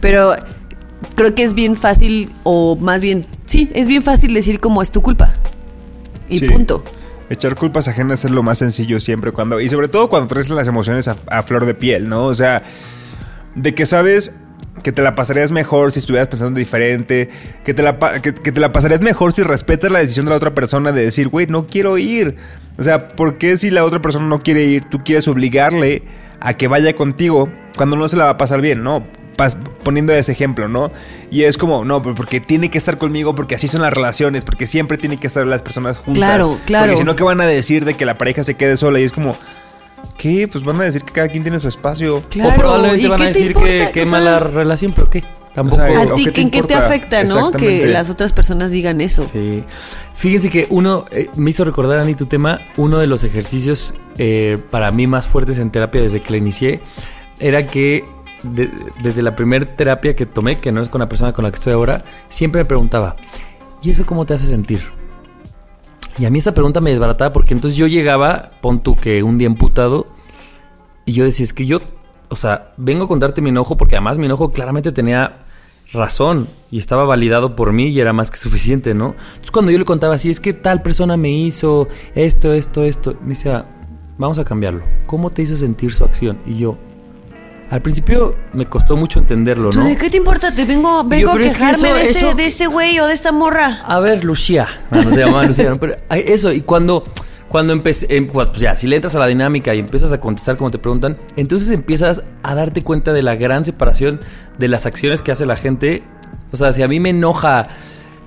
Pero 0.00 0.34
creo 1.14 1.34
que 1.34 1.42
es 1.44 1.54
bien 1.54 1.74
fácil, 1.76 2.30
o 2.42 2.76
más 2.76 3.00
bien, 3.02 3.26
sí, 3.44 3.70
es 3.74 3.86
bien 3.86 4.02
fácil 4.02 4.34
decir 4.34 4.60
como 4.60 4.82
es 4.82 4.90
tu 4.90 5.02
culpa. 5.02 5.34
Y 6.28 6.38
Sí. 6.40 6.48
punto. 6.48 6.84
Echar 7.30 7.56
culpas 7.56 7.88
ajenas 7.88 8.24
es 8.24 8.30
lo 8.30 8.42
más 8.42 8.58
sencillo 8.58 9.00
siempre 9.00 9.32
cuando 9.32 9.58
y 9.60 9.68
sobre 9.70 9.88
todo 9.88 10.08
cuando 10.10 10.28
traes 10.28 10.50
las 10.50 10.68
emociones 10.68 11.08
a, 11.08 11.16
a 11.30 11.42
flor 11.42 11.64
de 11.64 11.74
piel, 11.74 12.08
¿no? 12.08 12.24
O 12.26 12.34
sea, 12.34 12.62
de 13.54 13.74
que 13.74 13.86
sabes 13.86 14.34
que 14.82 14.92
te 14.92 15.02
la 15.02 15.14
pasarías 15.14 15.52
mejor 15.52 15.92
si 15.92 16.00
estuvieras 16.00 16.28
pensando 16.28 16.58
diferente, 16.58 17.30
que 17.64 17.72
te 17.74 17.82
la, 17.82 17.98
que, 18.20 18.34
que 18.34 18.52
te 18.52 18.60
la 18.60 18.72
pasarías 18.72 19.00
mejor 19.00 19.32
si 19.32 19.42
respetas 19.42 19.90
la 19.90 20.00
decisión 20.00 20.26
de 20.26 20.30
la 20.30 20.36
otra 20.36 20.54
persona 20.54 20.92
de 20.92 21.04
decir, 21.04 21.28
güey, 21.28 21.46
no 21.46 21.66
quiero 21.66 21.96
ir. 21.96 22.36
O 22.76 22.82
sea, 22.82 23.08
¿por 23.08 23.38
qué 23.38 23.56
si 23.56 23.70
la 23.70 23.84
otra 23.84 24.02
persona 24.02 24.26
no 24.26 24.40
quiere 24.40 24.64
ir, 24.64 24.84
tú 24.84 25.02
quieres 25.04 25.28
obligarle 25.28 26.02
a 26.40 26.54
que 26.54 26.68
vaya 26.68 26.94
contigo 26.96 27.48
cuando 27.76 27.96
no 27.96 28.08
se 28.08 28.16
la 28.16 28.24
va 28.24 28.30
a 28.30 28.36
pasar 28.36 28.60
bien, 28.60 28.82
¿no? 28.82 29.06
Pas- 29.36 29.56
poniendo 29.82 30.12
ese 30.12 30.32
ejemplo, 30.32 30.68
¿no? 30.68 30.92
Y 31.30 31.42
es 31.44 31.56
como, 31.56 31.84
no, 31.84 32.02
porque 32.02 32.40
tiene 32.40 32.70
que 32.70 32.78
estar 32.78 32.98
conmigo, 32.98 33.34
porque 33.34 33.54
así 33.54 33.66
son 33.68 33.82
las 33.82 33.92
relaciones, 33.92 34.44
porque 34.44 34.66
siempre 34.66 34.98
tienen 34.98 35.18
que 35.18 35.26
estar 35.28 35.46
las 35.46 35.62
personas 35.62 35.96
juntas. 35.98 36.14
Claro, 36.18 36.58
claro. 36.66 36.86
Porque 36.86 36.98
si 36.98 37.04
no, 37.04 37.16
¿qué 37.16 37.22
van 37.24 37.40
a 37.40 37.46
decir 37.46 37.84
de 37.84 37.94
que 37.94 38.04
la 38.04 38.18
pareja 38.18 38.42
se 38.44 38.54
quede 38.54 38.76
sola? 38.76 39.00
Y 39.00 39.04
es 39.04 39.12
como, 39.12 39.36
¿qué? 40.16 40.48
Pues 40.48 40.64
van 40.64 40.80
a 40.80 40.84
decir 40.84 41.02
que 41.02 41.12
cada 41.12 41.28
quien 41.28 41.42
tiene 41.42 41.60
su 41.60 41.68
espacio. 41.68 42.22
Claro. 42.30 42.50
o 42.50 42.54
probablemente 42.54 43.04
¿y 43.04 43.08
van 43.08 43.22
a 43.22 43.26
decir 43.26 43.54
que 43.54 43.88
qué 43.92 44.02
O 44.02 44.04
sea, 44.06 44.12
mala 44.12 44.40
relación, 44.40 44.92
pero 44.92 45.08
¿qué? 45.10 45.24
Tampoco. 45.54 45.82
O 45.82 45.86
sea, 45.86 46.02
¿A 46.02 46.06
¿o 46.12 46.14
ti 46.14 46.24
qué 46.24 46.30
te 46.32 46.40
en 46.40 46.50
qué 46.50 46.62
te 46.62 46.74
afecta, 46.74 47.22
no? 47.24 47.52
Que 47.52 47.86
las 47.86 48.10
otras 48.10 48.32
personas 48.32 48.70
digan 48.72 49.00
eso. 49.00 49.24
Sí. 49.26 49.62
Fíjense 50.16 50.50
que 50.50 50.66
uno, 50.70 51.04
eh, 51.12 51.28
me 51.36 51.50
hizo 51.50 51.64
recordar, 51.64 51.98
Ani, 52.00 52.14
tu 52.14 52.26
tema, 52.26 52.60
uno 52.76 52.98
de 52.98 53.06
los 53.06 53.22
ejercicios 53.22 53.94
eh, 54.18 54.58
para 54.70 54.90
mí 54.90 55.06
más 55.06 55.28
fuertes 55.28 55.58
en 55.58 55.70
terapia 55.70 56.00
desde 56.02 56.20
que 56.22 56.30
la 56.32 56.36
inicié, 56.38 56.80
era 57.38 57.66
que 57.68 58.04
de- 58.42 58.70
desde 59.02 59.22
la 59.22 59.36
primera 59.36 59.76
terapia 59.76 60.16
que 60.16 60.26
tomé, 60.26 60.58
que 60.58 60.72
no 60.72 60.80
es 60.82 60.88
con 60.88 61.00
la 61.00 61.08
persona 61.08 61.32
con 61.32 61.44
la 61.44 61.50
que 61.50 61.56
estoy 61.56 61.72
ahora, 61.72 62.04
siempre 62.28 62.60
me 62.62 62.64
preguntaba, 62.66 63.14
¿y 63.82 63.90
eso 63.90 64.04
cómo 64.06 64.26
te 64.26 64.34
hace 64.34 64.46
sentir? 64.46 64.82
Y 66.18 66.26
a 66.26 66.30
mí 66.30 66.38
esa 66.38 66.54
pregunta 66.54 66.80
me 66.80 66.90
desbarataba 66.90 67.32
porque 67.32 67.54
entonces 67.54 67.76
yo 67.76 67.86
llegaba, 67.86 68.52
pon 68.60 68.82
tú 68.82 68.96
que 68.96 69.22
un 69.22 69.38
día 69.38 69.46
emputado, 69.46 70.06
y 71.04 71.12
yo 71.12 71.24
decía, 71.24 71.44
es 71.44 71.52
que 71.52 71.66
yo, 71.66 71.80
o 72.28 72.36
sea, 72.36 72.72
vengo 72.76 73.04
a 73.04 73.08
contarte 73.08 73.40
mi 73.40 73.50
enojo 73.50 73.76
porque 73.76 73.96
además 73.96 74.18
mi 74.18 74.26
enojo 74.26 74.52
claramente 74.52 74.92
tenía 74.92 75.44
razón 75.92 76.48
y 76.70 76.78
estaba 76.78 77.04
validado 77.04 77.54
por 77.54 77.72
mí 77.72 77.88
y 77.88 78.00
era 78.00 78.12
más 78.12 78.30
que 78.30 78.36
suficiente, 78.36 78.94
¿no? 78.94 79.14
Entonces 79.26 79.50
cuando 79.50 79.70
yo 79.70 79.78
le 79.78 79.84
contaba 79.84 80.14
así, 80.14 80.30
es 80.30 80.40
que 80.40 80.52
tal 80.52 80.82
persona 80.82 81.16
me 81.16 81.30
hizo 81.30 81.88
esto, 82.14 82.52
esto, 82.52 82.84
esto, 82.84 83.16
me 83.22 83.30
decía, 83.30 83.66
vamos 84.18 84.38
a 84.38 84.44
cambiarlo. 84.44 84.84
¿Cómo 85.06 85.30
te 85.30 85.42
hizo 85.42 85.56
sentir 85.56 85.92
su 85.94 86.04
acción? 86.04 86.38
Y 86.46 86.56
yo, 86.56 86.78
al 87.70 87.82
principio 87.82 88.36
me 88.52 88.66
costó 88.66 88.96
mucho 88.96 89.18
entenderlo, 89.18 89.70
¿Tú 89.70 89.78
¿no? 89.80 89.84
de 89.86 89.96
qué 89.96 90.10
te 90.10 90.16
importa? 90.16 90.52
Te 90.54 90.64
vengo, 90.64 91.02
vengo 91.04 91.30
a 91.30 91.32
pero 91.34 91.44
es 91.44 91.52
que 91.54 91.58
quejarme 91.58 91.88
eso- 91.88 91.94
de, 91.96 92.02
este, 92.04 92.18
eso- 92.26 92.34
de 92.34 92.46
este 92.46 92.66
güey 92.66 92.98
o 93.00 93.06
de 93.06 93.14
esta 93.14 93.32
morra. 93.32 93.80
A 93.84 94.00
ver, 94.00 94.24
Lucía. 94.24 94.68
No, 94.90 95.02
no 95.02 95.10
se 95.10 95.20
llamaba 95.20 95.44
Lucía, 95.44 95.70
¿no? 95.70 95.80
pero 95.80 95.96
eso, 96.10 96.52
y 96.52 96.60
cuando, 96.60 97.04
cuando 97.48 97.72
empecé, 97.72 98.06
em, 98.16 98.26
pues 98.28 98.52
ya, 98.54 98.76
si 98.76 98.86
le 98.86 98.96
entras 98.96 99.14
a 99.16 99.18
la 99.18 99.26
dinámica 99.26 99.74
y 99.74 99.78
empiezas 99.80 100.12
a 100.12 100.20
contestar 100.20 100.56
como 100.56 100.70
te 100.70 100.78
preguntan, 100.78 101.18
entonces 101.36 101.70
empiezas 101.70 102.22
a 102.42 102.54
darte 102.54 102.82
cuenta 102.84 103.12
de 103.12 103.22
la 103.22 103.34
gran 103.34 103.64
separación 103.64 104.20
de 104.58 104.68
las 104.68 104.86
acciones 104.86 105.22
que 105.22 105.32
hace 105.32 105.46
la 105.46 105.56
gente. 105.56 106.02
O 106.52 106.56
sea, 106.56 106.72
si 106.72 106.82
a 106.82 106.88
mí 106.88 107.00
me 107.00 107.10
enoja 107.10 107.68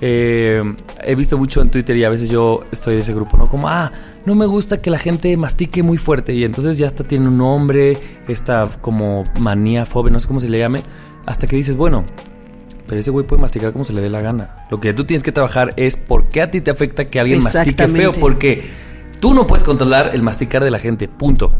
eh, 0.01 0.63
he 1.03 1.15
visto 1.15 1.37
mucho 1.37 1.61
en 1.61 1.69
Twitter 1.69 1.95
y 1.97 2.03
a 2.03 2.09
veces 2.09 2.29
yo 2.29 2.61
estoy 2.71 2.95
de 2.95 3.01
ese 3.01 3.13
grupo, 3.13 3.37
¿no? 3.37 3.47
Como, 3.47 3.67
ah, 3.69 3.91
no 4.25 4.35
me 4.35 4.45
gusta 4.45 4.81
que 4.81 4.89
la 4.89 4.99
gente 4.99 5.35
mastique 5.37 5.83
muy 5.83 5.97
fuerte 5.97 6.33
y 6.33 6.43
entonces 6.43 6.77
ya 6.77 6.87
hasta 6.87 7.03
tiene 7.03 7.27
un 7.27 7.37
nombre, 7.37 7.97
esta 8.27 8.69
como 8.81 9.23
manía, 9.39 9.85
fobia, 9.85 10.11
no 10.11 10.19
sé 10.19 10.27
cómo 10.27 10.39
se 10.39 10.49
le 10.49 10.59
llame, 10.59 10.83
hasta 11.25 11.47
que 11.47 11.55
dices, 11.55 11.75
bueno, 11.75 12.05
pero 12.87 13.01
ese 13.01 13.11
güey 13.11 13.25
puede 13.25 13.41
masticar 13.41 13.73
como 13.73 13.83
se 13.83 13.93
le 13.93 14.01
dé 14.01 14.09
la 14.09 14.21
gana. 14.21 14.65
Lo 14.71 14.79
que 14.79 14.93
tú 14.93 15.03
tienes 15.03 15.23
que 15.23 15.31
trabajar 15.31 15.73
es 15.77 15.97
por 15.97 16.29
qué 16.29 16.41
a 16.41 16.51
ti 16.51 16.61
te 16.61 16.71
afecta 16.71 17.09
que 17.09 17.19
alguien 17.19 17.43
mastique 17.43 17.87
feo, 17.87 18.13
porque 18.13 18.63
tú 19.19 19.33
no 19.33 19.47
puedes 19.47 19.63
controlar 19.63 20.11
el 20.13 20.21
masticar 20.21 20.63
de 20.63 20.71
la 20.71 20.79
gente, 20.79 21.07
punto. 21.07 21.53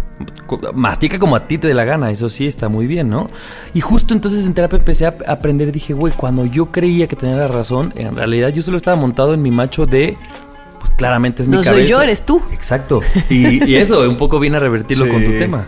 Mastica 0.74 1.20
como 1.20 1.36
a 1.36 1.48
ti 1.48 1.58
te 1.58 1.68
dé 1.68 1.74
la 1.74 1.84
gana, 1.86 2.10
eso 2.12 2.30
sí 2.30 2.48
está 2.48 2.70
muy 2.70 2.88
bien, 2.88 3.10
¿no? 3.10 3.30
Y 3.74 3.82
justo 3.82 4.14
entonces 4.14 4.46
en 4.46 4.54
terapia 4.54 4.80
empecé 4.80 5.06
a 5.06 5.16
aprender, 5.28 5.72
dije, 5.72 5.94
güey, 5.94 6.14
cuando 6.14 6.46
yo 6.46 6.72
creía 6.72 7.08
que 7.08 7.16
tenía 7.16 7.36
la 7.36 7.48
razón, 7.48 7.94
en 7.96 8.16
realidad 8.16 8.50
yo 8.50 8.62
solo 8.62 8.78
estaba 8.78 8.96
montado 8.98 9.34
en 9.34 9.42
mi 9.42 9.52
macho 9.52 9.86
de... 9.86 10.18
Pues 10.80 10.92
claramente 10.96 11.42
es 11.42 11.48
mi 11.48 11.56
No 11.58 11.64
cabeza. 11.64 11.82
soy 11.82 11.90
yo, 11.90 12.02
eres 12.02 12.24
tú. 12.26 12.42
Exacto. 12.54 13.02
Y, 13.30 13.68
y 13.70 13.76
eso, 13.78 14.08
un 14.08 14.16
poco 14.18 14.40
viene 14.40 14.58
a 14.58 14.60
revertirlo 14.60 15.06
Sí. 15.06 15.12
con 15.12 15.24
tu 15.24 15.32
tema. 15.32 15.66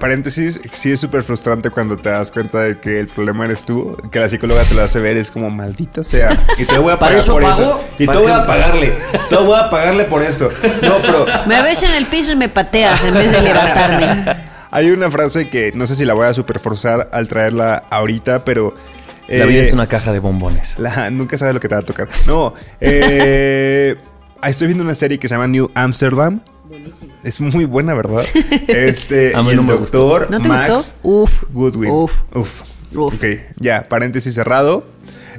Paréntesis, 0.00 0.58
sí 0.70 0.90
es 0.92 0.98
súper 0.98 1.22
frustrante 1.22 1.68
cuando 1.68 1.96
te 1.98 2.08
das 2.08 2.30
cuenta 2.30 2.60
de 2.60 2.80
que 2.80 2.98
el 2.98 3.06
problema 3.06 3.44
eres 3.44 3.66
tú, 3.66 3.96
que 4.10 4.18
la 4.18 4.30
psicóloga 4.30 4.62
te 4.64 4.74
lo 4.74 4.82
hace 4.82 4.98
ver, 4.98 5.18
es 5.18 5.30
como 5.30 5.50
maldita 5.50 6.02
sea. 6.02 6.30
Y 6.58 6.64
te 6.64 6.78
voy 6.78 6.92
a 6.94 6.96
¿Para 6.98 7.10
pagar 7.10 7.18
eso 7.18 7.32
por 7.34 7.42
pago? 7.42 7.52
eso. 7.52 7.84
Y 7.96 7.98
te 7.98 8.06
¿Para 8.06 8.18
voy 8.18 8.30
a 8.30 8.46
pagarle. 8.46 8.92
Te 9.28 9.36
voy 9.36 9.58
a 9.60 9.68
pagarle 9.70 10.04
por 10.04 10.22
esto. 10.22 10.48
No, 10.82 10.94
pero 11.02 11.26
Me 11.46 11.62
ves 11.62 11.82
en 11.82 11.90
el 11.92 12.06
piso 12.06 12.32
y 12.32 12.36
me 12.36 12.48
pateas 12.48 13.04
en 13.04 13.12
vez 13.12 13.30
de 13.30 13.42
levantarme. 13.42 14.36
hay 14.70 14.90
una 14.90 15.10
frase 15.10 15.50
que 15.50 15.70
no 15.74 15.86
sé 15.86 15.94
si 15.96 16.06
la 16.06 16.14
voy 16.14 16.26
a 16.26 16.32
super 16.32 16.58
forzar 16.60 17.10
al 17.12 17.28
traerla 17.28 17.84
ahorita, 17.90 18.44
pero. 18.44 18.74
La 19.28 19.44
eh, 19.44 19.46
vida 19.46 19.60
es 19.60 19.72
una 19.74 19.86
caja 19.86 20.12
de 20.12 20.18
bombones. 20.18 20.78
La- 20.78 21.10
nunca 21.10 21.36
sabes 21.36 21.52
lo 21.52 21.60
que 21.60 21.68
te 21.68 21.74
va 21.74 21.82
a 21.82 21.84
tocar. 21.84 22.08
No, 22.26 22.54
eh, 22.80 23.96
estoy 24.42 24.68
viendo 24.68 24.82
una 24.82 24.94
serie 24.94 25.18
que 25.18 25.28
se 25.28 25.34
llama 25.34 25.46
New 25.46 25.70
Amsterdam. 25.74 26.40
Es 27.22 27.40
muy 27.40 27.64
buena, 27.64 27.94
¿verdad? 27.94 28.22
Este, 28.68 29.34
A 29.34 29.42
mí 29.42 29.52
y 29.52 29.54
no 29.56 29.60
el 29.62 29.66
me 29.66 29.74
gustó. 29.74 29.98
doctor 30.08 30.30
¿No 30.30 30.40
te 30.40 30.48
Max 30.48 30.70
gustó? 30.70 31.08
Uf. 31.08 31.44
Goodwin. 31.52 31.90
Uf. 31.90 32.22
Uf. 32.34 32.62
Uf. 32.94 33.14
Ok, 33.14 33.24
ya, 33.58 33.86
paréntesis 33.88 34.34
cerrado. 34.34 34.84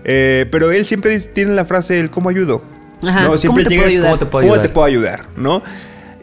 Eh, 0.04 0.46
pero 0.52 0.72
él 0.72 0.86
siempre 0.86 1.12
dice- 1.12 1.30
tiene 1.30 1.54
la 1.54 1.66
frase 1.66 2.00
el 2.00 2.10
cómo 2.10 2.30
ayudo. 2.30 2.62
Ajá, 3.04 3.26
¿cómo 3.26 3.38
Siempre 3.38 3.64
te 3.64 3.70
llega, 3.72 3.82
puedo 3.84 3.90
ayudar? 3.92 4.10
¿Cómo 4.12 4.20
te 4.20 4.26
puedo 4.26 4.42
¿Cómo 4.44 4.54
ayudar? 4.54 4.68
te 4.68 4.74
puedo 4.74 4.86
ayudar? 4.88 5.26
¿No? 5.36 5.64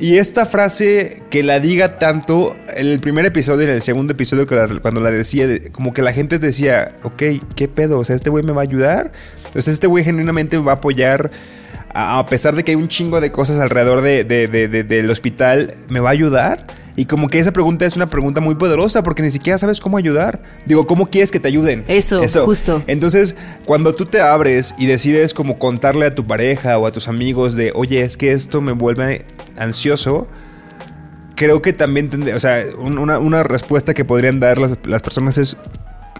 Y 0.00 0.16
esta 0.18 0.46
frase 0.46 1.22
que 1.28 1.42
la 1.42 1.58
diga 1.58 1.98
tanto, 1.98 2.54
en 2.68 2.86
el 2.86 3.00
primer 3.00 3.26
episodio 3.26 3.62
y 3.62 3.64
en 3.70 3.74
el 3.74 3.82
segundo 3.82 4.12
episodio, 4.12 4.46
que 4.46 4.54
la- 4.54 4.68
cuando 4.80 5.00
la 5.00 5.10
decía, 5.10 5.46
de- 5.48 5.70
como 5.72 5.92
que 5.92 6.02
la 6.02 6.12
gente 6.12 6.38
decía, 6.38 6.96
ok, 7.02 7.22
¿qué 7.56 7.66
pedo? 7.68 7.98
O 7.98 8.04
sea, 8.04 8.14
este 8.14 8.30
güey 8.30 8.44
me 8.44 8.52
va 8.52 8.60
a 8.60 8.64
ayudar. 8.64 9.12
O 9.56 9.60
sea, 9.60 9.72
este 9.74 9.86
güey 9.88 10.04
genuinamente 10.04 10.56
me 10.56 10.64
va 10.64 10.72
a 10.72 10.76
apoyar. 10.76 11.30
A 11.94 12.24
pesar 12.28 12.54
de 12.54 12.64
que 12.64 12.72
hay 12.72 12.76
un 12.76 12.88
chingo 12.88 13.20
de 13.20 13.32
cosas 13.32 13.58
alrededor 13.58 14.02
de, 14.02 14.24
de- 14.24 14.46
de- 14.48 14.68
de- 14.68 14.84
del 14.84 15.10
hospital, 15.10 15.74
¿me 15.88 16.00
va 16.00 16.10
a 16.10 16.12
ayudar? 16.12 16.66
Y 16.96 17.04
como 17.04 17.28
que 17.28 17.38
esa 17.38 17.52
pregunta 17.52 17.86
es 17.86 17.94
una 17.94 18.06
pregunta 18.08 18.40
muy 18.40 18.56
poderosa 18.56 19.04
porque 19.04 19.22
ni 19.22 19.30
siquiera 19.30 19.56
sabes 19.56 19.78
cómo 19.80 19.96
ayudar. 19.98 20.42
Digo, 20.66 20.86
¿cómo 20.88 21.08
quieres 21.10 21.30
que 21.30 21.38
te 21.38 21.46
ayuden? 21.48 21.84
Eso, 22.24 22.44
justo. 22.44 22.82
Entonces, 22.88 23.36
cuando 23.66 23.94
tú 23.94 24.04
te 24.06 24.20
abres 24.20 24.74
y 24.78 24.86
decides 24.86 25.32
como 25.32 25.58
contarle 25.60 26.06
a 26.06 26.14
tu 26.16 26.26
pareja 26.26 26.76
o 26.76 26.86
a 26.88 26.92
tus 26.92 27.06
amigos 27.06 27.54
de, 27.54 27.70
oye, 27.76 28.02
es 28.02 28.16
que 28.16 28.32
esto 28.32 28.60
me 28.60 28.72
vuelve 28.72 29.24
ansioso, 29.56 30.26
creo 31.36 31.62
que 31.62 31.72
también, 31.72 32.10
tendré- 32.10 32.34
o 32.34 32.40
sea, 32.40 32.64
un- 32.76 32.98
una, 32.98 33.18
una 33.20 33.42
respuesta 33.44 33.94
que 33.94 34.04
podrían 34.04 34.40
dar 34.40 34.58
las, 34.58 34.76
las 34.84 35.00
personas 35.02 35.38
es, 35.38 35.56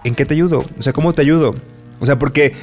¿en 0.05 0.15
qué 0.15 0.25
te 0.27 0.35
ayudo? 0.35 0.65
O 0.79 0.83
sea, 0.83 0.93
¿cómo 0.93 1.13
te 1.13 1.23
ayudo? 1.23 1.57
O 2.01 2.07
sea, 2.07 2.19
porque 2.19 2.55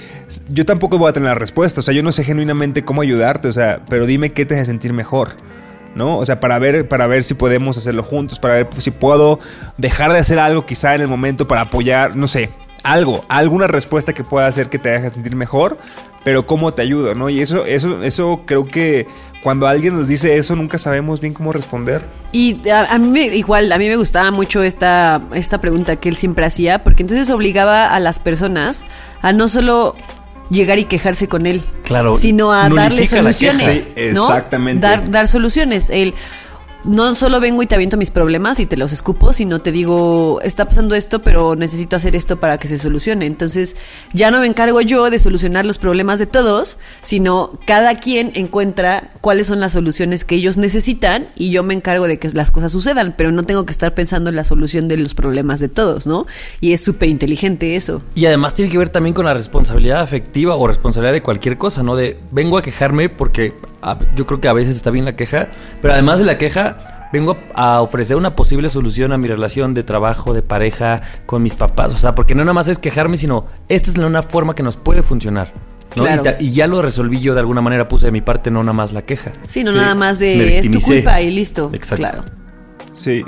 yo 0.49 0.65
tampoco 0.65 0.97
voy 0.97 1.09
a 1.09 1.13
tener 1.13 1.29
la 1.29 1.35
respuesta, 1.35 1.81
o 1.81 1.83
sea, 1.83 1.93
yo 1.93 2.03
no 2.03 2.11
sé 2.11 2.23
genuinamente 2.23 2.83
cómo 2.83 3.01
ayudarte, 3.01 3.47
o 3.47 3.51
sea, 3.51 3.81
pero 3.89 4.05
dime 4.05 4.29
qué 4.29 4.45
te 4.45 4.55
hace 4.55 4.65
sentir 4.65 4.93
mejor. 4.93 5.29
¿No? 5.95 6.17
O 6.17 6.25
sea, 6.25 6.41
para 6.41 6.59
ver, 6.59 6.89
para 6.89 7.07
ver 7.07 7.23
si 7.23 7.35
podemos 7.35 7.77
hacerlo 7.77 8.03
juntos, 8.03 8.37
para 8.37 8.55
ver 8.55 8.67
si 8.79 8.91
puedo 8.91 9.39
dejar 9.77 10.11
de 10.11 10.19
hacer 10.19 10.39
algo 10.39 10.65
quizá 10.65 10.93
en 10.93 10.99
el 10.99 11.07
momento 11.07 11.47
para 11.47 11.61
apoyar, 11.61 12.17
no 12.17 12.27
sé, 12.27 12.49
algo, 12.85 13.25
alguna 13.27 13.67
respuesta 13.67 14.13
que 14.13 14.23
pueda 14.23 14.47
hacer 14.47 14.69
que 14.69 14.79
te 14.79 14.93
haga 14.95 15.09
sentir 15.09 15.35
mejor, 15.35 15.77
pero 16.23 16.45
cómo 16.47 16.73
te 16.73 16.81
ayudo, 16.83 17.13
¿no? 17.15 17.29
Y 17.29 17.41
eso, 17.41 17.65
eso, 17.65 18.01
eso 18.03 18.41
creo 18.45 18.65
que 18.67 19.07
cuando 19.43 19.67
alguien 19.67 19.95
nos 19.95 20.07
dice 20.07 20.37
eso 20.37 20.55
nunca 20.55 20.77
sabemos 20.77 21.19
bien 21.19 21.33
cómo 21.33 21.51
responder. 21.51 22.03
Y 22.31 22.67
a, 22.69 22.85
a 22.85 22.97
mí 22.97 23.09
me- 23.09 23.35
igual, 23.35 23.71
a 23.71 23.77
mí 23.77 23.87
me 23.87 23.95
gustaba 23.95 24.31
mucho 24.31 24.63
esta, 24.63 25.21
esta 25.33 25.59
pregunta 25.59 25.97
que 25.97 26.09
él 26.09 26.15
siempre 26.15 26.45
hacía, 26.45 26.83
porque 26.83 27.03
entonces 27.03 27.29
obligaba 27.29 27.93
a 27.93 27.99
las 27.99 28.19
personas 28.19 28.85
a 29.21 29.33
no 29.33 29.47
solo 29.47 29.95
llegar 30.49 30.77
y 30.79 30.85
quejarse 30.85 31.27
con 31.27 31.45
él, 31.47 31.63
Claro, 31.83 32.15
sino 32.15 32.51
a 32.53 32.69
darle 32.69 33.05
soluciones, 33.07 33.91
Sí, 33.95 34.01
¿no? 34.13 34.27
exactamente. 34.27 34.85
Dar, 34.85 35.09
dar 35.09 35.27
soluciones. 35.27 35.89
Él 35.89 36.13
no 36.85 37.15
solo 37.15 37.39
vengo 37.39 37.63
y 37.63 37.65
te 37.65 37.75
aviento 37.75 37.97
mis 37.97 38.11
problemas 38.11 38.59
y 38.59 38.65
te 38.65 38.77
los 38.77 38.91
escupo, 38.91 39.33
sino 39.33 39.59
te 39.59 39.71
digo, 39.71 40.39
está 40.41 40.67
pasando 40.67 40.95
esto, 40.95 41.19
pero 41.19 41.55
necesito 41.55 41.95
hacer 41.95 42.15
esto 42.15 42.39
para 42.39 42.57
que 42.57 42.67
se 42.67 42.77
solucione. 42.77 43.25
Entonces, 43.25 43.75
ya 44.13 44.31
no 44.31 44.39
me 44.39 44.47
encargo 44.47 44.81
yo 44.81 45.09
de 45.09 45.19
solucionar 45.19 45.65
los 45.65 45.79
problemas 45.79 46.19
de 46.19 46.27
todos, 46.27 46.77
sino 47.01 47.51
cada 47.65 47.95
quien 47.95 48.31
encuentra 48.35 49.09
cuáles 49.21 49.47
son 49.47 49.59
las 49.59 49.71
soluciones 49.71 50.25
que 50.25 50.35
ellos 50.35 50.57
necesitan 50.57 51.27
y 51.35 51.49
yo 51.49 51.63
me 51.63 51.73
encargo 51.73 52.07
de 52.07 52.19
que 52.19 52.29
las 52.29 52.51
cosas 52.51 52.71
sucedan, 52.71 53.15
pero 53.17 53.31
no 53.31 53.43
tengo 53.43 53.65
que 53.65 53.71
estar 53.71 53.93
pensando 53.93 54.29
en 54.29 54.35
la 54.35 54.43
solución 54.43 54.87
de 54.87 54.97
los 54.97 55.15
problemas 55.15 55.59
de 55.59 55.69
todos, 55.69 56.05
¿no? 56.05 56.27
Y 56.61 56.73
es 56.73 56.81
súper 56.81 57.09
inteligente 57.09 57.75
eso. 57.75 58.01
Y 58.13 58.25
además 58.27 58.53
tiene 58.53 58.71
que 58.71 58.77
ver 58.77 58.89
también 58.89 59.15
con 59.15 59.25
la 59.25 59.33
responsabilidad 59.33 60.01
afectiva 60.01 60.55
o 60.55 60.67
responsabilidad 60.67 61.13
de 61.13 61.23
cualquier 61.23 61.57
cosa, 61.57 61.81
¿no? 61.83 61.95
De 61.95 62.19
vengo 62.31 62.57
a 62.57 62.61
quejarme 62.61 63.09
porque 63.09 63.53
a- 63.81 63.97
yo 64.15 64.25
creo 64.25 64.39
que 64.41 64.47
a 64.47 64.53
veces 64.53 64.75
está 64.75 64.91
bien 64.91 65.05
la 65.05 65.15
queja, 65.15 65.49
pero 65.81 65.93
además 65.93 66.19
de 66.19 66.25
la 66.25 66.37
queja, 66.37 67.09
vengo 67.13 67.37
a 67.53 67.81
ofrecer 67.81 68.17
una 68.17 68.35
posible 68.35 68.69
solución 68.69 69.11
a 69.13 69.17
mi 69.17 69.27
relación 69.27 69.73
de 69.73 69.83
trabajo, 69.83 70.33
de 70.33 70.41
pareja, 70.41 71.01
con 71.25 71.41
mis 71.43 71.55
papás. 71.55 71.93
O 71.93 71.97
sea, 71.97 72.15
porque 72.15 72.35
no 72.35 72.43
nada 72.43 72.53
más 72.53 72.67
es 72.67 72.79
quejarme, 72.79 73.17
sino 73.17 73.45
esta 73.69 73.89
es 73.89 73.97
la- 73.97 74.07
una 74.07 74.21
forma 74.23 74.55
que 74.55 74.63
nos 74.63 74.75
puede 74.77 75.01
funcionar. 75.03 75.53
¿no? 75.95 76.03
Claro. 76.03 76.21
Y, 76.21 76.25
ta- 76.25 76.35
y 76.39 76.51
ya 76.51 76.67
lo 76.67 76.81
resolví 76.81 77.21
yo 77.21 77.33
de 77.35 77.39
alguna 77.39 77.61
manera, 77.61 77.87
puse 77.87 78.07
de 78.07 78.11
mi 78.11 78.19
parte, 78.19 78.51
no 78.51 78.61
nada 78.63 78.73
más 78.73 78.91
la 78.91 79.03
queja. 79.03 79.31
Sí, 79.47 79.63
no 79.63 79.71
Sí, 79.71 79.77
nada 79.77 79.95
más 79.95 80.19
de 80.19 80.59
es 80.59 80.69
tu 80.69 80.81
culpa 80.81 81.21
y 81.21 81.31
listo. 81.31 81.69
Exacto. 81.73 82.05
Claro. 82.05 82.25
Sí. 82.93 83.23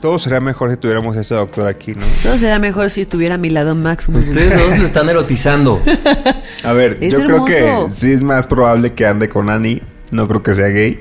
Todo 0.00 0.18
sería 0.18 0.40
mejor 0.40 0.70
si 0.70 0.76
tuviéramos 0.76 1.16
a 1.16 1.20
ese 1.20 1.34
doctor 1.34 1.66
aquí, 1.66 1.94
¿no? 1.94 2.02
Todo 2.22 2.36
sería 2.36 2.58
mejor 2.58 2.90
si 2.90 3.00
estuviera 3.00 3.36
a 3.36 3.38
mi 3.38 3.50
lado 3.50 3.74
Max. 3.74 4.08
Ustedes 4.08 4.58
dos 4.58 4.78
lo 4.78 4.84
están 4.86 5.08
erotizando. 5.08 5.80
A 6.64 6.72
ver, 6.72 6.98
Es 7.00 7.14
yo 7.14 7.24
creo 7.26 7.44
que 7.44 7.86
sí 7.90 8.12
es 8.12 8.22
más 8.22 8.46
probable 8.46 8.92
que 8.92 9.06
ande 9.06 9.28
con 9.28 9.48
Annie. 9.48 9.82
No 10.10 10.28
creo 10.28 10.42
que 10.42 10.54
sea 10.54 10.68
gay. 10.68 11.00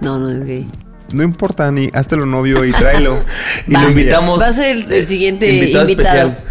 No, 0.00 0.18
no 0.18 0.30
es 0.30 0.44
gay. 0.44 0.68
No 1.12 1.22
importa, 1.22 1.66
Annie, 1.68 1.90
hazlo 1.92 2.24
novio 2.26 2.64
y 2.64 2.72
tráelo. 2.72 3.16
Y 3.66 3.72
Va. 3.74 3.82
lo 3.82 3.88
invitamos. 3.90 4.40
Va 4.40 4.48
a 4.48 4.52
ser 4.52 4.76
el, 4.76 4.92
el 4.92 5.06
siguiente 5.06 5.50
invitado. 5.52 5.84
especial. 5.88 6.42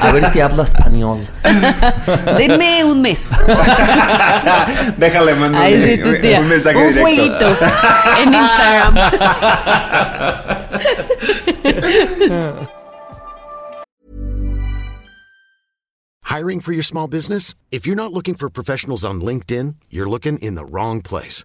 A 0.00 0.12
ver 0.12 0.24
si 0.26 0.40
habla 0.40 0.64
español. 0.64 1.26
Denme 2.38 2.84
un 2.84 3.00
mes. 3.02 3.30
Déjale, 4.96 5.34
mando 5.34 5.58
sí, 5.60 6.00
un 6.38 6.48
mensaje 6.48 6.76
Un 6.78 6.88
directo. 6.94 7.00
jueguito 7.02 7.56
en 8.22 8.34
Instagram. 8.34 8.94
Hiring 16.24 16.60
for 16.60 16.72
your 16.72 16.82
small 16.82 17.08
business? 17.08 17.54
If 17.70 17.86
you're 17.86 17.96
not 17.96 18.12
looking 18.12 18.34
for 18.34 18.48
professionals 18.48 19.04
on 19.04 19.20
LinkedIn, 19.20 19.76
you're 19.90 20.08
looking 20.08 20.38
in 20.38 20.54
the 20.54 20.64
wrong 20.64 21.02
place. 21.02 21.44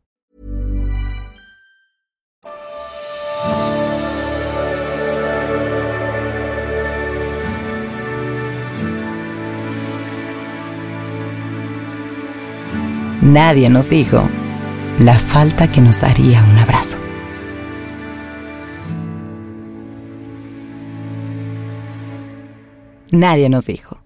Nadie 13.21 13.69
nos 13.69 13.87
dijo 13.87 14.27
la 14.97 15.19
falta 15.19 15.69
que 15.69 15.79
nos 15.79 16.01
haría 16.01 16.43
un 16.43 16.57
abrazo. 16.57 16.97
Nadie 23.11 23.47
nos 23.49 23.67
dijo. 23.67 24.01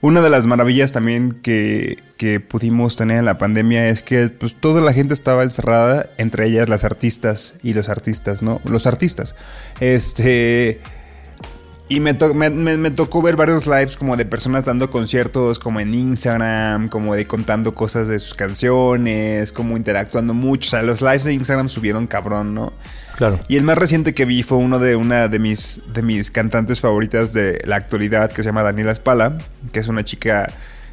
Una 0.00 0.20
de 0.20 0.30
las 0.30 0.48
maravillas 0.48 0.90
también 0.90 1.30
que, 1.30 1.96
que 2.16 2.40
pudimos 2.40 2.96
tener 2.96 3.18
en 3.18 3.24
la 3.24 3.38
pandemia 3.38 3.86
es 3.88 4.02
que 4.02 4.28
pues, 4.28 4.58
toda 4.58 4.80
la 4.80 4.92
gente 4.92 5.14
estaba 5.14 5.44
encerrada, 5.44 6.10
entre 6.18 6.48
ellas 6.48 6.68
las 6.68 6.82
artistas 6.82 7.54
y 7.62 7.74
los 7.74 7.88
artistas, 7.88 8.42
¿no? 8.42 8.60
Los 8.64 8.88
artistas. 8.88 9.36
Este. 9.78 10.80
Y 11.94 12.00
me, 12.00 12.14
to- 12.14 12.32
me, 12.32 12.48
me- 12.48 12.76
me 12.78 12.90
tocó 12.90 13.20
ver 13.20 13.36
varios 13.36 13.66
lives 13.66 13.96
como 13.96 14.16
de 14.16 14.24
personas 14.24 14.64
dando 14.64 14.88
conciertos, 14.90 15.58
como 15.58 15.78
en 15.80 15.92
Instagram, 15.92 16.88
como 16.88 17.14
de 17.14 17.26
contando 17.26 17.74
cosas 17.74 18.08
de 18.08 18.18
sus 18.18 18.34
canciones, 18.34 19.52
como 19.52 19.76
interactuando 19.76 20.32
mucho. 20.32 20.68
O 20.68 20.70
sea, 20.70 20.82
los 20.82 21.02
lives 21.02 21.24
de 21.24 21.34
Instagram 21.34 21.68
subieron 21.68 22.06
cabrón, 22.06 22.54
¿no? 22.54 22.72
Claro. 23.16 23.40
Y 23.48 23.56
el 23.56 23.64
más 23.64 23.76
reciente 23.76 24.14
que 24.14 24.24
vi 24.24 24.42
fue 24.42 24.56
uno 24.58 24.78
de 24.78 24.96
una 24.96 25.28
de 25.28 25.38
mis, 25.38 25.80
de 25.92 26.00
mis 26.02 26.30
cantantes 26.30 26.80
favoritas 26.80 27.32
de 27.34 27.60
la 27.66 27.76
actualidad, 27.76 28.30
que 28.32 28.42
se 28.42 28.48
llama 28.48 28.62
Daniela 28.62 28.94
Spala, 28.94 29.36
que 29.72 29.80
es 29.80 29.88
una 29.88 30.02
chica 30.04 30.46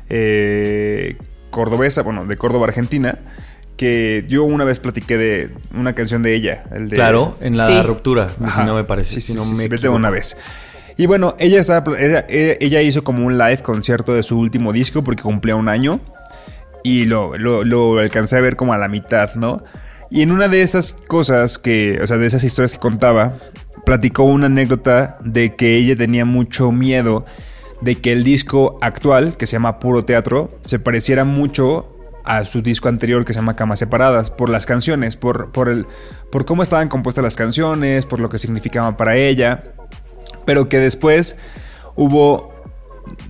eh, 0.10 1.16
cordobesa, 1.50 2.02
bueno, 2.02 2.26
de 2.26 2.36
Córdoba, 2.38 2.68
Argentina, 2.68 3.20
que 3.78 4.26
yo 4.28 4.44
una 4.44 4.66
vez 4.66 4.80
platiqué 4.80 5.18
de 5.18 5.50
una 5.74 5.94
canción 5.94 6.22
de 6.24 6.36
ella. 6.36 6.66
El 6.74 6.90
de, 6.90 6.96
Claro, 6.98 7.38
en 7.40 7.56
la 7.56 7.66
Sí. 7.66 7.82
ruptura, 7.84 8.32
si 8.54 8.62
no 8.64 8.76
me 8.76 8.84
parece. 8.84 9.16
Sí, 9.16 9.22
sí, 9.22 9.28
si 9.32 9.34
no 9.38 9.44
sí, 9.46 9.52
me 9.52 9.56
sí, 9.58 9.64
vete 9.64 9.76
equivoco. 9.78 9.96
una 9.98 10.10
vez. 10.10 10.36
Y 11.00 11.06
bueno, 11.06 11.34
ella, 11.40 11.62
estaba, 11.62 11.98
ella- 11.98 12.26
ella 12.28 12.82
hizo 12.82 13.06
como 13.06 13.26
un 13.26 13.38
live 13.38 13.60
concierto 13.60 14.14
de 14.14 14.22
su 14.22 14.38
último 14.38 14.74
disco 14.74 15.02
porque 15.02 15.24
cumplía 15.24 15.56
un 15.56 15.70
año. 15.70 16.02
Y 16.84 17.06
lo, 17.06 17.38
lo, 17.38 17.64
lo 17.64 18.00
alcancé 18.00 18.36
a 18.36 18.42
ver 18.42 18.58
como 18.58 18.74
a 18.74 18.78
la 18.78 18.90
mitad, 18.90 19.34
¿no? 19.36 19.64
Y 20.12 20.24
en 20.24 20.32
una 20.34 20.50
de 20.50 20.62
esas 20.62 20.92
cosas 20.92 21.58
que, 21.58 22.00
o 22.04 22.06
sea, 22.06 22.18
de 22.18 22.26
esas 22.26 22.44
historias 22.44 22.74
que 22.74 22.80
contaba, 22.80 23.32
platicó 23.86 24.24
una 24.24 24.48
anécdota 24.48 25.18
de 25.24 25.56
que 25.56 25.78
ella 25.78 25.96
tenía 25.96 26.26
mucho 26.26 26.74
miedo 26.74 27.26
de 27.80 27.96
que 27.96 28.12
el 28.12 28.26
disco 28.26 28.78
actual, 28.82 29.38
que 29.38 29.46
se 29.46 29.54
llama 29.54 29.80
Puro 29.80 30.04
Teatro, 30.04 30.60
se 30.66 30.80
pareciera 30.80 31.24
mucho 31.24 31.96
a 32.26 32.44
su 32.44 32.62
disco 32.62 32.90
anterior 32.90 33.24
que 33.24 33.32
se 33.32 33.40
llama 33.40 33.56
Camas 33.56 33.80
Separadas, 33.80 34.32
por 34.32 34.50
las 34.50 34.66
canciones, 34.66 35.16
por, 35.16 35.54
por, 35.54 35.70
el, 35.70 35.86
por 36.30 36.44
cómo 36.44 36.62
estaban 36.62 36.90
compuestas 36.90 37.24
las 37.24 37.38
canciones, 37.38 38.06
por 38.06 38.20
lo 38.20 38.28
que 38.28 38.38
significaban 38.38 38.98
para 38.98 39.16
ella, 39.16 39.64
pero 40.50 40.68
que 40.68 40.80
después 40.80 41.36
hubo 41.96 42.52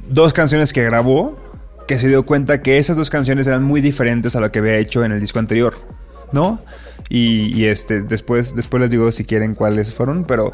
dos 0.08 0.32
canciones 0.32 0.72
que 0.72 0.86
grabó 0.86 1.38
que 1.86 2.00
se 2.00 2.08
dio 2.08 2.26
cuenta 2.26 2.62
que 2.62 2.78
esas 2.78 2.96
dos 2.96 3.10
canciones 3.10 3.46
eran 3.46 3.62
muy 3.62 3.82
diferentes 3.82 4.38
a 4.38 4.40
lo 4.40 4.50
que 4.54 4.60
había 4.60 4.78
hecho 4.78 5.04
en 5.04 5.12
el 5.12 5.20
disco 5.20 5.38
anterior, 5.38 5.76
¿no? 6.32 6.62
Y, 7.10 7.54
y, 7.54 7.66
este, 7.66 8.04
después, 8.04 8.56
después 8.56 8.80
les 8.80 8.90
digo 8.90 9.12
si 9.12 9.26
quieren 9.26 9.54
cuáles 9.54 9.92
fueron, 9.92 10.24
pero 10.24 10.54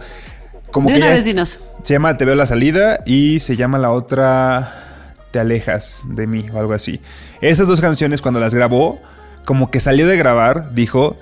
como 0.72 0.88
De 0.88 0.96
que 0.96 1.02
una 1.02 1.10
vez 1.10 1.26
dinos. 1.26 1.60
se 1.84 1.94
llama 1.94 2.18
Te 2.18 2.26
veo 2.26 2.34
la 2.34 2.48
salida 2.48 3.04
y 3.06 3.42
se 3.42 3.56
llama 3.56 3.78
la 3.78 3.92
otra 3.92 5.14
Te 5.30 5.38
alejas 5.38 6.02
de 6.08 6.26
mí 6.26 6.48
o 6.52 6.58
algo 6.58 6.74
así. 6.74 7.00
Esas 7.42 7.68
dos 7.68 7.80
canciones 7.80 8.24
cuando 8.24 8.40
las 8.40 8.56
grabó, 8.56 9.00
como 9.46 9.70
que 9.70 9.80
salió 9.80 10.08
de 10.08 10.18
grabar, 10.18 10.74
dijo, 10.74 11.16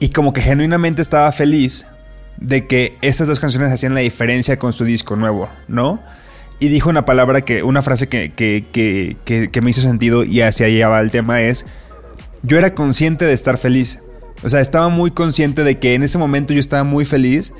y 0.00 0.08
como 0.08 0.32
que 0.32 0.40
genuinamente 0.40 1.00
estaba 1.00 1.30
feliz 1.30 1.86
de 2.40 2.66
que 2.66 2.96
esas 3.02 3.28
dos 3.28 3.40
canciones 3.40 3.72
hacían 3.72 3.94
la 3.94 4.00
diferencia 4.00 4.58
con 4.58 4.72
su 4.72 4.84
disco 4.84 5.16
nuevo, 5.16 5.48
¿no? 5.66 6.00
Y 6.60 6.68
dijo 6.68 6.90
una 6.90 7.04
palabra 7.04 7.42
que, 7.42 7.62
una 7.62 7.82
frase 7.82 8.08
que, 8.08 8.32
que- 8.32 8.66
que 9.24 9.60
me 9.60 9.70
hizo 9.70 9.80
sentido 9.80 10.24
y 10.24 10.40
hacia 10.40 10.66
allá 10.66 10.88
va 10.88 11.00
el 11.00 11.10
tema 11.10 11.42
es, 11.42 11.66
yo 12.42 12.58
era 12.58 12.74
consciente 12.74 13.24
de 13.24 13.32
estar 13.32 13.58
feliz. 13.58 14.00
O 14.44 14.48
sea, 14.50 14.60
estaba 14.60 14.88
muy 14.88 15.10
consciente 15.10 15.64
de 15.64 15.78
que 15.78 15.94
en 15.94 16.02
ese 16.02 16.18
momento 16.18 16.54
yo 16.54 16.60
estaba 16.60 16.84
muy 16.84 17.04
feliz 17.04 17.52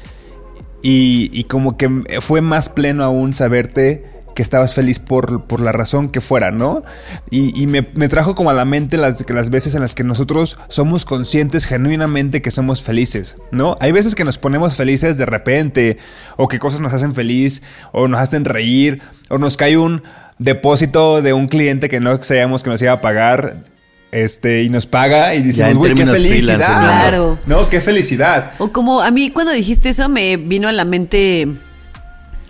y, 0.83 1.29
y 1.33 1.45
como 1.45 1.77
que 1.77 1.89
fue 2.21 2.41
más 2.41 2.69
pleno 2.69 3.03
aún 3.05 3.35
saberte 3.35 4.05
que 4.39 4.43
estabas 4.43 4.73
feliz 4.73 5.01
por, 5.01 5.47
por 5.47 5.59
la 5.59 5.73
razón 5.73 6.11
que 6.11 6.21
fuera, 6.21 6.53
¿no? 6.53 6.85
Y, 7.29 7.61
y 7.61 7.67
me, 7.67 7.89
me 7.95 8.09
trajo 8.09 8.37
como 8.37 8.51
a 8.51 8.53
la 8.53 8.65
mente 8.65 8.97
las, 8.97 9.29
las 9.29 9.51
veces 9.51 9.75
en 9.75 9.81
las 9.81 9.97
que 9.97 10.05
nosotros 10.05 10.59
somos 10.69 11.05
conscientes 11.05 11.65
genuinamente 11.65 12.41
que 12.41 12.53
somos 12.53 12.81
felices, 12.81 13.35
¿no? 13.51 13.75
Hay 13.81 13.91
veces 13.91 14.15
que 14.15 14.23
nos 14.23 14.39
ponemos 14.39 14.77
felices 14.77 15.19
de 15.19 15.27
repente, 15.27 15.99
o 16.37 16.47
que 16.47 16.61
cosas 16.61 16.79
nos 16.79 16.93
hacen 16.93 17.15
feliz, 17.15 17.65
o 17.91 18.07
nos 18.07 18.21
hacen 18.21 18.45
reír, 18.45 19.03
o 19.29 19.39
nos 19.39 19.57
cae 19.57 19.77
un 19.77 20.05
depósito 20.39 21.21
de 21.21 21.33
un 21.33 21.49
cliente 21.49 21.89
que 21.89 21.99
no 21.99 22.23
sabíamos 22.23 22.63
que 22.63 22.71
nos 22.71 22.81
iba 22.81 22.93
a 22.93 23.01
pagar. 23.01 23.65
Este, 24.13 24.63
y 24.63 24.69
nos 24.69 24.87
paga 24.87 25.35
y 25.35 25.43
decimos, 25.43 25.79
güey, 25.79 25.95
qué 25.95 26.07
freelance, 26.07 26.29
felicidad. 26.29 26.59
Claro. 26.59 27.39
No, 27.45 27.69
qué 27.69 27.81
felicidad. 27.81 28.53
O 28.59 28.71
como 28.71 29.03
a 29.03 29.11
mí 29.11 29.31
cuando 29.31 29.51
dijiste 29.51 29.89
eso 29.89 30.09
me 30.09 30.37
vino 30.37 30.69
a 30.69 30.73
la 30.73 30.85
mente 30.85 31.49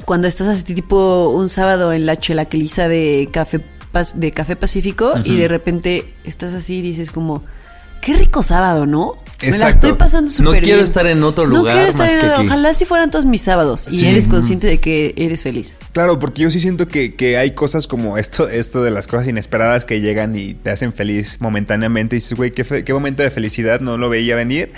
cuando 0.08 0.26
estás 0.26 0.48
así 0.48 0.64
tipo 0.74 1.28
un 1.28 1.50
sábado 1.50 1.92
en 1.92 2.06
la 2.06 2.16
chelaqueliza 2.16 2.88
de 2.88 3.28
café 3.30 3.60
de 4.16 4.30
café 4.30 4.56
Pacífico 4.56 5.12
y 5.22 5.36
de 5.36 5.48
repente 5.48 6.14
estás 6.24 6.54
así 6.54 6.78
y 6.78 6.82
dices 6.82 7.10
como 7.10 7.44
qué 8.00 8.14
rico 8.14 8.42
sábado, 8.42 8.86
¿no? 8.86 9.14
Me 9.42 9.56
la 9.56 9.68
estoy 9.68 9.92
pasando 9.92 10.30
súper 10.30 10.44
No 10.44 10.50
bien. 10.52 10.64
quiero 10.64 10.82
estar 10.82 11.06
en 11.06 11.22
otro 11.22 11.46
No 11.46 11.58
lugar 11.58 11.74
quiero 11.74 11.88
estar 11.90 12.06
más 12.06 12.14
en 12.14 12.20
que 12.20 12.26
aquí. 12.26 12.46
Ojalá 12.46 12.72
si 12.74 12.86
fueran 12.86 13.10
todos 13.10 13.26
mis 13.26 13.42
sábados 13.42 13.86
y 13.92 14.06
eres 14.06 14.28
consciente 14.28 14.66
de 14.66 14.78
que 14.78 15.12
eres 15.18 15.42
feliz. 15.42 15.76
Claro, 15.92 16.18
porque 16.18 16.42
yo 16.42 16.50
sí 16.50 16.58
siento 16.58 16.88
que, 16.88 17.14
que 17.14 17.36
hay 17.36 17.50
cosas 17.52 17.86
como 17.86 18.16
esto, 18.18 18.48
esto 18.48 18.82
de 18.82 18.90
las 18.90 19.06
cosas 19.08 19.28
inesperadas 19.28 19.84
que 19.84 20.00
llegan 20.00 20.34
y 20.36 20.54
te 20.54 20.70
hacen 20.70 20.92
feliz 20.94 21.36
momentáneamente. 21.40 22.16
Y 22.16 22.20
dices, 22.20 22.34
güey, 22.34 22.50
qué, 22.52 22.64
fe- 22.64 22.82
qué 22.82 22.94
momento 22.94 23.22
de 23.22 23.30
felicidad, 23.30 23.80
no 23.80 23.96
lo 23.98 24.08
veía 24.08 24.34
venir. 24.36 24.72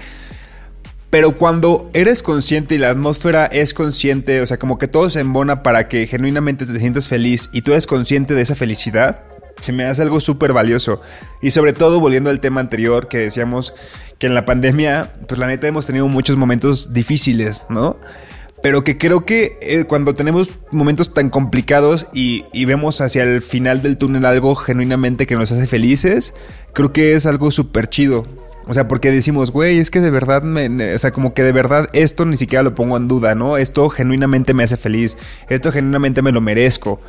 Pero 1.10 1.36
cuando 1.36 1.90
eres 1.92 2.22
consciente 2.22 2.76
y 2.76 2.78
la 2.78 2.90
atmósfera 2.90 3.46
es 3.46 3.74
consciente, 3.74 4.40
o 4.40 4.46
sea, 4.46 4.58
como 4.58 4.78
que 4.78 4.86
todo 4.86 5.10
se 5.10 5.18
embona 5.18 5.64
para 5.64 5.88
que 5.88 6.06
genuinamente 6.06 6.64
te 6.64 6.78
sientas 6.78 7.08
feliz 7.08 7.50
y 7.52 7.62
tú 7.62 7.72
eres 7.72 7.88
consciente 7.88 8.34
de 8.34 8.42
esa 8.42 8.54
felicidad, 8.54 9.24
se 9.60 9.72
me 9.72 9.84
hace 9.84 10.02
algo 10.02 10.20
súper 10.20 10.52
valioso. 10.52 11.00
Y 11.42 11.50
sobre 11.50 11.72
todo, 11.72 11.98
volviendo 11.98 12.30
al 12.30 12.38
tema 12.38 12.60
anterior 12.60 13.08
que 13.08 13.18
decíamos 13.18 13.74
que 14.18 14.28
en 14.28 14.34
la 14.34 14.44
pandemia, 14.44 15.12
pues 15.26 15.40
la 15.40 15.48
neta 15.48 15.66
hemos 15.66 15.86
tenido 15.86 16.06
muchos 16.06 16.36
momentos 16.36 16.92
difíciles, 16.92 17.64
¿no? 17.68 17.96
Pero 18.62 18.84
que 18.84 18.96
creo 18.96 19.24
que 19.24 19.58
eh, 19.62 19.84
cuando 19.84 20.14
tenemos 20.14 20.50
momentos 20.70 21.12
tan 21.12 21.30
complicados 21.30 22.06
y, 22.12 22.44
y 22.52 22.66
vemos 22.66 23.00
hacia 23.00 23.24
el 23.24 23.42
final 23.42 23.82
del 23.82 23.96
túnel 23.96 24.26
algo 24.26 24.54
genuinamente 24.54 25.26
que 25.26 25.34
nos 25.34 25.50
hace 25.50 25.66
felices, 25.66 26.34
creo 26.72 26.92
que 26.92 27.14
es 27.14 27.26
algo 27.26 27.50
súper 27.50 27.88
chido. 27.88 28.26
O 28.70 28.72
sea, 28.72 28.86
porque 28.86 29.10
decimos, 29.10 29.50
güey, 29.50 29.80
es 29.80 29.90
que 29.90 30.00
de 30.00 30.10
verdad, 30.10 30.44
me, 30.44 30.94
o 30.94 30.98
sea, 31.00 31.10
como 31.10 31.34
que 31.34 31.42
de 31.42 31.50
verdad 31.50 31.88
esto 31.92 32.24
ni 32.24 32.36
siquiera 32.36 32.62
lo 32.62 32.72
pongo 32.72 32.96
en 32.96 33.08
duda, 33.08 33.34
¿no? 33.34 33.56
Esto 33.56 33.90
genuinamente 33.90 34.54
me 34.54 34.62
hace 34.62 34.76
feliz, 34.76 35.16
esto 35.48 35.72
genuinamente 35.72 36.22
me 36.22 36.30
lo 36.30 36.40
merezco, 36.40 37.00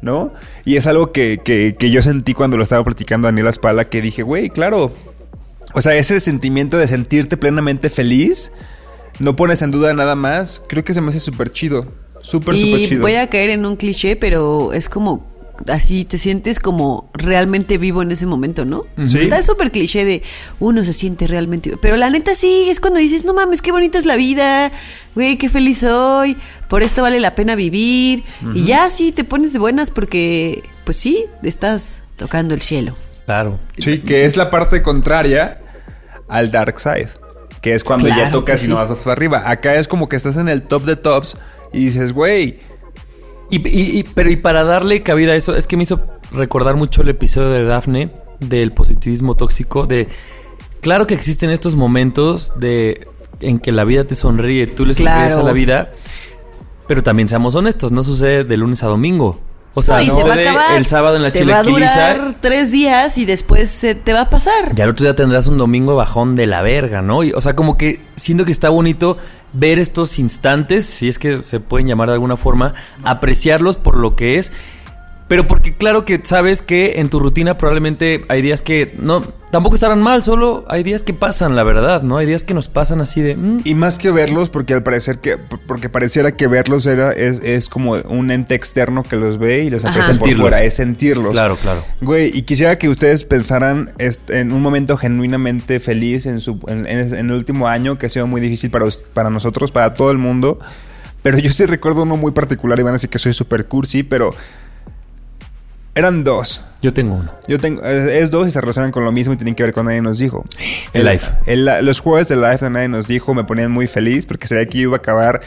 ¿no? 0.00 0.32
Y 0.64 0.76
es 0.76 0.86
algo 0.86 1.10
que, 1.10 1.40
que, 1.44 1.74
que 1.76 1.90
yo 1.90 2.02
sentí 2.02 2.34
cuando 2.34 2.56
lo 2.56 2.62
estaba 2.62 2.84
platicando 2.84 3.26
a 3.26 3.32
Daniela 3.32 3.50
Spala, 3.50 3.88
que 3.88 4.00
dije, 4.00 4.22
güey, 4.22 4.48
claro, 4.48 4.94
o 5.74 5.80
sea, 5.80 5.96
ese 5.96 6.20
sentimiento 6.20 6.78
de 6.78 6.86
sentirte 6.86 7.36
plenamente 7.36 7.90
feliz, 7.90 8.52
no 9.18 9.34
pones 9.34 9.60
en 9.62 9.72
duda 9.72 9.92
nada 9.94 10.14
más, 10.14 10.62
creo 10.68 10.84
que 10.84 10.94
se 10.94 11.00
me 11.00 11.08
hace 11.08 11.18
súper 11.18 11.50
chido, 11.50 11.84
súper, 12.22 12.56
súper 12.56 12.86
chido. 12.86 13.02
voy 13.02 13.16
a 13.16 13.28
caer 13.28 13.50
en 13.50 13.66
un 13.66 13.74
cliché, 13.74 14.14
pero 14.14 14.72
es 14.72 14.88
como 14.88 15.26
así 15.66 16.04
te 16.04 16.18
sientes 16.18 16.60
como 16.60 17.10
realmente 17.12 17.78
vivo 17.78 18.02
en 18.02 18.12
ese 18.12 18.26
momento, 18.26 18.64
¿no? 18.64 18.84
Sí. 19.04 19.18
Está 19.18 19.42
súper 19.42 19.70
cliché 19.70 20.04
de 20.04 20.22
uno 20.60 20.84
se 20.84 20.92
siente 20.92 21.26
realmente 21.26 21.70
vivo. 21.70 21.80
Pero 21.80 21.96
la 21.96 22.10
neta 22.10 22.34
sí, 22.34 22.68
es 22.68 22.80
cuando 22.80 23.00
dices, 23.00 23.24
no 23.24 23.34
mames, 23.34 23.62
qué 23.62 23.72
bonita 23.72 23.98
es 23.98 24.06
la 24.06 24.16
vida, 24.16 24.70
güey, 25.14 25.36
qué 25.36 25.48
feliz 25.48 25.78
soy, 25.78 26.36
por 26.68 26.82
esto 26.82 27.02
vale 27.02 27.20
la 27.20 27.34
pena 27.34 27.54
vivir. 27.54 28.24
Y 28.54 28.64
ya 28.64 28.88
sí 28.90 29.12
te 29.12 29.24
pones 29.24 29.52
de 29.52 29.58
buenas 29.58 29.90
porque, 29.90 30.62
pues 30.84 30.96
sí, 30.96 31.26
estás 31.42 32.02
tocando 32.16 32.54
el 32.54 32.60
cielo. 32.60 32.94
Claro. 33.26 33.58
Sí, 33.78 34.00
que 34.00 34.24
es 34.24 34.36
la 34.36 34.50
parte 34.50 34.82
contraria 34.82 35.60
al 36.28 36.50
dark 36.50 36.78
side. 36.80 37.08
Que 37.60 37.74
es 37.74 37.82
cuando 37.82 38.08
ya 38.08 38.30
tocas 38.30 38.64
y 38.64 38.68
no 38.68 38.76
vas 38.76 38.90
hasta 38.90 39.10
arriba. 39.10 39.50
Acá 39.50 39.74
es 39.74 39.88
como 39.88 40.08
que 40.08 40.16
estás 40.16 40.36
en 40.36 40.48
el 40.48 40.62
top 40.62 40.84
de 40.84 40.96
tops 40.96 41.36
y 41.72 41.86
dices, 41.86 42.12
güey, 42.12 42.60
Y, 43.50 43.56
y- 43.68 43.98
y- 43.98 44.02
pero 44.02 44.30
y 44.30 44.36
para 44.36 44.64
darle 44.64 45.02
cabida 45.02 45.32
a 45.32 45.36
eso, 45.36 45.56
es 45.56 45.66
que 45.66 45.76
me 45.76 45.84
hizo 45.84 46.00
recordar 46.32 46.76
mucho 46.76 47.02
el 47.02 47.08
episodio 47.08 47.50
de 47.50 47.64
Daphne 47.64 48.10
del 48.40 48.72
positivismo 48.72 49.34
tóxico, 49.36 49.86
de 49.86 50.08
claro 50.80 51.06
que 51.06 51.14
existen 51.14 51.50
estos 51.50 51.74
momentos 51.74 52.52
de 52.58 53.06
en 53.40 53.58
que 53.58 53.72
la 53.72 53.84
vida 53.84 54.04
te 54.04 54.14
sonríe, 54.14 54.66
tú 54.66 54.84
le 54.84 54.94
sonríes 54.94 55.32
Claro. 55.32 55.40
a 55.40 55.44
la 55.44 55.52
vida, 55.52 55.90
pero 56.86 57.02
también 57.02 57.28
seamos 57.28 57.54
honestos, 57.54 57.92
no 57.92 58.02
sucede 58.02 58.44
de 58.44 58.56
lunes 58.56 58.82
a 58.82 58.86
domingo. 58.88 59.40
O 59.74 59.82
sea, 59.82 60.00
No, 60.02 60.06
no 60.14 60.20
se 60.22 60.28
va 60.28 60.70
a 60.70 60.76
el 60.76 60.86
sábado 60.86 61.14
en 61.16 61.22
la 61.22 61.30
Te 61.30 61.44
va 61.44 61.58
a 61.58 61.62
durar 61.62 62.34
tres 62.40 62.72
días 62.72 63.16
y 63.16 63.26
después 63.26 63.68
se 63.68 63.94
te 63.94 64.12
va 64.12 64.22
a 64.22 64.30
pasar. 64.30 64.72
Y 64.76 64.80
al 64.80 64.88
otro 64.88 65.04
día 65.04 65.14
tendrás 65.14 65.46
un 65.46 65.56
domingo 65.56 65.94
bajón 65.94 66.34
de 66.34 66.46
la 66.46 66.62
verga, 66.62 67.00
¿no? 67.00 67.22
Y, 67.22 67.32
o 67.32 67.40
sea, 67.40 67.54
como 67.54 67.76
que 67.76 68.00
siento 68.16 68.44
que 68.44 68.50
está 68.50 68.70
bonito 68.70 69.18
ver 69.52 69.78
estos 69.78 70.18
instantes, 70.18 70.84
si 70.84 71.08
es 71.08 71.18
que 71.18 71.40
se 71.40 71.60
pueden 71.60 71.86
llamar 71.86 72.08
de 72.08 72.14
alguna 72.14 72.36
forma, 72.36 72.74
apreciarlos 73.04 73.76
por 73.76 73.96
lo 73.96 74.16
que 74.16 74.38
es 74.38 74.52
Pero 75.28 75.46
porque 75.46 75.74
claro 75.74 76.06
que 76.06 76.18
sabes 76.24 76.62
que 76.62 77.00
en 77.00 77.10
tu 77.10 77.20
rutina 77.20 77.58
probablemente 77.58 78.24
hay 78.30 78.40
días 78.40 78.62
que 78.62 78.94
no, 78.98 79.20
tampoco 79.52 79.74
estarán 79.74 80.00
mal, 80.00 80.22
solo 80.22 80.64
hay 80.68 80.82
días 80.82 81.02
que 81.02 81.12
pasan, 81.12 81.54
la 81.54 81.64
verdad, 81.64 82.02
¿no? 82.02 82.16
Hay 82.16 82.24
días 82.24 82.44
que 82.44 82.54
nos 82.54 82.68
pasan 82.68 83.02
así 83.02 83.20
de... 83.20 83.36
mm, 83.36 83.60
Y 83.64 83.74
más 83.74 83.98
que 83.98 84.10
verlos, 84.10 84.48
porque 84.48 84.72
al 84.72 84.82
parecer 84.82 85.18
que, 85.18 85.36
porque 85.36 85.90
pareciera 85.90 86.34
que 86.34 86.46
verlos 86.46 86.86
era, 86.86 87.12
es, 87.12 87.40
es 87.42 87.68
como 87.68 87.92
un 88.08 88.30
ente 88.30 88.54
externo 88.54 89.02
que 89.02 89.16
los 89.16 89.36
ve 89.36 89.64
y 89.64 89.70
los 89.70 89.84
aprecia 89.84 90.04
por 90.06 90.14
Sentirlos. 90.14 90.40
fuera, 90.40 90.62
es 90.64 90.74
sentirlos. 90.74 91.30
Claro, 91.32 91.56
claro. 91.56 91.84
Güey, 92.00 92.30
y 92.34 92.42
quisiera 92.42 92.78
que 92.78 92.88
ustedes 92.88 93.24
pensaran 93.24 93.92
este, 93.98 94.40
en 94.40 94.50
un 94.50 94.62
momento 94.62 94.96
genuinamente 94.96 95.78
feliz 95.78 96.24
en, 96.24 96.40
su, 96.40 96.58
en, 96.68 96.86
en- 96.86 97.14
en 97.14 97.26
el 97.30 97.32
último 97.36 97.68
año, 97.68 97.98
que 97.98 98.06
ha 98.06 98.08
sido 98.08 98.26
muy 98.26 98.40
difícil 98.40 98.70
para, 98.70 98.86
para 99.12 99.28
nosotros, 99.28 99.72
para 99.72 99.92
todo 99.92 100.10
el 100.10 100.16
mundo. 100.16 100.58
Pero 101.20 101.36
yo 101.36 101.52
sí 101.52 101.66
recuerdo 101.66 102.04
uno 102.04 102.16
muy 102.16 102.32
particular 102.32 102.78
y 102.78 102.82
van 102.82 102.92
a 102.92 102.94
decir 102.94 103.10
que 103.10 103.18
soy 103.18 103.34
super 103.34 103.66
cursi, 103.66 104.04
pero 104.04 104.30
eran 105.98 106.24
dos. 106.24 106.62
Yo 106.80 106.92
tengo 106.94 107.16
uno. 107.16 107.32
Yo 107.48 107.58
tengo, 107.58 107.82
es 107.84 108.30
dos 108.30 108.46
y 108.46 108.52
se 108.52 108.60
relacionan 108.60 108.92
con 108.92 109.04
lo 109.04 109.10
mismo 109.10 109.34
y 109.34 109.36
tienen 109.36 109.56
que 109.56 109.64
ver 109.64 109.72
con 109.72 109.86
Nadie 109.86 110.00
nos 110.00 110.18
dijo. 110.18 110.44
El 110.92 111.04
live. 111.06 111.20
el- 111.46 111.84
los 111.84 111.98
jueves 112.00 112.28
de 112.28 112.36
live 112.36 112.56
de 112.58 112.70
Nadie 112.70 112.88
nos 112.88 113.08
dijo 113.08 113.34
me 113.34 113.42
ponían 113.44 113.70
muy 113.72 113.86
feliz 113.88 114.26
porque 114.26 114.46
sabía 114.46 114.66
que 114.66 114.78
iba 114.78 114.94
a 114.96 114.98
acabar 114.98 115.40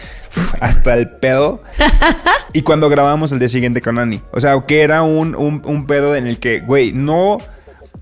hasta 0.60 0.96
el 0.98 1.10
pedo. 1.10 1.64
y 2.54 2.64
cuando 2.64 2.90
grabamos 2.90 3.32
el 3.32 3.40
día 3.40 3.48
siguiente 3.50 3.82
con 3.82 3.98
Ani. 3.98 4.22
O 4.32 4.40
sea, 4.42 4.60
que 4.68 4.82
era 4.82 5.04
un, 5.04 5.34
un, 5.36 5.62
un 5.66 5.88
pedo 5.88 6.16
en 6.16 6.28
el 6.28 6.38
que, 6.40 6.60
güey, 6.60 6.92
no, 6.92 7.38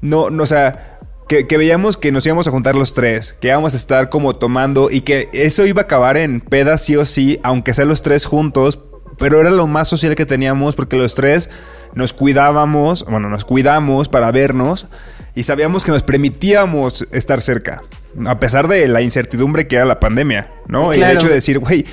no, 0.01 0.29
no, 0.29 0.43
o 0.43 0.47
sea... 0.47 0.95
Que, 1.27 1.45
que 1.45 1.57
veíamos 1.59 1.95
que 1.95 2.11
nos 2.11 2.25
íbamos 2.25 2.47
a 2.47 2.49
juntar 2.49 2.73
los 2.73 2.95
tres, 2.95 3.33
que 3.33 3.49
íbamos 3.49 3.75
a 3.75 3.77
estar 3.77 4.09
como 4.09 4.35
tomando 4.37 4.89
y 4.89 5.01
que 5.01 5.29
eso 5.31 5.63
iba 5.67 5.81
a 5.81 5.83
acabar 5.83 6.17
en 6.17 6.41
pedas 6.41 6.81
sí 6.83 6.95
o 6.95 7.05
sí, 7.05 7.39
aunque 7.43 7.75
sea 7.75 7.85
los 7.85 8.01
tres 8.01 8.25
juntos, 8.25 8.79
pero 9.19 9.39
era 9.41 9.51
lo 9.51 9.67
más 9.67 9.87
social 9.87 10.15
que 10.15 10.25
teníamos 10.25 10.75
porque 10.75 10.95
los 10.97 11.13
tres 11.13 11.49
nos 11.93 12.13
cuidábamos, 12.13 13.05
bueno, 13.05 13.29
nos 13.29 13.45
cuidamos 13.45 14.09
para 14.09 14.31
vernos 14.31 14.87
y 15.35 15.43
sabíamos 15.43 15.83
que 15.85 15.91
nos 15.91 16.03
permitíamos 16.03 17.07
estar 17.11 17.41
cerca, 17.41 17.83
a 18.25 18.39
pesar 18.39 18.67
de 18.67 18.87
la 18.87 19.01
incertidumbre 19.01 19.67
que 19.67 19.75
era 19.75 19.85
la 19.85 19.99
pandemia, 19.99 20.51
¿no? 20.67 20.91
Y 20.93 20.95
el 20.97 21.01
Claro. 21.01 21.19
hecho 21.19 21.27
de 21.27 21.33
decir, 21.35 21.59
güey, 21.59 21.85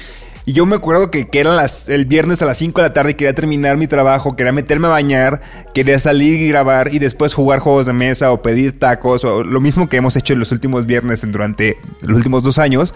y 0.48 0.52
yo 0.52 0.64
me 0.64 0.76
acuerdo 0.76 1.10
que, 1.10 1.28
que 1.28 1.40
eran 1.40 1.56
las, 1.56 1.88
el 1.88 2.04
viernes 2.06 2.40
a 2.40 2.46
las 2.46 2.58
5 2.58 2.80
de 2.80 2.88
la 2.88 2.92
tarde 2.92 3.10
y 3.12 3.14
quería 3.14 3.34
terminar 3.34 3.76
mi 3.76 3.88
trabajo, 3.88 4.36
quería 4.36 4.52
meterme 4.52 4.86
a 4.86 4.90
bañar, 4.90 5.40
quería 5.74 5.98
salir 5.98 6.40
y 6.40 6.48
grabar 6.48 6.94
y 6.94 6.98
después 7.00 7.34
jugar 7.34 7.58
juegos 7.58 7.86
de 7.86 7.92
mesa 7.92 8.30
o 8.30 8.42
pedir 8.42 8.78
tacos 8.78 9.24
o 9.24 9.42
lo 9.42 9.60
mismo 9.60 9.88
que 9.88 9.96
hemos 9.96 10.14
hecho 10.16 10.34
en 10.34 10.38
los 10.38 10.52
últimos 10.52 10.86
viernes 10.86 11.24
en- 11.24 11.32
durante 11.32 11.78
los 12.02 12.16
últimos 12.16 12.42
dos 12.44 12.58
años. 12.58 12.94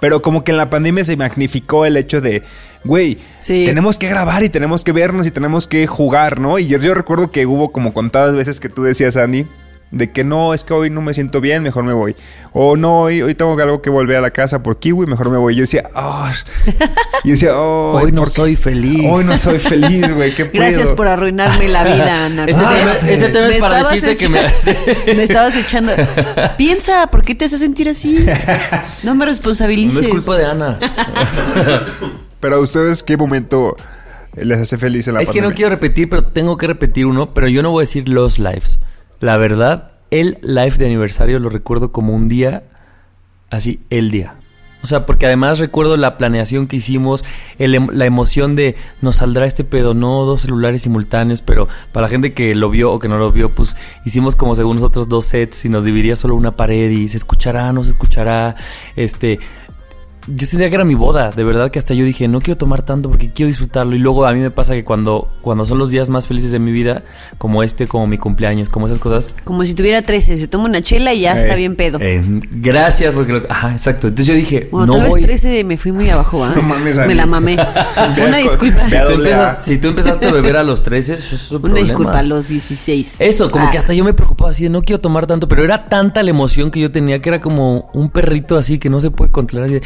Pero 0.00 0.22
como 0.22 0.44
que 0.44 0.52
en 0.52 0.58
la 0.58 0.70
pandemia 0.70 1.04
se 1.04 1.16
magnificó 1.16 1.84
el 1.86 1.96
hecho 1.96 2.20
de, 2.20 2.42
güey, 2.84 3.18
Sí. 3.40 3.64
tenemos 3.66 3.98
que 3.98 4.08
grabar 4.08 4.42
y 4.44 4.48
tenemos 4.48 4.84
que 4.84 4.92
vernos 4.92 5.26
y 5.26 5.30
tenemos 5.30 5.66
que 5.66 5.86
jugar, 5.86 6.40
¿no? 6.40 6.58
Y 6.58 6.66
yo, 6.68 6.78
yo 6.78 6.94
recuerdo 6.94 7.30
que 7.30 7.46
hubo 7.46 7.72
como 7.72 7.92
contadas 7.92 8.34
veces 8.36 8.60
que 8.60 8.68
tú 8.68 8.82
decías, 8.84 9.16
Andy, 9.16 9.46
de 9.90 10.12
que 10.12 10.22
no, 10.22 10.52
es 10.52 10.64
que 10.64 10.74
hoy 10.74 10.90
no 10.90 11.00
me 11.00 11.14
siento 11.14 11.40
bien, 11.40 11.62
mejor 11.62 11.82
me 11.84 11.94
voy. 11.94 12.14
O 12.52 12.76
no, 12.76 13.02
hoy, 13.02 13.22
hoy 13.22 13.34
tengo 13.34 13.58
algo 13.60 13.80
que 13.80 13.88
volver 13.88 14.18
a 14.18 14.20
la 14.20 14.30
casa 14.30 14.62
por 14.62 14.78
Kiwi, 14.78 15.06
mejor 15.06 15.30
me 15.30 15.38
voy. 15.38 15.54
Yo 15.54 15.62
decía, 15.62 15.82
oh. 15.94 16.28
Yo 17.24 17.30
decía, 17.30 17.58
oh, 17.58 17.92
Hoy 17.98 18.12
no 18.12 18.26
soy 18.26 18.56
feliz. 18.56 19.06
Hoy 19.10 19.24
no 19.24 19.36
soy 19.38 19.58
feliz, 19.58 20.12
güey, 20.14 20.32
qué 20.34 20.44
Gracias 20.52 20.92
por 20.92 21.08
arruinarme 21.08 21.68
la 21.68 21.84
vida, 21.84 22.24
Ana. 22.26 22.46
Tema- 22.46 22.92
ese 23.08 23.28
tema 23.30 23.48
es 23.48 23.60
para 23.60 23.78
decirte 23.78 24.16
que 24.16 24.28
me- 24.28 25.14
me 25.14 25.22
estabas 25.22 25.56
echando. 25.56 25.92
Piensa, 26.58 27.06
¿por 27.06 27.22
qué 27.22 27.34
te 27.34 27.46
hace 27.46 27.56
sentir 27.58 27.88
así? 27.88 28.26
No 29.04 29.14
me 29.14 29.24
responsabilices. 29.24 29.94
No 29.94 30.00
es 30.00 30.08
culpa 30.08 30.36
de 30.36 30.44
Ana. 30.46 30.78
Pero 32.40 32.56
a 32.56 32.60
ustedes, 32.60 33.02
¿qué 33.02 33.16
momento 33.16 33.76
les 34.36 34.60
hace 34.60 34.76
feliz 34.78 35.08
en 35.08 35.14
la 35.14 35.22
es 35.22 35.30
que 35.30 35.40
no 35.40 35.52
quiero 35.52 35.70
repetir, 35.70 36.08
pero 36.08 36.24
tengo 36.24 36.56
que 36.56 36.66
repetir 36.66 37.06
uno. 37.06 37.32
Pero 37.34 37.48
yo 37.48 37.62
no 37.62 37.70
voy 37.70 37.82
a 37.82 37.84
decir 37.86 38.08
los 38.08 38.38
lives. 38.38 38.78
La 39.20 39.36
verdad, 39.36 39.92
el 40.10 40.38
live 40.42 40.76
de 40.76 40.86
aniversario 40.86 41.38
lo 41.38 41.48
recuerdo 41.48 41.92
como 41.92 42.14
un 42.14 42.28
día, 42.28 42.62
así, 43.50 43.80
el 43.90 44.10
día. 44.10 44.36
O 44.80 44.86
sea, 44.86 45.06
porque 45.06 45.26
además 45.26 45.58
recuerdo 45.58 45.96
la 45.96 46.16
planeación 46.18 46.68
que 46.68 46.76
hicimos, 46.76 47.24
el 47.58 47.74
em- 47.74 47.88
la 47.92 48.06
emoción 48.06 48.54
de 48.54 48.76
nos 49.00 49.16
saldrá 49.16 49.44
este 49.44 49.64
pedo, 49.64 49.92
no 49.92 50.24
dos 50.24 50.42
celulares 50.42 50.82
simultáneos, 50.82 51.42
pero 51.42 51.66
para 51.92 52.06
la 52.06 52.10
gente 52.10 52.32
que 52.32 52.54
lo 52.54 52.70
vio 52.70 52.92
o 52.92 53.00
que 53.00 53.08
no 53.08 53.18
lo 53.18 53.32
vio, 53.32 53.52
pues 53.52 53.76
hicimos 54.04 54.36
como 54.36 54.54
según 54.54 54.76
nosotros 54.76 55.08
dos 55.08 55.24
sets 55.24 55.64
y 55.64 55.68
nos 55.68 55.82
dividía 55.82 56.14
solo 56.14 56.36
una 56.36 56.54
pared 56.54 56.90
y 56.90 57.08
se 57.08 57.16
escuchará, 57.16 57.72
no 57.72 57.82
se 57.82 57.90
escuchará, 57.90 58.54
este... 58.94 59.40
Yo 60.30 60.46
sentía 60.46 60.68
que 60.68 60.74
era 60.74 60.84
mi 60.84 60.94
boda, 60.94 61.30
de 61.30 61.42
verdad 61.42 61.70
que 61.70 61.78
hasta 61.78 61.94
yo 61.94 62.04
dije, 62.04 62.28
no 62.28 62.40
quiero 62.40 62.58
tomar 62.58 62.82
tanto 62.82 63.08
porque 63.10 63.32
quiero 63.32 63.48
disfrutarlo. 63.48 63.96
Y 63.96 63.98
luego 63.98 64.26
a 64.26 64.32
mí 64.32 64.40
me 64.40 64.50
pasa 64.50 64.74
que 64.74 64.84
cuando, 64.84 65.30
cuando 65.42 65.64
son 65.64 65.78
los 65.78 65.90
días 65.90 66.08
más 66.10 66.26
felices 66.26 66.52
de 66.52 66.58
mi 66.58 66.70
vida, 66.70 67.02
como 67.38 67.62
este, 67.62 67.86
como 67.88 68.06
mi 68.06 68.18
cumpleaños, 68.18 68.68
como 68.68 68.86
esas 68.86 68.98
cosas, 68.98 69.34
Como 69.44 69.64
si 69.64 69.74
tuviera 69.74 70.02
13, 70.02 70.36
se 70.36 70.48
toma 70.48 70.66
una 70.66 70.82
chela 70.82 71.14
y 71.14 71.20
ya 71.20 71.34
Eh, 71.34 71.38
está 71.40 71.54
bien 71.54 71.76
pedo. 71.76 71.98
eh, 72.00 72.22
gracias 72.50 73.14
porque... 73.14 73.32
lo- 73.32 73.42
ajá, 73.48 73.72
exacto. 73.72 74.08
Entonces 74.08 74.26
yo 74.26 74.34
dije, 74.34 74.68
bueno, 74.70 74.86
no 74.86 74.98
tal 74.98 75.08
voy... 75.08 75.20
vez 75.22 75.40
13 75.40 75.64
me 75.64 75.76
fui 75.76 75.92
muy 75.92 76.10
abajo, 76.10 76.44
¿ah? 76.44 76.52
No 76.54 76.62
mames, 76.62 76.96
Me 76.98 77.14
la 77.14 77.26
mamé. 77.26 77.56
Una 78.26 78.36
disculpa. 78.38 78.84
Si 78.84 78.96
tú, 78.98 79.12
doble 79.12 79.34
A. 79.34 79.38
empezas- 79.50 79.64
si 79.64 79.78
tú 79.78 79.88
empezaste 79.88 80.26
a 80.26 80.32
beber 80.32 80.56
a 80.56 80.62
los 80.62 80.82
13, 80.82 81.14
eso 81.14 81.34
es 81.36 81.50
un 81.50 81.64
Una 81.70 81.80
disculpa 81.80 82.18
a 82.18 82.22
los 82.22 82.46
16. 82.46 83.16
Eso, 83.20 83.50
como 83.50 83.66
Ah. 83.66 83.70
que 83.70 83.78
hasta 83.78 83.94
yo 83.94 84.04
me 84.04 84.12
preocupaba 84.14 84.50
así 84.50 84.64
de 84.64 84.68
no 84.70 84.82
quiero 84.82 85.00
tomar 85.00 85.26
tanto, 85.26 85.48
pero 85.48 85.64
era 85.64 85.88
tanta 85.88 86.22
la 86.22 86.30
emoción 86.30 86.70
que 86.70 86.80
yo 86.80 86.90
tenía 86.92 87.18
que 87.20 87.28
era 87.30 87.40
como 87.40 87.90
un 87.94 88.10
perrito 88.10 88.56
así 88.58 88.78
que 88.78 88.90
no 88.90 89.00
se 89.00 89.10
puede 89.10 89.30
controlar. 89.30 89.70
Y 89.70 89.74
de, 89.74 89.82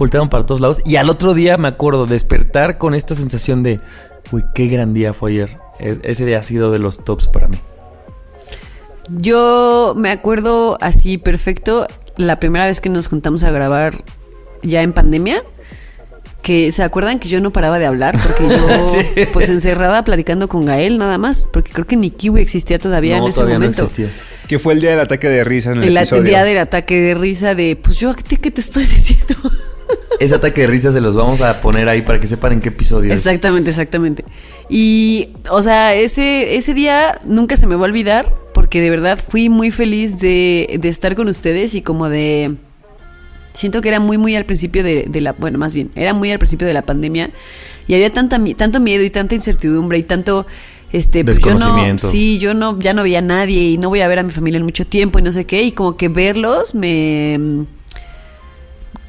volteaban 0.00 0.30
para 0.30 0.46
todos 0.46 0.60
lados. 0.62 0.80
Y 0.86 0.96
al 0.96 1.10
otro 1.10 1.34
día 1.34 1.58
me 1.58 1.68
acuerdo 1.68 2.06
despertar 2.06 2.78
con 2.78 2.94
esta 2.94 3.14
sensación 3.14 3.62
de, 3.62 3.80
uy, 4.32 4.44
qué 4.54 4.66
gran 4.66 4.94
día 4.94 5.12
fue 5.12 5.32
ayer. 5.32 5.58
Es- 5.78 6.00
ese 6.04 6.24
día 6.24 6.38
ha 6.38 6.42
sido 6.42 6.70
de 6.72 6.78
los 6.78 7.04
tops 7.04 7.28
para 7.28 7.48
mí. 7.48 7.58
Yo 9.10 9.94
me 9.96 10.10
acuerdo 10.10 10.78
así 10.80 11.18
perfecto 11.18 11.86
la 12.16 12.40
primera 12.40 12.64
vez 12.66 12.80
que 12.80 12.88
nos 12.88 13.08
juntamos 13.08 13.44
a 13.44 13.50
grabar 13.50 14.02
ya 14.62 14.82
en 14.82 14.92
pandemia. 14.92 15.42
Que 16.42 16.72
se 16.72 16.82
acuerdan 16.82 17.18
que 17.18 17.28
yo 17.28 17.40
no 17.40 17.52
paraba 17.52 17.78
de 17.78 17.86
hablar 17.86 18.18
porque 18.22 18.44
yo, 18.48 18.84
Sí. 18.90 19.22
pues 19.32 19.48
encerrada 19.50 20.02
platicando 20.04 20.48
con 20.48 20.64
Gael 20.64 20.96
nada 20.98 21.18
más, 21.18 21.48
porque 21.52 21.70
creo 21.72 21.86
que 21.86 21.96
ni 21.96 22.10
Kiwi 22.10 22.40
existía 22.40 22.78
todavía 22.78 23.18
no, 23.18 23.24
en 23.24 23.30
ese 23.30 23.36
todavía 23.36 23.58
momento. 23.58 23.82
no 23.82 23.84
existía. 23.88 24.10
Que 24.48 24.58
fue 24.58 24.72
el 24.72 24.80
día 24.80 24.90
del 24.90 25.00
ataque 25.00 25.28
de 25.28 25.44
risa 25.44 25.72
en 25.72 25.78
el, 25.78 25.84
El 25.88 25.96
episodio. 25.96 26.22
día 26.22 26.44
del 26.44 26.58
ataque 26.58 26.98
de 27.00 27.14
risa 27.14 27.54
de, 27.54 27.76
pues 27.76 27.98
yo, 28.00 28.14
¿qué 28.14 28.22
te, 28.22 28.36
qué 28.38 28.50
te 28.50 28.60
estoy 28.62 28.82
diciendo? 28.86 29.34
Ese 30.18 30.34
ataque 30.34 30.62
de 30.62 30.66
risa 30.66 30.92
se 30.92 31.00
los 31.00 31.14
vamos 31.16 31.40
a 31.40 31.60
poner 31.60 31.88
ahí 31.88 32.02
para 32.02 32.18
que 32.20 32.26
sepan 32.26 32.52
en 32.52 32.60
qué 32.60 32.68
episodio 32.70 33.12
es. 33.12 33.18
Exactamente, 33.20 33.70
exactamente. 33.70 34.24
Y, 34.68 35.30
o 35.50 35.62
sea, 35.62 35.94
ese, 35.94 36.56
ese 36.56 36.74
día 36.74 37.18
nunca 37.24 37.56
se 37.56 37.66
me 37.66 37.74
va 37.74 37.82
a 37.82 37.84
olvidar 37.88 38.32
porque 38.54 38.80
de 38.80 38.90
verdad 38.90 39.18
fui 39.18 39.48
muy 39.48 39.70
feliz 39.70 40.18
de, 40.20 40.78
de 40.80 40.88
estar 40.88 41.14
con 41.16 41.28
ustedes 41.28 41.74
y 41.74 41.82
como 41.82 42.08
de... 42.08 42.56
Siento 43.52 43.80
que 43.80 43.88
era 43.88 44.00
muy, 44.00 44.18
muy 44.18 44.36
al 44.36 44.44
principio 44.44 44.82
de, 44.82 45.04
de 45.08 45.20
la... 45.20 45.32
Bueno, 45.32 45.58
más 45.58 45.74
bien, 45.74 45.90
era 45.94 46.14
muy 46.14 46.30
al 46.30 46.38
principio 46.38 46.66
de 46.66 46.74
la 46.74 46.82
pandemia 46.82 47.30
y 47.86 47.94
había 47.94 48.12
tanta, 48.12 48.38
tanto 48.56 48.80
miedo 48.80 49.02
y 49.04 49.10
tanta 49.10 49.34
incertidumbre 49.34 49.98
y 49.98 50.02
tanto... 50.02 50.46
Este, 50.92 51.24
pues 51.24 51.38
yo 51.38 51.54
no, 51.54 51.98
sí, 51.98 52.40
yo 52.40 52.52
no, 52.52 52.76
ya 52.80 52.92
no 52.92 53.04
veía 53.04 53.20
a 53.20 53.22
nadie 53.22 53.60
y 53.60 53.78
no 53.78 53.90
voy 53.90 54.00
a 54.00 54.08
ver 54.08 54.18
a 54.18 54.22
mi 54.24 54.32
familia 54.32 54.58
en 54.58 54.64
mucho 54.64 54.84
tiempo 54.84 55.20
y 55.20 55.22
no 55.22 55.30
sé 55.30 55.44
qué, 55.44 55.62
y 55.62 55.70
como 55.70 55.96
que 55.96 56.08
verlos 56.08 56.74
me, 56.74 57.64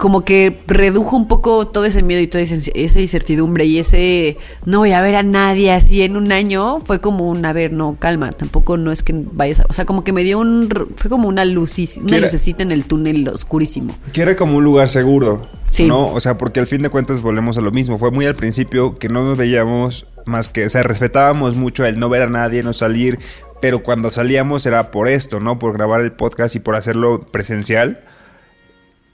como 0.01 0.25
que 0.25 0.59
redujo 0.65 1.15
un 1.15 1.27
poco 1.27 1.67
todo 1.67 1.85
ese 1.85 2.01
miedo 2.01 2.19
y 2.21 2.25
toda 2.25 2.43
esa 2.43 2.99
incertidumbre 2.99 3.65
y 3.65 3.77
ese 3.77 4.35
no 4.65 4.79
voy 4.79 4.93
a 4.93 5.01
ver 5.01 5.15
a 5.15 5.21
nadie 5.21 5.71
así 5.71 6.01
en 6.01 6.17
un 6.17 6.31
año 6.31 6.79
fue 6.79 6.99
como 6.99 7.29
un 7.29 7.45
a 7.45 7.53
ver 7.53 7.71
no 7.71 7.93
calma 7.93 8.31
tampoco 8.31 8.77
no 8.77 8.91
es 8.91 9.03
que 9.03 9.13
vayas 9.31 9.59
a, 9.59 9.65
o 9.69 9.73
sea 9.73 9.85
como 9.85 10.03
que 10.03 10.11
me 10.11 10.23
dio 10.23 10.39
un 10.39 10.69
fue 10.95 11.07
como 11.07 11.29
una 11.29 11.45
lucis, 11.45 11.97
una 12.03 12.17
lucecita 12.17 12.63
en 12.63 12.71
el 12.71 12.85
túnel 12.85 13.27
oscurísimo 13.27 13.93
Que 14.11 14.23
era 14.23 14.35
como 14.35 14.57
un 14.57 14.63
lugar 14.63 14.89
seguro. 14.89 15.47
Sí. 15.69 15.87
¿No? 15.87 16.11
O 16.11 16.19
sea, 16.19 16.35
porque 16.37 16.59
al 16.59 16.67
fin 16.67 16.81
de 16.81 16.89
cuentas 16.89 17.21
volvemos 17.21 17.57
a 17.57 17.61
lo 17.61 17.71
mismo. 17.71 17.97
Fue 17.97 18.11
muy 18.11 18.25
al 18.25 18.35
principio 18.35 18.97
que 18.97 19.07
no 19.07 19.23
nos 19.23 19.37
veíamos 19.37 20.05
más 20.25 20.49
que. 20.49 20.65
O 20.65 20.69
sea, 20.69 20.83
respetábamos 20.83 21.55
mucho 21.55 21.85
el 21.85 21.97
no 21.97 22.09
ver 22.09 22.23
a 22.23 22.29
nadie, 22.29 22.61
no 22.61 22.73
salir. 22.73 23.19
Pero 23.61 23.81
cuando 23.81 24.11
salíamos 24.11 24.65
era 24.65 24.91
por 24.91 25.07
esto, 25.07 25.39
¿no? 25.39 25.59
Por 25.59 25.71
grabar 25.71 26.01
el 26.01 26.11
podcast 26.11 26.55
y 26.55 26.59
por 26.59 26.75
hacerlo 26.75 27.25
presencial. 27.31 28.03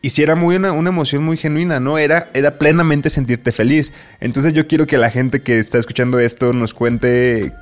Y 0.02 0.12
sí 0.12 0.22
era 0.22 0.36
muy 0.36 0.56
una, 0.56 0.72
una 0.72 0.89
emoción 0.89 1.24
muy 1.24 1.38
genuina, 1.38 1.80
¿no? 1.80 1.98
Era, 1.98 2.30
era 2.34 2.58
plenamente 2.60 3.10
sentirte 3.10 3.52
feliz. 3.52 3.93
Entonces 4.20 4.54
yo 4.54 4.68
quiero 4.68 4.86
que 4.86 4.98
la 4.98 5.10
gente 5.10 5.41
que 5.41 5.60
está 5.60 5.78
escuchando 5.80 6.20
esto 6.20 6.54
nos 6.54 6.74
cuente 6.74 7.54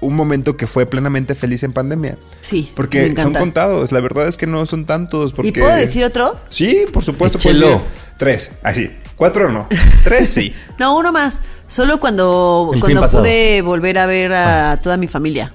un 0.00 0.14
momento 0.14 0.56
que 0.56 0.66
fue 0.66 0.86
plenamente 0.86 1.34
feliz 1.34 1.62
en 1.62 1.72
pandemia. 1.72 2.18
sí 2.40 2.66
me 2.70 2.76
Porque 2.76 3.14
son 3.16 3.32
contados. 3.32 3.92
La 3.92 4.00
verdad 4.00 4.28
es 4.28 4.36
que 4.36 4.46
no 4.46 4.66
son 4.66 4.86
tantos. 4.86 5.32
Porque... 5.32 5.48
y 5.48 5.52
puedo 5.52 5.74
decir 5.74 6.04
otro 6.04 6.34
Sí, 6.48 6.84
por 6.92 7.04
supuesto. 7.04 7.38
Decir 7.38 7.64
Tres, 8.16 8.58
así. 8.64 8.90
Cuatro 9.14 9.48
no. 9.48 9.68
Tres 10.04 10.30
sí. 10.30 10.52
no 10.78 10.96
uno 10.96 11.12
más 11.12 11.40
solo 11.66 12.00
cuando 12.00 12.70
El 12.74 12.80
cuando 12.80 13.06
pude 13.06 13.62
volver 13.62 13.98
a 13.98 14.06
ver 14.06 14.32
a 14.32 14.80
toda 14.80 14.96
mi 14.96 15.06
familia 15.06 15.52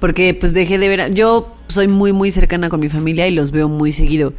porque 0.00 0.34
pues 0.34 0.54
dejé 0.54 0.78
de 0.78 0.88
ver 0.88 1.00
a- 1.02 1.08
yo 1.08 1.54
soy 1.68 1.86
muy 1.88 2.12
muy 2.12 2.30
cercana 2.30 2.68
con 2.68 2.80
mi 2.80 2.88
familia 2.88 3.28
y 3.28 3.34
los 3.34 3.52
veo 3.52 3.68
muy 3.68 3.92
seguido 3.92 4.32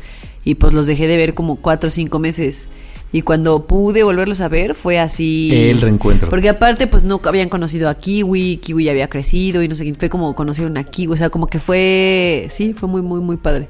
y 0.44 0.56
pues 0.56 0.74
los 0.74 0.88
dejé 0.88 1.08
de 1.08 1.18
ver 1.18 1.34
como 1.34 1.58
cuatro 1.58 1.88
o 1.88 1.92
cinco 1.92 2.20
meses 2.20 2.68
Y 3.12 3.22
cuando 3.22 3.68
pude 3.68 4.04
volverlos 4.04 4.42
a 4.42 4.48
ver 4.48 4.74
fue 4.74 4.98
así. 4.98 5.52
El 5.54 5.82
reencuentro. 5.82 6.30
Porque 6.30 6.50
aparte, 6.50 6.88
pues 6.88 7.04
no 7.04 7.20
habían 7.26 7.50
conocido 7.50 7.90
a 7.90 7.96
Kiwi, 7.96 8.58
Kiwi 8.58 8.86
ya 8.86 8.92
había 8.92 9.10
crecido 9.10 9.62
y 9.62 9.68
no 9.68 9.76
sé 9.76 9.84
qué. 9.84 9.94
Fue 9.94 10.10
como 10.10 10.34
conocieron 10.34 10.78
a 10.78 10.84
Kiwi. 10.84 11.14
O 11.14 11.18
sea, 11.18 11.30
como 11.30 11.48
que 11.48 11.60
fue. 11.60 12.48
Sí, 12.50 12.74
fue 12.74 12.88
muy, 12.88 13.02
muy, 13.02 13.20
muy 13.20 13.36
padre. 13.36 13.68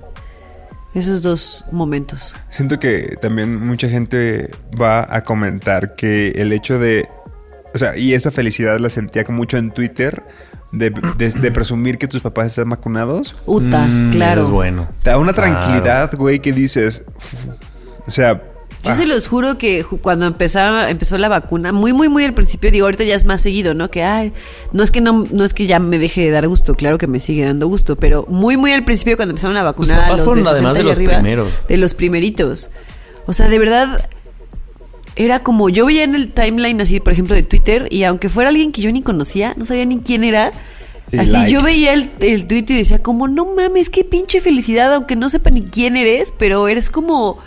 Esos 0.93 1.21
dos 1.21 1.65
momentos. 1.71 2.35
Siento 2.49 2.77
que 2.77 3.17
también 3.19 3.55
mucha 3.65 3.89
gente 3.89 4.51
va 4.79 5.07
a 5.09 5.23
comentar 5.23 5.95
que 5.95 6.29
el 6.35 6.53
hecho 6.53 6.77
de. 6.77 7.07
O 7.73 7.79
sea, 7.79 7.97
y 7.97 8.13
esa 8.13 8.29
felicidad 8.29 8.79
la 8.79 8.89
sentía 8.89 9.25
mucho 9.29 9.57
en 9.57 9.71
Twitter. 9.71 10.23
De, 10.71 10.89
de- 11.17 11.29
de 11.31 11.51
presumir 11.51 11.97
que 11.97 12.07
tus 12.07 12.21
papás 12.21 12.47
están 12.47 12.69
vacunados. 12.69 13.35
Uta, 13.45 13.85
Mm, 13.85 14.11
claro. 14.11 14.41
Es 14.41 14.49
bueno. 14.49 14.87
Te 15.03 15.09
da 15.09 15.17
una 15.17 15.33
Claro. 15.33 15.51
tranquilidad, 15.59 16.15
güey, 16.15 16.39
que 16.39 16.53
dices. 16.53 17.03
"Uf". 17.17 17.45
O 18.07 18.11
sea. 18.11 18.41
Yo 18.83 18.89
ah, 18.89 18.95
se 18.95 19.05
los 19.05 19.27
juro 19.27 19.59
que 19.59 19.83
cuando 20.01 20.25
empezaron, 20.25 20.89
empezó 20.89 21.15
la 21.19 21.29
vacuna, 21.29 21.71
muy, 21.71 21.93
muy, 21.93 22.09
muy 22.09 22.23
al 22.23 22.33
principio, 22.33 22.71
digo, 22.71 22.85
ahorita 22.87 23.03
ya 23.03 23.13
es 23.13 23.25
más 23.25 23.39
seguido, 23.41 23.75
¿no? 23.75 23.91
Que, 23.91 24.01
ay, 24.01 24.33
no 24.73 24.81
es 24.81 24.89
que 24.89 25.01
no, 25.01 25.23
no 25.29 25.43
es 25.43 25.53
que 25.53 25.67
ya 25.67 25.77
me 25.77 25.99
deje 25.99 26.21
de 26.21 26.31
dar 26.31 26.47
gusto, 26.47 26.73
claro 26.73 26.97
que 26.97 27.05
me 27.05 27.19
sigue 27.19 27.45
dando 27.45 27.67
gusto, 27.67 27.95
pero 27.95 28.25
muy, 28.27 28.57
muy 28.57 28.71
al 28.73 28.83
principio 28.83 29.17
cuando 29.17 29.33
empezaron 29.33 29.55
a 29.57 29.61
vacunar 29.63 29.99
a 29.99 30.03
papás 30.05 30.17
los 30.19 30.25
fueron 30.25 30.43
de 30.45 30.49
además 30.49 30.73
60 30.73 30.79
de 30.79 30.79
y 30.79 30.87
los 30.87 30.97
arriba, 30.97 31.13
primeros. 31.13 31.47
de 31.67 31.77
los 31.77 31.93
primeritos. 31.93 32.71
O 33.27 33.33
sea, 33.33 33.49
de 33.49 33.59
verdad, 33.59 34.09
era 35.15 35.39
como, 35.39 35.69
yo 35.69 35.85
veía 35.85 36.03
en 36.03 36.15
el 36.15 36.31
timeline 36.31 36.79
así, 36.81 36.99
por 36.99 37.13
ejemplo, 37.13 37.35
de 37.35 37.43
Twitter, 37.43 37.87
y 37.89 38.03
aunque 38.03 38.29
fuera 38.29 38.49
alguien 38.49 38.71
que 38.71 38.81
yo 38.81 38.91
ni 38.91 39.01
conocía, 39.01 39.53
no 39.57 39.65
sabía 39.65 39.85
ni 39.85 39.99
quién 39.99 40.23
era, 40.23 40.51
Sí, 41.09 41.17
así 41.17 41.31
like. 41.31 41.51
yo 41.51 41.61
veía 41.61 41.93
el, 41.93 42.09
el 42.21 42.45
tweet 42.45 42.65
y 42.69 42.77
decía 42.77 42.99
como, 43.03 43.27
no 43.27 43.45
mames, 43.53 43.89
qué 43.89 44.03
pinche 44.05 44.39
felicidad, 44.39 44.93
aunque 44.93 45.15
no 45.17 45.29
sepa 45.29 45.49
ni 45.49 45.61
quién 45.63 45.97
eres, 45.97 46.33
pero 46.37 46.67
eres 46.69 46.89
como... 46.89 47.37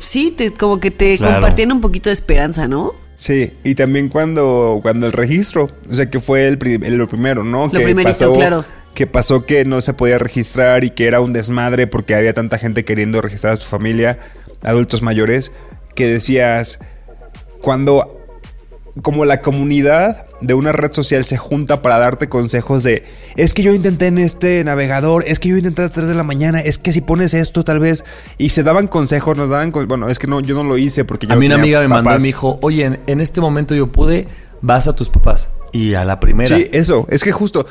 Sí, 0.00 0.32
te, 0.36 0.52
como 0.52 0.80
que 0.80 0.90
te 0.90 1.16
Claro. 1.16 1.34
compartían 1.34 1.70
un 1.72 1.80
poquito 1.80 2.08
de 2.10 2.14
esperanza, 2.14 2.66
¿no? 2.66 2.92
Sí, 3.16 3.52
y 3.62 3.76
también 3.76 4.08
cuando, 4.08 4.80
cuando 4.82 5.06
el 5.06 5.12
registro, 5.12 5.70
o 5.88 5.94
sea, 5.94 6.10
que 6.10 6.18
fue 6.18 6.48
el- 6.48 6.58
lo 6.98 7.08
primero, 7.08 7.44
¿no? 7.44 7.66
Lo 7.66 7.70
que 7.70 7.78
primerito, 7.80 8.32
claro. 8.34 8.64
Que 8.92 9.06
pasó 9.06 9.46
que 9.46 9.64
no 9.64 9.80
se 9.80 9.94
podía 9.94 10.18
registrar 10.18 10.82
y 10.84 10.90
que 10.90 11.06
era 11.06 11.20
un 11.20 11.32
desmadre 11.32 11.86
porque 11.86 12.14
había 12.16 12.34
tanta 12.34 12.58
gente 12.58 12.84
queriendo 12.84 13.20
registrar 13.20 13.54
a 13.54 13.56
su 13.56 13.66
familia, 13.68 14.18
adultos 14.62 15.00
mayores, 15.02 15.52
que 15.94 16.06
decías, 16.06 16.78
cuando 17.60 18.20
como 19.02 19.24
la 19.24 19.42
comunidad 19.42 20.26
de 20.40 20.54
una 20.54 20.70
red 20.70 20.92
social 20.92 21.24
se 21.24 21.36
junta 21.36 21.82
para 21.82 21.98
darte 21.98 22.28
consejos 22.28 22.84
de 22.84 23.04
es 23.34 23.52
que 23.52 23.64
yo 23.64 23.74
intenté 23.74 24.06
en 24.06 24.18
este 24.18 24.62
navegador, 24.62 25.24
es 25.26 25.40
que 25.40 25.48
yo 25.48 25.56
intenté 25.56 25.82
a 25.82 25.84
las 25.86 25.92
3 25.92 26.06
de 26.06 26.14
la 26.14 26.22
mañana, 26.22 26.60
es 26.60 26.78
que 26.78 26.92
si 26.92 27.00
pones 27.00 27.34
esto 27.34 27.64
tal 27.64 27.80
vez 27.80 28.04
y 28.38 28.50
se 28.50 28.62
daban 28.62 28.86
consejos, 28.86 29.36
nos 29.36 29.48
daban 29.48 29.72
bueno, 29.72 30.08
es 30.08 30.18
que 30.18 30.26
no 30.26 30.40
yo 30.40 30.54
no 30.54 30.62
lo 30.62 30.78
hice 30.78 31.04
porque 31.04 31.26
yo 31.26 31.32
A 31.32 31.36
mí 31.36 31.46
una 31.46 31.56
amiga 31.56 31.80
me 31.80 31.88
mandó 31.88 32.10
y 32.10 32.18
me 32.18 32.22
dijo, 32.22 32.58
oye, 32.62 32.84
en, 32.84 33.00
en 33.06 33.20
este 33.20 33.40
momento 33.40 33.74
yo 33.74 33.90
pude, 33.90 34.28
vas 34.60 34.86
a 34.86 34.94
tus 34.94 35.10
papás. 35.10 35.50
Y 35.72 35.94
a 35.94 36.04
la 36.04 36.20
primera. 36.20 36.56
Sí, 36.56 36.68
eso. 36.72 37.06
Es 37.10 37.24
que 37.24 37.32
justo, 37.32 37.66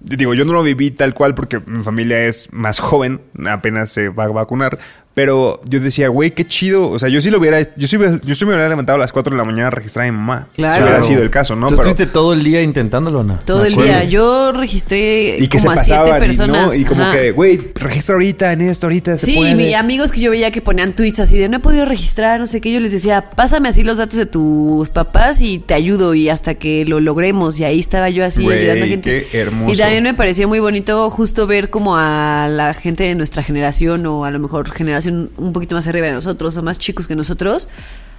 digo, 0.00 0.34
yo 0.34 0.44
no 0.44 0.52
lo 0.52 0.62
viví 0.62 0.90
tal 0.90 1.14
cual 1.14 1.34
porque 1.34 1.60
mi 1.60 1.82
familia 1.82 2.24
es 2.24 2.52
más 2.52 2.80
joven, 2.80 3.20
apenas 3.46 3.90
se 3.90 4.08
va 4.08 4.24
a 4.24 4.28
vacunar. 4.28 4.78
Pero 5.14 5.60
yo 5.68 5.78
decía, 5.78 6.08
güey, 6.08 6.32
qué 6.32 6.44
chido. 6.44 6.90
O 6.90 6.98
sea, 6.98 7.08
yo 7.08 7.20
sí 7.20 7.30
lo 7.30 7.38
hubiera, 7.38 7.60
yo 7.76 7.86
sí, 7.86 7.96
hubiera- 7.96 8.18
yo 8.24 8.34
sí 8.34 8.44
me 8.44 8.50
hubiera 8.52 8.68
levantado 8.68 8.96
a 8.96 8.98
las 8.98 9.12
4 9.12 9.30
de 9.30 9.36
la 9.38 9.44
mañana 9.44 9.68
a 9.68 9.70
registrar 9.70 10.08
a 10.08 10.10
mi 10.10 10.16
mamá. 10.18 10.48
Claro. 10.56 10.74
Si 10.76 10.82
hubiera 10.82 11.02
sido 11.02 11.22
el 11.22 11.30
caso, 11.30 11.54
¿no? 11.54 11.68
Tú 11.68 11.76
Pero- 11.76 11.88
estuviste 11.88 12.12
todo 12.12 12.32
el 12.32 12.42
día 12.42 12.62
intentándolo, 12.62 13.20
Ana. 13.20 13.38
Todo 13.38 13.64
el 13.64 13.74
día. 13.76 14.02
Yo 14.04 14.50
registré 14.52 15.36
y 15.38 15.46
que 15.46 15.60
se 15.60 15.66
como 15.68 15.78
a 15.78 15.84
siete 15.84 16.02
y, 16.16 16.20
personas. 16.20 16.66
¿no? 16.66 16.74
y 16.74 16.84
como 16.84 17.02
Ajá. 17.04 17.12
que, 17.12 17.30
güey, 17.30 17.60
registra 17.76 18.14
ahorita 18.14 18.52
en 18.52 18.62
esto, 18.62 18.86
ahorita 18.86 19.16
se 19.16 19.26
Sí, 19.26 19.34
puede. 19.36 19.50
y 19.52 19.54
mi- 19.54 19.74
amigos 19.74 20.10
que 20.10 20.20
yo 20.20 20.30
veía 20.32 20.50
que 20.50 20.60
ponían 20.60 20.94
tweets 20.94 21.20
así 21.20 21.38
de 21.38 21.48
no 21.48 21.58
he 21.58 21.60
podido 21.60 21.84
registrar, 21.84 22.40
no 22.40 22.46
sé 22.46 22.60
qué, 22.60 22.72
yo 22.72 22.80
les 22.80 22.90
decía, 22.90 23.30
pásame 23.36 23.68
así 23.68 23.84
los 23.84 23.98
datos 23.98 24.18
de 24.18 24.26
tus 24.26 24.88
papás 24.90 25.40
y 25.40 25.60
te 25.60 25.74
ayudo 25.74 26.14
y 26.14 26.28
hasta 26.28 26.54
que 26.54 26.84
lo 26.86 26.98
logremos. 27.00 27.60
Y 27.60 27.64
ahí 27.64 27.78
estaba 27.78 28.10
yo 28.10 28.24
así 28.24 28.42
Güey, 28.42 28.60
ayudando 28.62 28.84
a 28.84 28.88
gente. 28.88 29.26
qué 29.30 29.38
hermoso. 29.38 29.72
Y 29.72 29.76
también 29.76 30.02
me 30.02 30.14
pareció 30.14 30.48
muy 30.48 30.58
bonito 30.58 31.08
justo 31.10 31.46
ver 31.46 31.70
como 31.70 31.96
a 31.96 32.48
la 32.50 32.74
gente 32.74 33.04
de 33.04 33.14
nuestra 33.14 33.42
generación 33.44 34.04
o 34.06 34.24
a 34.24 34.30
lo 34.32 34.38
mejor 34.40 34.70
generación 34.72 35.03
un 35.10 35.52
poquito 35.52 35.74
más 35.74 35.86
arriba 35.88 36.06
de 36.06 36.12
nosotros 36.14 36.56
o 36.56 36.62
más 36.62 36.78
chicos 36.78 37.06
que 37.06 37.16
nosotros 37.16 37.68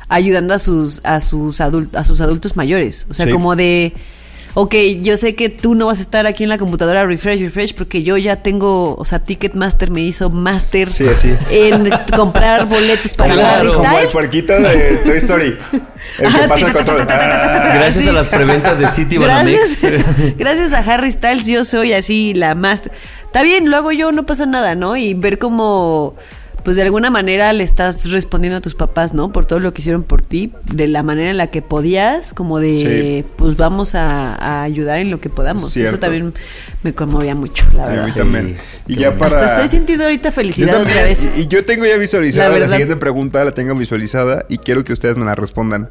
ayudando 0.08 0.54
a 0.54 0.60
sus 0.60 1.02
a 1.06 1.20
sus 1.20 1.62
adultos 1.62 2.00
a 2.00 2.06
sus 2.06 2.22
adultos 2.22 2.56
mayores. 2.56 3.08
O 3.10 3.14
sea, 3.14 3.26
Sí. 3.26 3.32
como 3.32 3.56
de 3.56 3.94
Ok, 4.58 4.74
yo 5.02 5.18
sé 5.18 5.36
que 5.36 5.50
tú 5.50 5.76
no 5.76 5.88
vas 5.88 6.00
a 6.00 6.02
estar 6.02 6.26
aquí 6.28 6.44
en 6.44 6.50
la 6.50 6.58
computadora 6.58 7.06
refresh, 7.06 7.42
refresh, 7.42 7.74
porque 7.76 8.04
yo 8.04 8.16
ya 8.16 8.38
tengo, 8.42 8.96
o 8.96 9.04
sea, 9.04 9.20
Ticketmaster 9.20 9.92
me 9.92 10.00
hizo 10.02 10.30
máster 10.30 10.88
Sí, 10.88 11.06
sí. 11.14 11.34
en 11.50 11.90
comprar 12.16 12.66
boletos 12.66 13.14
para 13.16 13.36
como, 13.36 13.46
Harry 13.46 13.68
como 13.74 14.00
el 14.00 14.08
puerquito 14.10 14.54
de 14.54 14.98
Toy 15.06 15.18
Story. 15.18 15.58
El 16.20 16.32
que 16.34 16.48
pasa 16.48 16.68
el 16.68 16.74
control. 16.74 17.06
Gracias 17.06 18.08
a 18.08 18.14
las 18.14 18.28
preventas 18.30 18.80
de 18.80 18.88
City 18.88 19.18
Banamex. 19.18 19.82
Gracias, 19.82 20.06
gracias 20.38 20.74
a 20.74 20.78
Harry 20.80 21.12
Styles, 21.12 21.46
yo 21.48 21.66
soy 21.66 21.92
así 21.92 22.34
la 22.34 22.56
máster. 22.56 22.94
Está 23.26 23.42
bien, 23.44 23.70
lo 23.70 23.76
hago 23.76 23.92
yo, 23.92 24.14
no 24.14 24.26
pasa 24.26 24.46
nada, 24.46 24.76
¿no? 24.76 24.96
Y 24.96 25.16
ver 25.16 25.38
cómo, 25.38 26.16
pues 26.66 26.76
de 26.76 26.82
alguna 26.82 27.10
manera 27.10 27.54
le 27.54 27.64
estás 27.64 28.10
respondiendo 28.12 28.58
a 28.58 28.62
tus 28.62 28.76
papás, 28.76 29.14
¿no? 29.14 29.32
Por 29.32 29.46
todo 29.46 29.60
lo 29.60 29.72
que 29.74 29.82
hicieron 29.82 30.04
por 30.04 30.22
ti, 30.22 30.52
de 30.66 30.88
la 30.88 31.04
manera 31.04 31.30
en 31.32 31.38
la 31.38 31.48
que 31.52 31.62
podías, 31.62 32.34
como 32.34 32.60
de, 32.60 33.24
Sí. 33.24 33.32
pues 33.38 33.56
vamos 33.56 33.96
a, 33.96 34.36
a 34.36 34.64
ayudar 34.64 34.98
en 35.00 35.12
lo 35.12 35.22
que 35.22 35.30
podamos. 35.30 35.72
Cierto. 35.72 35.92
Eso 35.92 36.00
también 36.00 36.34
me 36.84 36.94
conmovía 36.94 37.36
mucho, 37.36 37.64
la 37.74 37.86
A 37.86 37.90
mí 37.92 37.96
verdad. 37.98 38.16
también. 38.16 38.58
Y 38.88 38.96
qué 38.96 39.02
ya 39.04 39.10
bueno. 39.12 39.20
para. 39.30 39.36
Hasta 39.46 39.56
estoy 39.56 39.70
sintiendo 39.70 40.04
ahorita 40.04 40.32
felicidad 40.32 40.82
otra 40.82 41.04
vez. 41.04 41.38
Y, 41.38 41.42
y 41.42 41.48
yo 41.48 41.64
tengo 41.64 41.86
ya 41.86 41.96
visualizada 41.98 42.48
La 42.50 42.54
la, 42.56 42.60
verdad. 42.62 42.72
siguiente 42.76 42.96
pregunta, 42.98 43.46
la 43.46 43.52
tengo 43.52 43.74
visualizada 43.76 44.46
y 44.50 44.58
quiero 44.58 44.84
que 44.84 44.92
ustedes 44.92 45.18
me 45.18 45.26
la 45.26 45.36
respondan. 45.36 45.90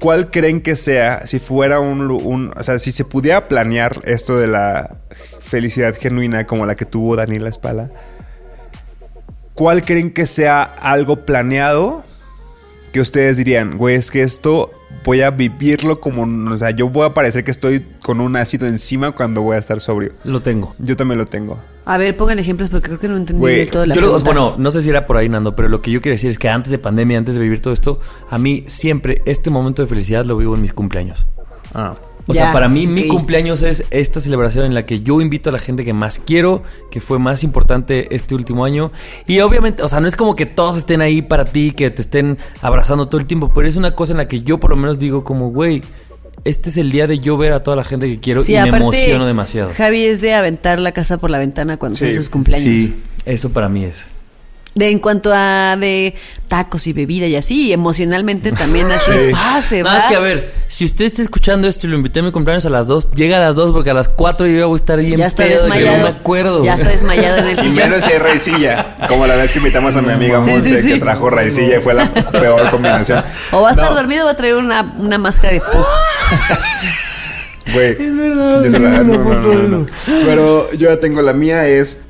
¿Cuál 0.00 0.32
creen 0.32 0.60
que 0.60 0.74
sea, 0.74 1.26
si 1.28 1.38
fuera 1.38 1.78
un, 1.78 2.10
un- 2.10 2.52
O 2.56 2.62
sea, 2.64 2.80
si 2.80 2.90
se 2.90 3.04
pudiera 3.04 3.46
planear 3.46 4.00
esto 4.04 4.36
de 4.36 4.48
la 4.48 4.96
felicidad 5.40 5.94
genuina 5.96 6.44
como 6.48 6.66
la 6.66 6.74
que 6.74 6.84
tuvo 6.84 7.14
Daniela 7.14 7.48
Espala? 7.48 7.92
¿Cuál 9.62 9.84
creen 9.84 10.10
que 10.10 10.26
sea 10.26 10.64
algo 10.64 11.24
planeado 11.24 12.02
que 12.92 12.98
ustedes 13.00 13.36
dirían, 13.36 13.78
güey, 13.78 13.94
es 13.94 14.10
que 14.10 14.24
esto 14.24 14.72
voy 15.04 15.20
a 15.20 15.30
vivirlo 15.30 16.00
como. 16.00 16.24
O 16.52 16.56
sea, 16.56 16.70
yo 16.72 16.88
voy 16.88 17.06
a 17.06 17.14
parecer 17.14 17.44
que 17.44 17.52
estoy 17.52 17.86
con 18.02 18.20
un 18.20 18.34
ácido 18.34 18.66
encima 18.66 19.12
cuando 19.12 19.40
voy 19.40 19.54
a 19.54 19.60
estar 19.60 19.78
sobrio? 19.78 20.14
Lo 20.24 20.42
tengo. 20.42 20.74
Yo 20.80 20.96
también 20.96 21.18
lo 21.18 21.26
tengo. 21.26 21.60
A 21.84 21.96
ver, 21.96 22.16
pongan 22.16 22.40
ejemplos 22.40 22.70
porque 22.70 22.88
creo 22.88 22.98
que 22.98 23.06
no 23.06 23.16
entendí 23.16 23.46
del 23.46 23.70
todo 23.70 23.86
la 23.86 23.94
Yo 23.94 24.00
lo- 24.00 24.18
bueno, 24.18 24.56
no 24.58 24.72
sé 24.72 24.82
si 24.82 24.88
era 24.90 25.06
por 25.06 25.16
ahí, 25.16 25.28
Nando, 25.28 25.54
pero 25.54 25.68
lo 25.68 25.80
que 25.80 25.92
yo 25.92 26.00
quiero 26.00 26.14
decir 26.14 26.30
es 26.30 26.40
que 26.40 26.48
antes 26.48 26.72
de 26.72 26.78
pandemia, 26.78 27.18
antes 27.18 27.36
de 27.36 27.40
vivir 27.40 27.60
todo 27.60 27.72
esto, 27.72 28.00
a 28.30 28.38
mí 28.38 28.64
siempre 28.66 29.22
este 29.26 29.48
momento 29.50 29.80
de 29.82 29.86
felicidad 29.86 30.24
lo 30.24 30.36
vivo 30.36 30.56
en 30.56 30.62
mis 30.62 30.72
cumpleaños. 30.72 31.28
Ah. 31.72 31.92
O 32.26 32.34
Ya, 32.34 32.42
sea, 32.44 32.52
para 32.52 32.68
mí 32.68 32.86
mi 32.86 33.08
cumpleaños 33.08 33.62
es 33.62 33.84
esta 33.90 34.20
celebración 34.20 34.64
en 34.64 34.74
la 34.74 34.86
que 34.86 35.00
yo 35.00 35.20
invito 35.20 35.50
a 35.50 35.52
la 35.52 35.58
gente 35.58 35.84
que 35.84 35.92
más 35.92 36.20
quiero, 36.24 36.62
que 36.90 37.00
fue 37.00 37.18
más 37.18 37.42
importante 37.42 38.14
este 38.14 38.34
último 38.34 38.64
año. 38.64 38.92
Y 39.26 39.40
obviamente, 39.40 39.82
o 39.82 39.88
sea, 39.88 40.00
no 40.00 40.06
es 40.08 40.14
como 40.16 40.36
que 40.36 40.46
todos 40.46 40.76
estén 40.76 41.00
ahí 41.00 41.22
para 41.22 41.44
ti, 41.44 41.72
que 41.72 41.90
te 41.90 42.00
estén 42.02 42.38
abrazando 42.60 43.06
todo 43.08 43.20
el 43.20 43.26
tiempo, 43.26 43.52
pero 43.52 43.66
es 43.66 43.76
una 43.76 43.94
cosa 43.94 44.12
en 44.12 44.18
la 44.18 44.28
que 44.28 44.40
yo 44.42 44.58
por 44.58 44.70
lo 44.70 44.76
menos 44.76 44.98
digo 44.98 45.24
como, 45.24 45.50
güey, 45.50 45.82
este 46.44 46.70
es 46.70 46.76
el 46.76 46.90
día 46.90 47.06
de 47.06 47.18
yo 47.18 47.36
ver 47.36 47.52
a 47.52 47.62
toda 47.62 47.76
la 47.76 47.84
gente 47.84 48.08
que 48.08 48.18
quiero 48.20 48.42
Sí, 48.42 48.54
y 48.54 48.60
me 48.60 48.68
emociono 48.68 49.26
demasiado. 49.26 49.72
Javi 49.76 50.04
es 50.04 50.20
de 50.20 50.34
aventar 50.34 50.78
la 50.78 50.92
casa 50.92 51.18
por 51.18 51.30
la 51.30 51.38
ventana 51.38 51.76
cuando 51.76 51.98
Sí, 51.98 52.06
son 52.06 52.14
sus 52.14 52.28
cumpleaños. 52.30 52.64
Sí, 52.86 52.96
eso 53.26 53.52
para 53.52 53.68
mí 53.68 53.84
es. 53.84 54.06
De 54.74 54.88
en 54.90 55.00
cuanto 55.00 55.30
a 55.34 55.76
de 55.76 56.14
tacos 56.48 56.86
y 56.86 56.94
bebida 56.94 57.26
y 57.26 57.36
así, 57.36 57.68
y 57.68 57.72
emocionalmente 57.74 58.52
también 58.52 58.90
así, 58.90 59.10
ah, 59.36 59.60
se 59.66 59.82
Nada 59.82 59.94
va. 59.96 60.00
más 60.00 60.08
que 60.10 60.16
a 60.16 60.20
ver, 60.20 60.52
si 60.66 60.86
usted 60.86 61.04
está 61.06 61.20
escuchando 61.20 61.68
esto 61.68 61.86
y 61.86 61.90
lo 61.90 61.96
invité 61.96 62.20
a 62.20 62.22
mi 62.22 62.32
cumpleaños 62.32 62.64
a 62.64 62.70
las 62.70 62.86
2, 62.86 63.10
llega 63.12 63.36
a 63.36 63.40
las 63.40 63.54
2 63.56 63.72
porque 63.72 63.90
a 63.90 63.94
las 63.94 64.08
4 64.08 64.46
yo 64.46 64.68
voy 64.68 64.76
a 64.76 64.78
estar 64.78 64.98
bien 64.98 65.16
ya 65.18 65.26
está 65.26 65.44
pedo, 65.44 65.58
que 65.58 65.62
desmayado. 65.64 65.96
no 65.98 66.02
me 66.04 66.08
acuerdo. 66.10 66.64
Ya 66.64 66.74
está 66.74 66.88
desmayado 66.88 67.36
en 67.38 67.46
el 67.48 67.58
Y 67.58 67.62
sillón. 67.62 67.74
menos 67.90 68.04
si 68.04 68.12
hay 68.12 68.18
raicilla. 68.18 68.96
Como 69.08 69.26
la 69.26 69.36
vez 69.36 69.52
que 69.52 69.58
invitamos 69.58 69.94
a 69.96 70.00
mi 70.02 70.10
amiga 70.10 70.42
Sí, 70.42 70.50
Monse, 70.50 70.68
sí, 70.80 70.88
sí. 70.88 70.94
que 70.94 71.00
trajo 71.00 71.28
raicilla 71.28 71.76
y 71.78 71.80
fue 71.82 71.92
la 71.94 72.10
peor 72.10 72.70
combinación. 72.70 73.22
O 73.52 73.60
va 73.62 73.68
a 73.68 73.72
estar 73.72 73.90
No, 73.90 73.94
dormido 73.94 74.22
o 74.22 74.26
va 74.26 74.32
a 74.32 74.36
traer 74.36 74.54
una, 74.56 74.94
una 74.98 75.18
máscara 75.18 75.52
de 75.52 75.60
pug. 75.60 75.86
Güey. 77.74 77.90
Es 77.92 78.16
verdad. 78.16 79.02
no, 79.04 79.18
no, 79.18 79.34
no, 79.40 79.68
no. 79.78 79.86
Pero 80.24 80.72
yo 80.72 80.88
ya 80.90 80.98
tengo 80.98 81.22
la 81.22 81.32
mía, 81.32 81.66
es. 81.68 82.04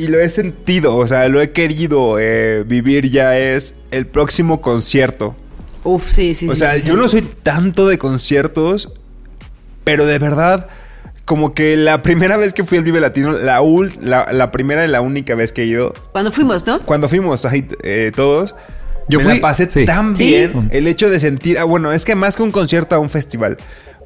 Y 0.00 0.06
lo 0.08 0.18
he 0.18 0.28
sentido, 0.30 0.96
o 0.96 1.06
sea, 1.06 1.28
lo 1.28 1.40
he 1.42 1.50
querido 1.52 2.16
eh, 2.18 2.64
vivir 2.66 3.10
ya 3.10 3.36
es 3.38 3.74
el 3.90 4.06
próximo 4.06 4.62
concierto. 4.62 5.36
Uf, 5.84 6.06
sí, 6.08 6.34
sí, 6.34 6.48
O 6.48 6.52
sí, 6.52 6.58
sea, 6.58 6.74
sí, 6.74 6.86
yo 6.88 6.94
sí. 6.94 6.98
no 7.00 7.08
soy 7.08 7.22
tanto 7.42 7.86
de 7.86 7.98
conciertos, 7.98 8.92
pero 9.84 10.06
de 10.06 10.18
verdad, 10.18 10.68
como 11.26 11.52
que 11.54 11.76
la 11.76 12.00
primera 12.02 12.36
vez 12.38 12.52
que 12.54 12.64
fui 12.64 12.78
al 12.78 12.84
Vive 12.84 13.00
Latino, 13.00 13.32
la, 13.32 13.60
ul- 13.60 13.94
la, 14.00 14.32
la 14.32 14.50
primera 14.50 14.84
y 14.84 14.88
la 14.88 15.00
única 15.02 15.34
vez 15.34 15.52
que 15.52 15.62
he 15.62 15.66
ido, 15.66 15.92
Cuando 16.12 16.32
fuimos, 16.32 16.66
¿no? 16.66 16.80
cuando 16.80 17.08
fuimos 17.08 17.44
ahí 17.44 17.66
eh, 17.82 18.10
todos, 18.14 18.54
Yo 19.08 19.18
me 19.18 19.24
fui- 19.26 19.34
la 19.34 19.40
pasé 19.40 19.70
sí. 19.70 19.84
tan 19.84 20.16
¿Sí? 20.16 20.28
bien. 20.28 20.68
El 20.72 20.86
hecho 20.86 21.10
de 21.10 21.20
sentir, 21.20 21.58
ah, 21.58 21.64
bueno, 21.64 21.92
es 21.92 22.04
que 22.06 22.14
más 22.14 22.36
que 22.36 22.42
un 22.42 22.52
concierto 22.52 22.94
a 22.94 22.98
un 22.98 23.10
festival. 23.10 23.58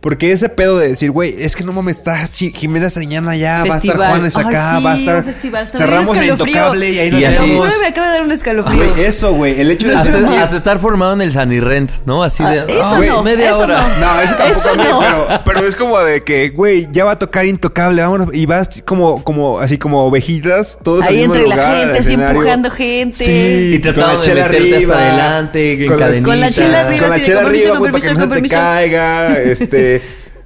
Porque 0.04 0.32
ese 0.32 0.50
pedo 0.50 0.76
de 0.76 0.88
decir, 0.88 1.10
güey, 1.10 1.34
es 1.38 1.56
que 1.56 1.64
no 1.64 1.72
mames, 1.72 1.96
está 1.96 2.14
Jimena 2.26 2.90
Sariñana 2.90 3.34
ya, 3.36 3.64
va 3.64 3.76
a 3.76 3.78
estar. 3.78 3.96
Juanes 3.96 4.36
acá, 4.36 4.76
Ay, 4.76 4.84
va 4.84 4.92
a 4.92 4.96
estar. 4.96 5.16
un 5.16 5.24
festival. 5.24 5.64
Hasta 5.64 5.78
Cerramos 5.78 6.18
el 6.18 6.26
intocable 6.26 6.90
y 6.92 6.98
ahí 6.98 7.10
nos 7.10 7.20
vemos. 7.22 7.70
Me 7.80 7.86
acaba 7.86 8.08
de 8.08 8.12
dar 8.12 8.22
un 8.22 8.30
escalofrío. 8.32 8.84
Eso, 8.98 9.32
güey. 9.32 9.58
El 9.58 9.70
hecho 9.70 9.88
de 9.88 9.94
Hasta, 9.96 10.42
hasta 10.42 10.56
estar 10.58 10.78
formado 10.78 11.14
en 11.14 11.22
el 11.22 11.32
Sanirrent, 11.32 11.90
¿no? 12.04 12.22
Así 12.22 12.42
de. 12.44 12.60
Ah, 12.60 12.64
eso 12.68 12.96
"Ay, 12.96 13.08
no, 13.08 13.22
media 13.22 13.48
eso 13.48 13.60
hora. 13.60 13.78
no. 13.98 14.06
No, 14.06 14.20
eso 14.20 14.34
tampoco 14.36 14.58
Eso 14.58 14.76
no. 14.76 15.00
pero, 15.00 15.40
pero 15.46 15.66
es 15.66 15.74
como 15.74 15.98
de 16.00 16.22
que, 16.22 16.50
güey, 16.50 16.86
ya 16.92 17.06
va 17.06 17.12
a 17.12 17.18
tocar 17.18 17.46
intocable, 17.46 18.02
vámonos. 18.02 18.28
Y 18.34 18.44
vas 18.44 18.82
como, 18.84 19.24
como, 19.24 19.58
así 19.58 19.78
como 19.78 20.04
ovejitas, 20.04 20.80
todos 20.82 21.06
al 21.06 21.14
Ahí 21.14 21.20
mismo 21.20 21.34
entre 21.36 21.48
la 21.48 21.54
lugar, 21.56 21.70
al 21.74 21.80
gente, 21.84 21.98
así 22.00 22.12
empujando 22.12 22.70
gente. 22.70 23.24
Sí, 23.24 23.74
Y 23.76 23.78
tratando 23.78 24.04
con 24.06 24.12
la 24.12 24.20
de 24.20 24.26
chela 24.26 24.48
meterte 24.48 24.66
hasta 24.68 24.76
arriba, 24.76 24.98
adelante, 24.98 25.72
en 25.72 25.88
con 25.88 25.96
la- 25.98 26.04
cadenita. 26.06 26.24
Con 26.28 26.40
la 26.40 26.50
chela 26.50 26.80
arriba, 26.80 27.00
Con 27.00 27.10
la 27.10 27.22
chela 27.22 27.40
con 27.40 27.44
permiso, 27.52 27.64
arriba, 27.64 27.78
con 27.78 27.84
permiso, 27.92 28.14
con 28.20 28.28
permiso. 28.28 28.54
caiga, 28.56 29.38
este... 29.40 29.93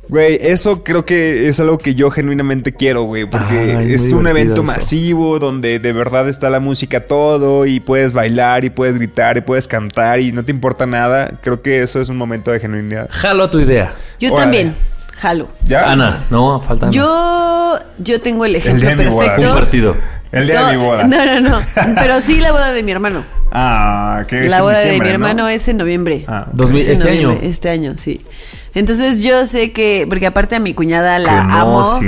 Güey, 0.09 0.39
eso 0.41 0.83
creo 0.85 1.05
que 1.05 1.49
es 1.49 1.61
algo 1.61 1.77
que 1.77 1.95
yo 1.95 2.11
genuinamente 2.11 2.73
quiero, 2.73 3.03
güey, 3.03 3.29
porque 3.29 3.77
Ah, 3.77 3.83
es 3.83 4.11
un 4.13 4.27
evento 4.27 4.55
eso. 4.55 4.63
masivo 4.63 5.39
donde 5.39 5.79
de 5.81 5.93
verdad 5.93 6.27
está 6.31 6.49
la 6.49 6.61
música 6.61 7.07
todo 7.07 7.67
y 7.67 7.79
puedes 7.81 8.15
bailar 8.15 8.65
y 8.65 8.71
puedes 8.71 8.97
gritar 8.97 9.37
y 9.37 9.43
puedes 9.43 9.69
cantar 9.69 10.21
y 10.21 10.33
no 10.33 10.45
te 10.47 10.51
importa 10.51 10.87
nada. 10.87 11.39
Creo 11.43 11.61
que 11.61 11.83
eso 11.83 12.01
es 12.01 12.09
un 12.09 12.17
momento 12.17 12.51
de 12.51 12.59
genuinidad. 12.61 13.09
Jalo 13.11 13.45
a 13.45 13.51
tu 13.51 13.61
idea. 13.61 13.93
Yo 14.19 14.29
Órale. 14.33 14.43
también. 14.45 14.75
Jalo. 15.19 15.49
¿Ya? 15.67 15.93
Ana, 15.93 16.25
no, 16.31 16.59
falta 16.63 16.87
Ana. 16.87 16.93
Yo, 16.93 17.79
yo 17.99 18.19
tengo 18.23 18.47
el 18.47 18.53
día 18.53 18.61
ejemplo 18.61 18.89
de 18.89 18.97
mi 18.97 19.05
boda. 19.11 19.25
perfecto. 19.27 19.53
Un 19.53 19.59
partido. 19.59 19.97
El 20.33 20.47
día 20.47 20.61
no, 20.63 20.69
de 20.71 20.77
mi 20.79 20.85
boda. 20.85 21.05
No, 21.05 21.27
no, 21.27 21.41
no. 21.51 21.61
Pero 22.01 22.21
sí 22.23 22.41
la 22.41 22.53
boda 22.53 22.73
de 22.73 22.83
mi 22.83 22.93
hermano. 22.93 23.25
Ah, 23.53 24.25
que 24.27 24.45
es 24.47 24.51
La 24.51 24.59
en 24.59 24.63
boda 24.63 24.79
de 24.79 25.01
mi 25.01 25.09
hermano 25.09 25.49
es 25.51 25.69
en 25.69 25.77
noviembre. 25.77 26.25
Ah, 26.29 26.47
ok. 26.49 26.55
Dos 26.55 26.71
mil- 26.71 26.81
Es 26.81 26.87
en 26.89 26.93
este 26.95 27.05
noviembre, 27.05 27.39
año. 27.41 27.49
Este 27.51 27.69
año, 27.69 27.95
sí. 27.99 28.21
Entonces 28.75 29.23
yo 29.23 29.47
sé 29.47 29.73
que, 29.73 30.07
porque 30.09 30.27
aparte 30.27 30.57
a 30.57 30.61
mi 30.61 30.75
cuñada 30.75 31.19
la 31.19 31.43
amo. 31.43 31.99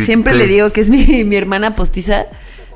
Siempre 0.00 0.34
le 0.34 0.46
digo 0.46 0.70
que 0.70 0.80
es 0.80 0.90
mi, 0.90 1.24
mi 1.24 1.36
hermana 1.36 1.74
postiza. 1.76 2.26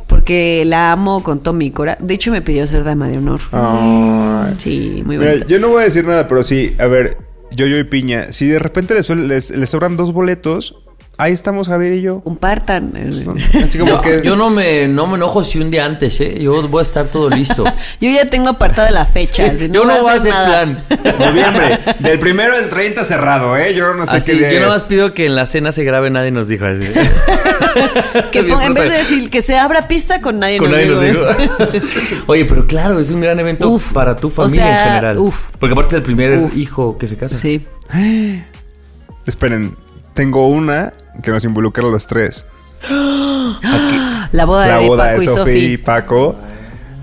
Porque 0.06 0.62
la 0.64 0.92
amo 0.92 1.24
con 1.24 1.42
todo 1.42 1.52
mi 1.52 1.72
cora. 1.72 1.98
De 2.00 2.14
hecho, 2.14 2.30
me 2.30 2.40
pidió 2.40 2.64
ser 2.68 2.84
dama 2.84 3.08
de 3.08 3.18
honor. 3.18 3.40
Ay. 3.50 4.54
Sí, 4.56 5.02
muy 5.04 5.18
Mira, 5.18 5.32
bonito. 5.32 5.48
yo 5.48 5.58
no 5.58 5.68
voy 5.70 5.80
a 5.82 5.84
decir 5.86 6.04
nada, 6.06 6.28
pero 6.28 6.44
sí, 6.44 6.76
a 6.78 6.86
ver, 6.86 7.18
yo, 7.50 7.66
yo 7.66 7.76
y 7.76 7.82
Piña, 7.82 8.30
si 8.32 8.46
de 8.46 8.60
repente 8.60 8.94
les, 8.94 9.10
les, 9.10 9.50
les 9.50 9.68
sobran 9.68 9.96
dos 9.96 10.12
boletos, 10.12 10.76
ahí 11.18 11.32
estamos 11.32 11.68
Javier 11.68 11.94
y 11.94 12.02
yo. 12.02 12.20
Compartan. 12.20 12.92
Así 13.64 13.78
como 13.78 13.90
Yo, 13.92 14.00
que... 14.02 14.22
yo 14.24 14.36
no 14.36 14.50
me, 14.50 14.86
no 14.88 15.06
me 15.06 15.16
enojo 15.16 15.42
si 15.44 15.58
un 15.58 15.70
día 15.70 15.84
antes, 15.84 16.20
¿eh? 16.20 16.38
Yo 16.40 16.66
voy 16.68 16.80
a 16.80 16.82
estar 16.82 17.06
todo 17.06 17.30
listo. 17.30 17.64
Yo 18.00 18.10
ya 18.10 18.26
tengo 18.26 18.48
apartada 18.50 18.90
la 18.90 19.04
fecha. 19.04 19.52
yo 19.54 19.84
no 19.84 19.96
voy 20.02 20.10
a 20.10 20.14
hacer 20.14 20.30
nada. 20.32 20.48
plan. 20.48 20.84
Noviembre, 21.18 21.78
del 22.00 22.18
primero 22.18 22.52
al 22.54 22.68
30 22.68 23.04
cerrado, 23.04 23.56
¿eh? 23.56 23.74
Yo 23.74 23.94
no 23.94 24.06
sé 24.06 24.16
Así, 24.16 24.32
qué 24.32 24.38
día 24.38 24.52
yo 24.52 24.60
nada 24.60 24.72
más 24.72 24.84
pido 24.84 25.14
que 25.14 25.26
en 25.26 25.34
la 25.34 25.46
cena 25.46 25.72
se 25.72 25.84
grabe 25.84 26.10
Nadie 26.10 26.30
nos 26.30 26.48
dijo 26.48 26.64
así. 26.66 26.84
Que 28.32 28.42
Bien 28.42 28.54
ponga- 28.56 28.66
en 28.66 28.74
vez 28.74 28.90
de 28.90 28.98
decir 28.98 29.30
que 29.30 29.42
se 29.42 29.56
abra 29.56 29.88
pista 29.88 30.20
con 30.20 30.38
nadie 30.38 30.58
Con 30.58 30.70
nos 30.70 30.78
nadie 30.78 30.90
nos 30.90 31.00
dijo, 31.02 31.26
dijo. 31.26 31.76
¿eh? 31.76 31.82
Oye, 32.26 32.44
pero 32.44 32.66
claro, 32.66 33.00
es 33.00 33.10
un 33.10 33.20
gran 33.20 33.38
evento 33.40 33.68
Uf. 33.68 33.92
para 33.92 34.16
tu 34.16 34.28
O 34.28 34.30
familia 34.30 34.62
sea, 34.64 34.82
en 34.82 34.88
general. 34.94 35.18
uf. 35.18 35.48
Porque 35.58 35.72
aparte 35.72 35.94
es 35.94 35.98
el 35.98 36.02
primer 36.02 36.38
Uf. 36.38 36.56
hijo 36.56 36.96
que 36.98 37.06
se 37.06 37.16
casa. 37.16 37.36
Sí. 37.36 37.66
Esperen, 39.26 39.76
tengo 40.16 40.48
una 40.48 40.92
que 41.22 41.30
nos 41.30 41.44
involucra 41.44 41.86
a 41.86 41.90
los 41.90 42.06
tres. 42.08 42.46
La 44.32 44.44
boda 44.44 44.66
La 44.66 44.78
de 44.78 44.88
boda 44.88 45.04
Paco 45.04 45.18
de 45.18 45.24
y 45.24 45.28
Sofía 45.28 45.54
y 45.54 45.72
Sofi. 45.76 45.84
Paco. 45.84 46.36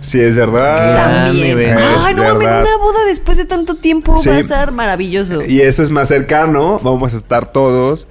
Sí, 0.01 0.19
es 0.19 0.35
verdad. 0.35 1.23
También. 1.25 1.47
evento. 1.57 1.81
Ay, 2.03 2.13
no 2.13 2.23
Es 2.23 2.33
mames, 2.33 2.47
una 2.47 2.77
boda 2.77 3.05
después 3.07 3.37
de 3.37 3.45
tanto 3.45 3.75
tiempo 3.75 4.17
Sí. 4.17 4.29
va 4.29 4.37
a 4.37 4.43
ser 4.43 4.71
maravilloso. 4.73 5.41
Y 5.45 5.61
eso 5.61 5.81
es 5.81 5.89
más 5.89 6.09
cercano, 6.09 6.79
vamos 6.83 7.13
a 7.13 7.17
estar 7.17 7.51
todos. 7.53 8.07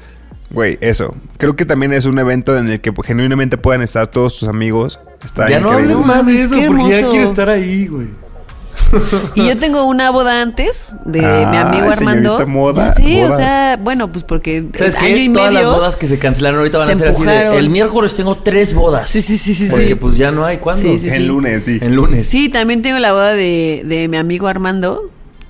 Güey, 0.51 0.79
eso. 0.81 1.15
Creo 1.39 1.57
que 1.57 1.65
también 1.67 1.93
es 1.93 2.05
un 2.07 2.19
evento 2.19 2.57
en 2.57 2.69
el 2.71 2.81
que 2.81 2.93
genuinamente 3.05 3.59
puedan 3.59 3.83
estar 3.83 4.07
todos 4.07 4.39
tus 4.39 4.49
amigos. 4.49 5.01
Está 5.23 5.49
Ya 5.49 5.61
no 5.61 5.71
hablemos 5.73 6.07
más 6.07 6.27
de 6.27 6.41
eso 6.43 6.57
porque 6.67 6.89
ya 6.89 7.09
quiero 7.09 7.25
estar 7.25 7.49
ahí, 7.51 7.87
güey. 7.87 8.09
Y 9.35 9.47
yo 9.47 9.59
tengo 9.59 9.85
una 9.85 10.11
boda 10.11 10.43
antes 10.43 10.95
de 11.05 11.21
mi 11.21 11.57
amigo 11.57 11.91
Armando. 11.91 12.47
moda, 12.47 12.89
ya 12.89 12.93
sé, 12.93 13.25
o 13.25 13.33
sea, 13.35 13.79
bueno, 13.83 14.11
pues 14.13 14.25
porque 14.25 14.65
¿Sabes 14.77 14.95
año 14.97 15.07
qué? 15.07 15.19
y 15.25 15.33
Todas 15.33 15.53
medio. 15.53 15.69
las 15.69 15.77
bodas 15.77 15.97
que 15.97 16.07
se 16.07 16.19
cancelaron 16.19 16.59
ahorita 16.59 16.79
van 16.79 16.87
se 16.87 16.93
a 16.93 16.97
ser 16.97 17.09
así 17.09 17.25
de. 17.25 17.57
El 17.59 17.71
miércoles 17.71 18.15
tengo 18.15 18.37
tres 18.39 18.75
bodas. 18.75 19.09
Sí, 19.09 19.23
sí, 19.23 19.39
sí, 19.39 19.55
sí. 19.55 19.69
Porque 19.71 19.89
sí. 19.89 19.95
pues 19.95 20.17
ya 20.17 20.31
no 20.31 20.45
hay. 20.45 20.59
¿Cuándo? 20.59 20.83
Sí, 20.89 20.99
sí, 20.99 21.09
En 21.09 21.27
lunes, 21.27 21.63
sí. 21.65 21.79
En 21.81 21.95
lunes. 21.97 22.27
Sí, 22.27 22.49
también 22.49 22.83
tengo 22.83 22.99
la 22.99 23.13
boda 23.13 23.33
de, 23.35 23.83
de 23.85 24.09
mi 24.09 24.17
amigo 24.17 24.49
Armando. 24.49 25.03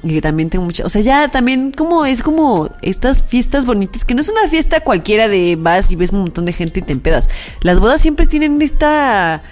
Y 0.05 0.15
que 0.15 0.21
también 0.21 0.51
tengo 0.51 0.65
mucha. 0.65 0.85
O 0.85 0.89
sea, 0.89 1.01
ya 1.01 1.29
también 1.29 1.71
como 1.71 2.05
es 2.05 2.23
como 2.25 2.69
estas 2.83 3.23
fiestas 3.23 3.67
bonitas, 3.67 4.05
que 4.05 4.17
no 4.17 4.21
es 4.21 4.29
una 4.29 4.49
fiesta 4.49 4.81
cualquiera 4.81 5.29
de 5.29 5.57
vas 5.57 5.93
y 5.93 5.97
ves 5.97 6.11
un 6.11 6.21
montón 6.23 6.45
de 6.45 6.53
gente 6.53 6.81
y 6.81 6.83
te 6.83 6.93
empedas. 6.93 7.31
Las 7.61 7.79
bodas 7.79 8.01
siempre 8.01 8.27
tienen 8.27 8.61
esta. 8.63 9.43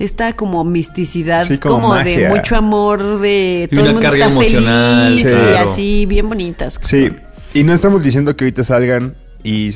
Esta 0.00 0.32
como 0.32 0.64
misticidad, 0.64 1.46
Sí, 1.46 1.58
como 1.58 1.90
como, 1.90 1.94
de 1.96 2.28
mucho 2.30 2.56
amor, 2.56 3.20
de 3.20 3.68
Y 3.70 3.74
todo 3.74 3.86
el 3.86 3.92
mundo 3.92 4.08
carga 4.08 4.26
está 4.26 4.32
emocional, 4.32 5.08
feliz 5.14 5.20
y 5.20 5.24
claro. 5.24 5.68
así, 5.68 6.06
bien 6.06 6.28
bonitas. 6.28 6.80
Sí, 6.82 7.08
son. 7.08 7.20
y 7.54 7.64
no 7.64 7.74
estamos 7.74 8.02
diciendo 8.02 8.34
que 8.34 8.44
ahorita 8.44 8.64
salgan 8.64 9.14
y 9.42 9.70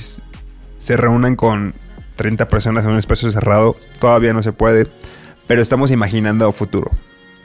se 0.78 0.96
reúnan 0.96 1.36
con 1.36 1.74
30 2.16 2.48
personas 2.48 2.84
en 2.84 2.92
un 2.92 2.98
espacio 2.98 3.30
cerrado. 3.30 3.76
Todavía 4.00 4.32
no 4.32 4.42
se 4.42 4.52
puede, 4.52 4.86
pero 5.46 5.60
estamos 5.60 5.90
imaginando 5.90 6.48
a 6.48 6.52
futuro. 6.52 6.90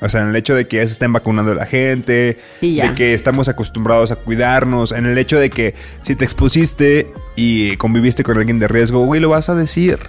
O 0.01 0.07
sea, 0.07 0.21
en 0.21 0.29
el 0.29 0.35
hecho 0.37 0.55
de 0.55 0.67
que 0.67 0.77
ya 0.77 0.87
se 0.87 0.93
estén 0.93 1.11
vacunando 1.11 1.53
la 1.53 1.65
gente, 1.65 2.37
Y 2.61 2.75
ya. 2.75 2.89
de 2.89 2.95
que 2.95 3.13
estamos 3.13 3.49
acostumbrados 3.49 4.11
a 4.11 4.15
cuidarnos, 4.15 4.93
en 4.93 5.05
el 5.05 5.17
hecho 5.17 5.37
de 5.37 5.49
que 5.49 5.75
si 6.01 6.15
te 6.15 6.23
expusiste 6.23 7.11
y 7.35 7.75
conviviste 7.75 8.23
con 8.23 8.37
alguien 8.37 8.59
de 8.59 8.69
riesgo, 8.69 9.05
güey, 9.05 9.19
lo 9.19 9.29
vas 9.29 9.49
a 9.49 9.55
decir. 9.55 9.99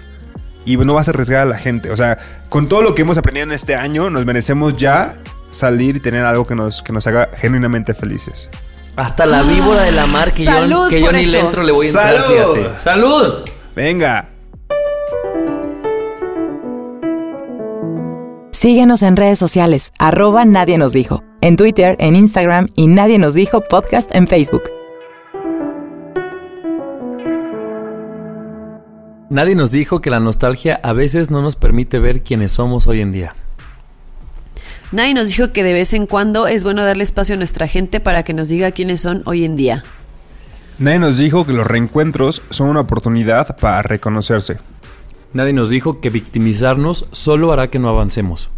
Y 0.65 0.77
no 0.77 0.93
vas 0.93 1.07
a 1.07 1.11
arriesgar 1.11 1.41
a 1.41 1.45
la 1.45 1.57
gente. 1.57 1.91
O 1.91 1.97
sea, 1.97 2.17
con 2.49 2.67
todo 2.69 2.81
lo 2.81 2.93
que 2.95 3.01
hemos 3.01 3.17
aprendido 3.17 3.45
en 3.45 3.51
este 3.51 3.75
año, 3.75 4.09
nos 4.09 4.25
merecemos 4.25 4.77
ya 4.77 5.17
salir 5.49 5.97
y 5.97 5.99
tener 5.99 6.25
algo 6.25 6.45
que 6.45 6.55
nos, 6.55 6.81
que 6.81 6.93
nos 6.93 7.07
haga 7.07 7.29
genuinamente 7.35 7.93
felices. 7.93 8.49
Hasta 8.95 9.25
la 9.25 9.41
víbora 9.41 9.83
de 9.83 9.91
la 9.93 10.05
mar 10.05 10.31
que 10.31 10.43
yo, 10.43 10.89
que 10.89 11.01
yo 11.01 11.11
ni 11.11 11.25
le 11.25 11.39
entro 11.39 11.63
le 11.63 11.71
voy 11.71 11.85
a 11.85 11.89
entrar, 11.89 12.13
¡Salud! 12.13 12.55
fíjate. 12.55 12.79
¡Salud! 12.79 13.33
Venga. 13.75 14.27
Síguenos 18.51 19.01
en 19.01 19.15
redes 19.15 19.39
sociales, 19.39 19.91
arroba 19.97 20.45
Nadie 20.45 20.77
nos 20.77 20.93
dijo, 20.93 21.23
en 21.41 21.55
Twitter, 21.55 21.95
en 21.99 22.15
Instagram 22.15 22.67
y 22.75 22.85
Nadie 22.87 23.17
nos 23.17 23.33
dijo 23.33 23.61
podcast 23.61 24.13
en 24.13 24.27
Facebook. 24.27 24.63
Nadie 29.31 29.55
nos 29.55 29.71
dijo 29.71 30.01
que 30.01 30.09
la 30.09 30.19
nostalgia 30.19 30.81
a 30.83 30.91
veces 30.91 31.31
no 31.31 31.41
nos 31.41 31.55
permite 31.55 31.99
ver 31.99 32.21
quiénes 32.21 32.51
somos 32.51 32.85
hoy 32.87 32.99
en 32.99 33.13
día. 33.13 33.33
Nadie 34.91 35.13
nos 35.13 35.29
dijo 35.29 35.53
que 35.53 35.63
de 35.63 35.71
vez 35.71 35.93
en 35.93 36.05
cuando 36.05 36.47
es 36.47 36.65
bueno 36.65 36.83
darle 36.83 37.03
espacio 37.03 37.35
a 37.35 37.37
nuestra 37.37 37.65
gente 37.65 38.01
para 38.01 38.23
que 38.23 38.33
nos 38.33 38.49
diga 38.49 38.71
quiénes 38.71 38.99
son 38.99 39.23
hoy 39.23 39.45
en 39.45 39.55
día. 39.55 39.85
Nadie 40.79 40.99
nos 40.99 41.17
dijo 41.17 41.45
que 41.45 41.53
los 41.53 41.65
reencuentros 41.65 42.41
son 42.49 42.67
una 42.67 42.81
oportunidad 42.81 43.55
para 43.55 43.81
reconocerse. 43.83 44.57
Nadie 45.31 45.53
nos 45.53 45.69
dijo 45.69 46.01
que 46.01 46.09
victimizarnos 46.09 47.05
solo 47.13 47.53
hará 47.53 47.69
que 47.69 47.79
no 47.79 47.87
avancemos. 47.87 48.49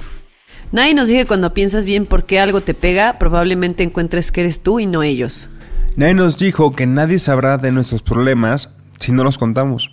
Nadie 0.72 0.96
nos 0.96 1.08
dijo 1.08 1.20
que 1.20 1.28
cuando 1.28 1.54
piensas 1.54 1.86
bien 1.86 2.08
por 2.08 2.26
qué 2.26 2.40
algo 2.40 2.62
te 2.62 2.74
pega, 2.74 3.20
probablemente 3.20 3.84
encuentres 3.84 4.32
que 4.32 4.42
eres 4.42 4.62
tú 4.62 4.80
y 4.80 4.88
no 4.88 5.04
ellos. 5.04 5.52
Nadie 5.98 6.16
nos 6.16 6.40
dijo 6.40 6.72
que 6.72 6.88
nadie 6.88 7.20
sabrá 7.20 7.60
de 7.60 7.72
nuestros 7.72 8.02
problemas 8.02 8.74
si 8.98 9.12
no 9.12 9.24
los 9.24 9.38
contamos. 9.38 9.92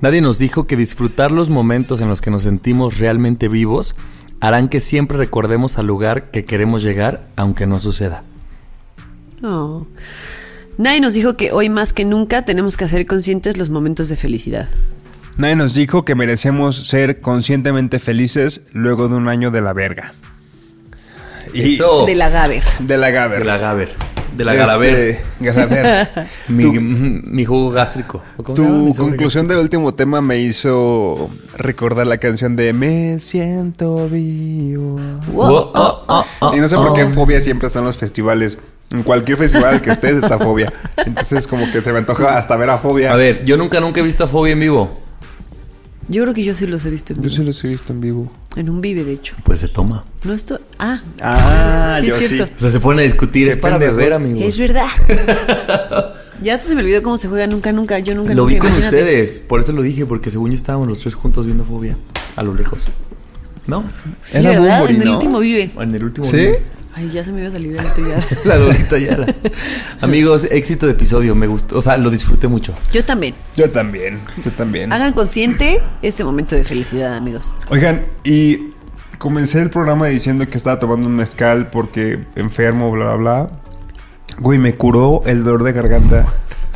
Nadie 0.00 0.20
nos 0.20 0.38
dijo 0.38 0.66
que 0.66 0.76
disfrutar 0.76 1.30
los 1.30 1.50
momentos 1.50 2.00
en 2.00 2.08
los 2.08 2.20
que 2.20 2.30
nos 2.30 2.44
sentimos 2.44 2.98
realmente 2.98 3.48
vivos 3.48 3.94
harán 4.40 4.68
que 4.68 4.80
siempre 4.80 5.18
recordemos 5.18 5.78
al 5.78 5.86
lugar 5.86 6.30
que 6.30 6.44
queremos 6.46 6.82
llegar, 6.82 7.26
aunque 7.36 7.66
no 7.66 7.78
suceda. 7.78 8.24
Oh. 9.42 9.86
Nadie 10.78 11.00
nos 11.00 11.12
dijo 11.12 11.36
que 11.36 11.52
hoy 11.52 11.68
más 11.68 11.92
que 11.92 12.06
nunca 12.06 12.42
tenemos 12.42 12.78
que 12.78 12.84
hacer 12.84 13.04
conscientes 13.04 13.58
los 13.58 13.68
momentos 13.68 14.08
de 14.08 14.16
felicidad. 14.16 14.68
Nadie 15.36 15.56
nos 15.56 15.74
dijo 15.74 16.06
que 16.06 16.14
merecemos 16.14 16.86
ser 16.88 17.20
conscientemente 17.20 17.98
felices 17.98 18.64
luego 18.72 19.08
de 19.08 19.16
un 19.16 19.28
año 19.28 19.50
de 19.50 19.60
la 19.60 19.74
verga. 19.74 20.14
Y 21.52 21.74
Eso. 21.74 22.06
De 22.06 22.14
la 22.14 22.30
Gaber. 22.30 22.62
de 22.78 22.96
la 22.96 23.10
Gaber. 23.10 23.40
De 23.40 23.44
la 23.44 23.58
Gaber. 23.58 24.09
De 24.36 24.44
la 24.44 24.52
Este, 24.52 24.64
Galaver. 24.64 25.20
Galaver. 25.40 26.08
Mi, 26.48 26.64
mi 26.64 27.44
jugo 27.44 27.70
gástrico. 27.70 28.22
Tu 28.54 28.94
conclusión 28.96 29.48
del 29.48 29.58
último 29.58 29.92
tema 29.92 30.20
me 30.20 30.38
hizo 30.38 31.30
recordar 31.56 32.06
la 32.06 32.18
canción 32.18 32.56
de 32.56 32.72
Me 32.72 33.18
siento 33.18 34.08
vivo. 34.08 34.98
Wow. 35.32 35.70
Oh, 35.74 36.02
oh, 36.06 36.24
oh, 36.40 36.54
y 36.54 36.60
no 36.60 36.68
sé 36.68 36.76
por 36.76 36.94
qué 36.94 37.06
fobia 37.06 37.40
siempre 37.40 37.66
está 37.66 37.80
en 37.80 37.86
los 37.86 37.96
festivales. 37.96 38.58
En 38.92 39.02
cualquier 39.04 39.38
festival 39.38 39.80
que 39.80 39.90
estés 39.90 40.16
está 40.22 40.38
fobia. 40.38 40.72
Entonces 41.06 41.46
como 41.46 41.70
que 41.70 41.80
se 41.80 41.92
me 41.92 41.98
antoja 41.98 42.36
hasta 42.36 42.56
ver 42.56 42.70
a 42.70 42.78
fobia. 42.78 43.12
A 43.12 43.16
ver, 43.16 43.44
yo 43.44 43.56
nunca, 43.56 43.80
nunca 43.80 44.00
he 44.00 44.02
visto 44.02 44.24
a 44.24 44.26
Fobia 44.26 44.52
en 44.52 44.60
vivo. 44.60 44.98
Yo 46.08 46.22
creo 46.22 46.34
que 46.34 46.42
yo 46.42 46.54
sí 46.54 46.66
los 46.66 46.84
he 46.86 46.90
visto 46.90 47.12
en 47.12 47.18
Yo 47.18 47.22
vivo. 47.24 47.34
sí 47.36 47.44
los 47.44 47.62
he 47.64 47.68
visto 47.68 47.92
en 47.92 48.00
vivo. 48.00 48.32
En 48.56 48.68
un 48.68 48.80
vive, 48.80 49.04
de 49.04 49.12
hecho. 49.12 49.36
Pues 49.44 49.60
se 49.60 49.68
toma. 49.68 50.04
No 50.24 50.32
esto. 50.32 50.60
Ah, 50.78 51.00
Ah, 51.20 51.98
sí, 52.00 52.06
yo 52.08 52.14
es 52.14 52.20
sí. 52.20 52.28
cierto. 52.28 52.52
O 52.56 52.58
sea, 52.58 52.70
se 52.70 52.80
ponen 52.80 53.00
a 53.00 53.02
discutir. 53.02 53.48
Es 53.48 53.56
para 53.56 53.78
beber, 53.78 54.12
amigos. 54.12 54.42
Es 54.44 54.58
verdad. 54.58 54.86
Ya 56.42 56.54
hasta 56.54 56.68
se 56.68 56.74
me 56.74 56.80
olvidó 56.80 57.02
cómo 57.02 57.18
se 57.18 57.28
juega 57.28 57.46
nunca, 57.46 57.70
nunca. 57.70 57.98
Yo 57.98 58.14
nunca 58.14 58.32
Lo 58.32 58.44
nunca, 58.44 58.54
vi 58.54 58.58
con 58.60 58.70
imagínate. 58.70 58.96
ustedes, 58.96 59.40
por 59.40 59.60
eso 59.60 59.72
lo 59.72 59.82
dije, 59.82 60.06
porque 60.06 60.30
según 60.30 60.50
yo 60.52 60.56
estábamos 60.56 60.88
los 60.88 60.98
tres 61.00 61.14
juntos 61.14 61.44
viendo 61.44 61.66
fobia 61.66 61.98
a 62.34 62.42
lo 62.42 62.54
lejos. 62.54 62.88
¿No? 63.66 63.84
Sí, 64.22 64.38
Era 64.38 64.52
¿verdad? 64.52 64.88
En 64.88 65.02
el 65.02 65.04
¿no? 65.08 65.14
último 65.16 65.38
vive. 65.38 65.70
En 65.78 65.94
el 65.94 66.02
último. 66.02 66.24
¿Sí? 66.26 66.48
Ay, 66.94 67.08
ya 67.10 67.22
se 67.22 67.32
me 67.32 67.40
iba 67.40 67.48
a 67.48 67.52
salir 67.52 67.76
tuyo. 67.94 68.14
La 68.44 68.56
Lolita 68.56 68.98
Yala. 68.98 69.26
Amigos, 70.00 70.44
éxito 70.50 70.86
de 70.86 70.92
episodio, 70.92 71.34
me 71.34 71.46
gustó, 71.46 71.78
o 71.78 71.80
sea, 71.80 71.96
lo 71.96 72.10
disfruté 72.10 72.48
mucho. 72.48 72.74
Yo 72.92 73.04
también. 73.04 73.34
Yo 73.56 73.70
también, 73.70 74.20
yo 74.44 74.50
también. 74.50 74.92
Hagan 74.92 75.12
consciente 75.12 75.80
este 76.02 76.24
momento 76.24 76.56
de 76.56 76.64
felicidad, 76.64 77.14
amigos. 77.14 77.54
Oigan, 77.68 78.06
y 78.24 78.70
comencé 79.18 79.60
el 79.60 79.70
programa 79.70 80.06
diciendo 80.06 80.46
que 80.48 80.56
estaba 80.56 80.80
tomando 80.80 81.06
un 81.06 81.16
mezcal 81.16 81.68
porque 81.70 82.18
enfermo, 82.34 82.90
bla, 82.90 83.14
bla, 83.14 83.16
bla. 83.16 83.50
Güey, 84.40 84.58
me 84.58 84.74
curó 84.76 85.22
el 85.26 85.44
dolor 85.44 85.62
de 85.62 85.72
garganta. 85.72 86.26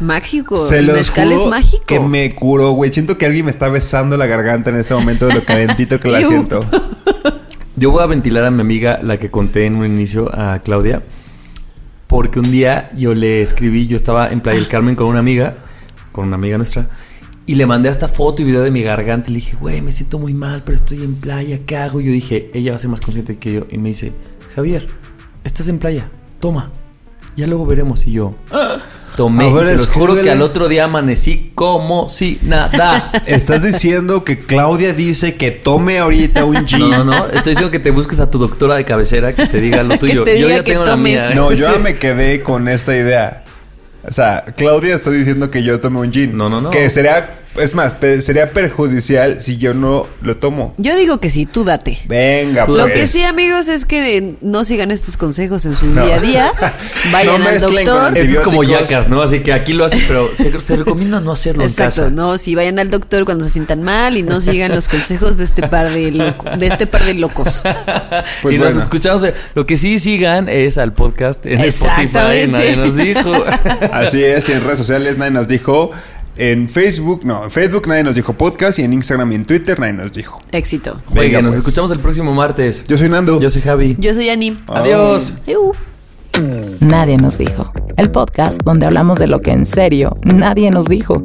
Mágico. 0.01 0.57
Se 0.57 0.79
el 0.79 0.93
mezcal 0.93 1.33
es 1.33 1.45
mágico. 1.47 1.85
Que 1.87 2.01
me 2.01 2.35
curó, 2.35 2.73
güey. 2.73 2.93
Siento 2.93 3.17
que 3.17 3.27
alguien 3.27 3.45
me 3.47 3.51
está 3.51 3.69
besando 3.69 4.17
la 4.17 4.27
garganta 4.27 4.71
en 4.71 4.77
este 4.77 4.95
momento 4.95 5.27
de 5.27 5.35
lo 5.35 5.45
calentito 5.45 6.01
que 6.01 6.09
la 6.09 6.19
siento. 6.27 6.65
Yo 7.77 7.91
voy 7.91 8.03
a 8.03 8.07
ventilar 8.07 8.45
a 8.45 8.51
mi 8.51 8.61
amiga, 8.61 9.01
la 9.03 9.19
que 9.19 9.31
conté 9.31 9.67
en 9.67 9.77
un 9.77 9.85
inicio, 9.87 10.31
a 10.33 10.61
Claudia, 10.61 11.03
porque 12.07 12.39
un 12.39 12.51
día 12.53 12.91
yo 12.97 13.15
le 13.15 13.43
escribí, 13.43 13.87
yo 13.89 13.97
estaba 13.97 14.29
en 14.29 14.41
Playa 14.41 14.61
del 14.61 14.69
Carmen 14.69 14.95
con 14.95 15.07
una 15.09 15.19
amiga, 15.19 15.57
con 16.13 16.27
una 16.29 16.37
amiga 16.37 16.57
nuestra, 16.57 16.89
y 17.47 17.57
le 17.57 17.67
mandé 17.67 17.89
hasta 17.89 18.07
foto 18.09 18.43
y 18.43 18.45
video 18.45 18.63
de 18.63 18.71
mi 18.71 18.83
garganta 18.83 19.29
y 19.31 19.35
le 19.35 19.41
dije, 19.41 19.57
güey, 19.61 19.83
me 19.83 19.91
siento 19.91 20.19
muy 20.21 20.35
mal, 20.35 20.63
pero 20.65 20.77
estoy 20.77 21.03
en 21.03 21.17
playa, 21.17 21.61
¿qué 21.67 21.77
hago? 21.77 22.01
Y 22.01 22.05
yo 22.05 22.13
dije, 22.13 22.51
ella 22.55 22.71
va 22.73 22.77
a 22.77 22.81
ser 22.81 22.91
más 22.91 23.01
consciente 23.01 23.39
que 23.39 23.53
yo. 23.53 23.67
Y 23.71 23.79
me 23.79 23.89
dice, 23.89 24.13
Javier, 24.55 24.87
estás 25.43 25.67
en 25.69 25.79
playa, 25.79 26.09
toma, 26.41 26.71
ya 27.37 27.47
luego 27.49 27.67
veremos. 27.67 28.07
Y 28.07 28.13
yo, 28.13 28.35
"Ah". 28.53 28.77
Tomé, 29.17 29.53
ver, 29.53 29.65
y 29.65 29.67
se 29.69 29.77
los 29.77 29.91
juro 29.91 30.21
que 30.21 30.31
al 30.31 30.43
otro 30.43 30.69
día 30.69 30.85
amanecí 30.85 31.53
como 31.55 32.09
si 32.11 32.39
nada. 32.43 33.11
Estás 33.27 33.63
diciendo 33.63 34.25
que 34.25 34.41
Claudia 34.41 34.93
dice 34.93 35.35
que 35.37 35.51
tome 35.51 35.99
ahorita 35.99 36.45
un 36.45 36.55
No, 36.55 36.67
gin. 36.67 36.91
no, 36.91 37.05
no. 37.05 37.27
Estoy 37.27 37.53
diciendo 37.53 37.71
que 37.71 37.79
te 37.79 37.91
busques 37.91 38.21
a 38.21 38.31
tu 38.31 38.39
doctora 38.39 38.77
de 38.77 38.85
cabecera 38.85 39.33
que 39.33 39.47
te 39.47 39.61
diga 39.61 39.83
lo 39.83 39.91
Que 39.99 39.99
tuyo. 39.99 40.25
Yo 40.25 40.49
ya 40.49 40.65
que 40.65 40.73
tengo 40.73 40.85
la 40.85 40.97
mía. 40.97 41.31
¿eh? 41.31 41.35
No, 41.35 41.53
yo 41.53 41.73
ya 41.73 41.79
me 41.79 41.97
quedé 41.97 42.43
con 42.43 42.69
esta 42.69 42.97
idea. 42.97 43.45
O 44.07 44.13
sea, 44.13 44.45
Claudia 44.57 44.95
está 44.95 45.11
diciendo 45.11 45.51
que 45.51 45.63
yo 45.63 45.81
tome 45.81 46.01
un 46.01 46.13
gin. 46.13 46.37
No, 46.37 46.51
no, 46.51 46.61
no. 46.61 46.71
Que 46.71 46.91
sería, 46.91 47.39
es 47.57 47.75
más, 47.75 47.97
sería 48.23 48.51
perjudicial 48.51 49.41
si 49.41 49.57
yo 49.59 49.75
no 49.75 50.07
lo 50.23 50.37
tomo. 50.37 50.75
Yo 50.79 50.97
digo 50.97 51.21
que 51.21 51.31
sí, 51.31 51.47
tú 51.47 51.65
date. 51.65 51.99
Venga, 52.07 52.67
pues. 52.67 52.77
Lo 52.79 52.87
que 52.87 53.07
sí, 53.07 53.23
amigos, 53.23 53.69
es 53.69 53.85
que 53.85 54.35
no 54.41 54.65
sigan 54.65 54.91
estos 54.91 55.17
consejos 55.17 55.65
en 55.67 55.75
su 55.75 55.93
día 55.93 56.17
a 56.17 56.21
día. 56.21 56.53
Vayan 57.13 57.43
No 57.43 57.49
al 57.49 57.61
doctor. 57.61 58.19
es 58.19 58.41
como 58.41 58.65
yacas, 58.65 59.09
¿no? 59.09 59.23
Así 59.23 59.41
que 59.41 59.53
aquí 59.53 59.73
lo 59.73 59.85
haces, 59.85 60.05
pero 60.09 60.27
se, 60.27 60.61
se 60.61 60.77
recomienda 60.77 61.21
no 61.21 61.33
hacerlo 61.33 61.63
Exacto, 61.63 62.03
en 62.03 62.09
casa. 62.11 62.15
no, 62.15 62.39
si 62.39 62.55
vayan 62.55 62.79
al 62.79 62.91
doctor 62.91 63.25
cuando 63.25 63.45
se 63.45 63.51
sientan 63.51 63.83
mal 63.83 64.17
y 64.17 64.23
no 64.23 64.41
sigan 64.41 64.75
los 64.75 64.89
consejos 64.89 65.37
de 65.39 65.45
este 65.45 65.69
par 65.69 65.91
de, 65.91 66.11
loco- 66.13 66.51
de 66.59 66.67
este 66.67 66.87
par 66.87 67.05
de 67.05 67.15
locos. 67.15 67.63
Pues 68.43 68.55
y 68.55 68.59
bueno. 68.59 68.75
nos 68.75 68.83
escuchamos. 68.85 69.23
Lo 69.55 69.67
que 69.67 69.77
sí 69.77 69.99
sigan 69.99 70.49
es 70.49 70.79
al 70.79 70.93
podcast 70.93 71.45
en 71.47 71.61
Spotify. 71.61 72.47
Nadie 72.49 72.77
nos 72.77 72.97
dijo. 72.97 73.33
Así 73.93 74.23
es, 74.23 74.49
y 74.49 74.53
en 74.53 74.63
redes 74.65 74.79
sociales 74.79 75.19
nadie 75.19 75.31
nos 75.33 75.49
dijo. 75.49 75.91
En 76.37 76.69
Facebook, 76.69 77.25
no, 77.25 77.45
en 77.45 77.51
Facebook 77.51 77.87
nadie 77.87 78.03
nos 78.03 78.17
dijo 78.17 78.33
podcast 78.33 78.79
y 78.81 78.83
en 78.83 78.93
Instagram 78.93 79.31
y 79.33 79.35
en 79.37 79.45
Twitter 79.45 79.79
nadie 79.79 79.93
nos 79.93 80.13
dijo. 80.13 80.41
Éxito. 80.51 81.01
Venga, 81.13 81.41
nos 81.41 81.53
pues. 81.53 81.59
escuchamos 81.61 81.91
el 81.93 82.01
próximo 82.01 82.35
martes. 82.35 82.87
Yo 82.89 82.99
soy 82.99 83.09
Nando. 83.09 83.41
Yo 83.41 83.51
soy 83.51 83.63
Javi. 83.63 83.97
Yo 83.99 84.13
soy 84.15 84.31
Ani. 84.31 84.59
Adiós. 84.67 85.35
Nadie 86.81 87.19
nos 87.19 87.39
dijo. 87.39 87.73
El 87.97 88.11
podcast 88.11 88.61
donde 88.65 88.87
hablamos 88.87 89.19
de 89.19 89.29
lo 89.29 89.41
que 89.41 89.53
en 89.53 89.65
serio 89.65 90.17
nadie 90.25 90.73
nos 90.73 90.87
dijo. 90.87 91.23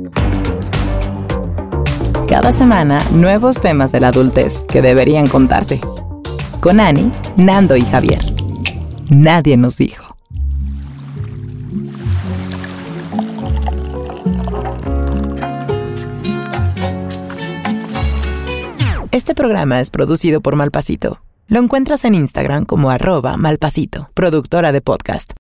Cada 2.28 2.52
semana, 2.52 3.04
nuevos 3.12 3.60
temas 3.60 3.92
de 3.92 4.02
la 4.02 4.10
adultez 4.10 4.60
que 4.70 4.84
deberían 4.84 5.26
contarse. 5.26 5.82
Con 6.60 6.80
Ani, 6.80 7.12
Nando 7.38 7.76
y 7.76 7.82
Javier. 7.82 8.22
Nadie 9.10 9.58
nos 9.58 9.78
dijo. 9.78 10.09
Este 19.20 19.36
programa 19.36 19.82
es 19.82 19.90
producido 19.90 20.40
por 20.40 20.56
Malpasito. 20.56 21.20
Lo 21.50 21.60
encuentras 21.60 22.06
en 22.06 22.16
Instagram 22.16 22.64
como 22.64 22.90
arroba 22.90 23.36
malpasito, 23.36 24.10
productora 24.14 24.72
de 24.72 24.80
podcast. 24.80 25.34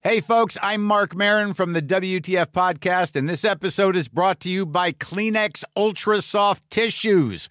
Hey, 0.00 0.22
folks, 0.22 0.56
I'm 0.62 0.82
Mark 0.82 1.14
Marin 1.14 1.52
from 1.52 1.74
the 1.74 1.82
WTF 1.82 2.52
Podcast, 2.52 3.16
and 3.16 3.28
this 3.28 3.44
episode 3.44 3.96
is 3.96 4.08
brought 4.08 4.40
to 4.40 4.48
you 4.48 4.64
by 4.64 4.92
Kleenex 4.92 5.62
Ultra 5.76 6.22
Soft 6.22 6.62
Tissues, 6.70 7.50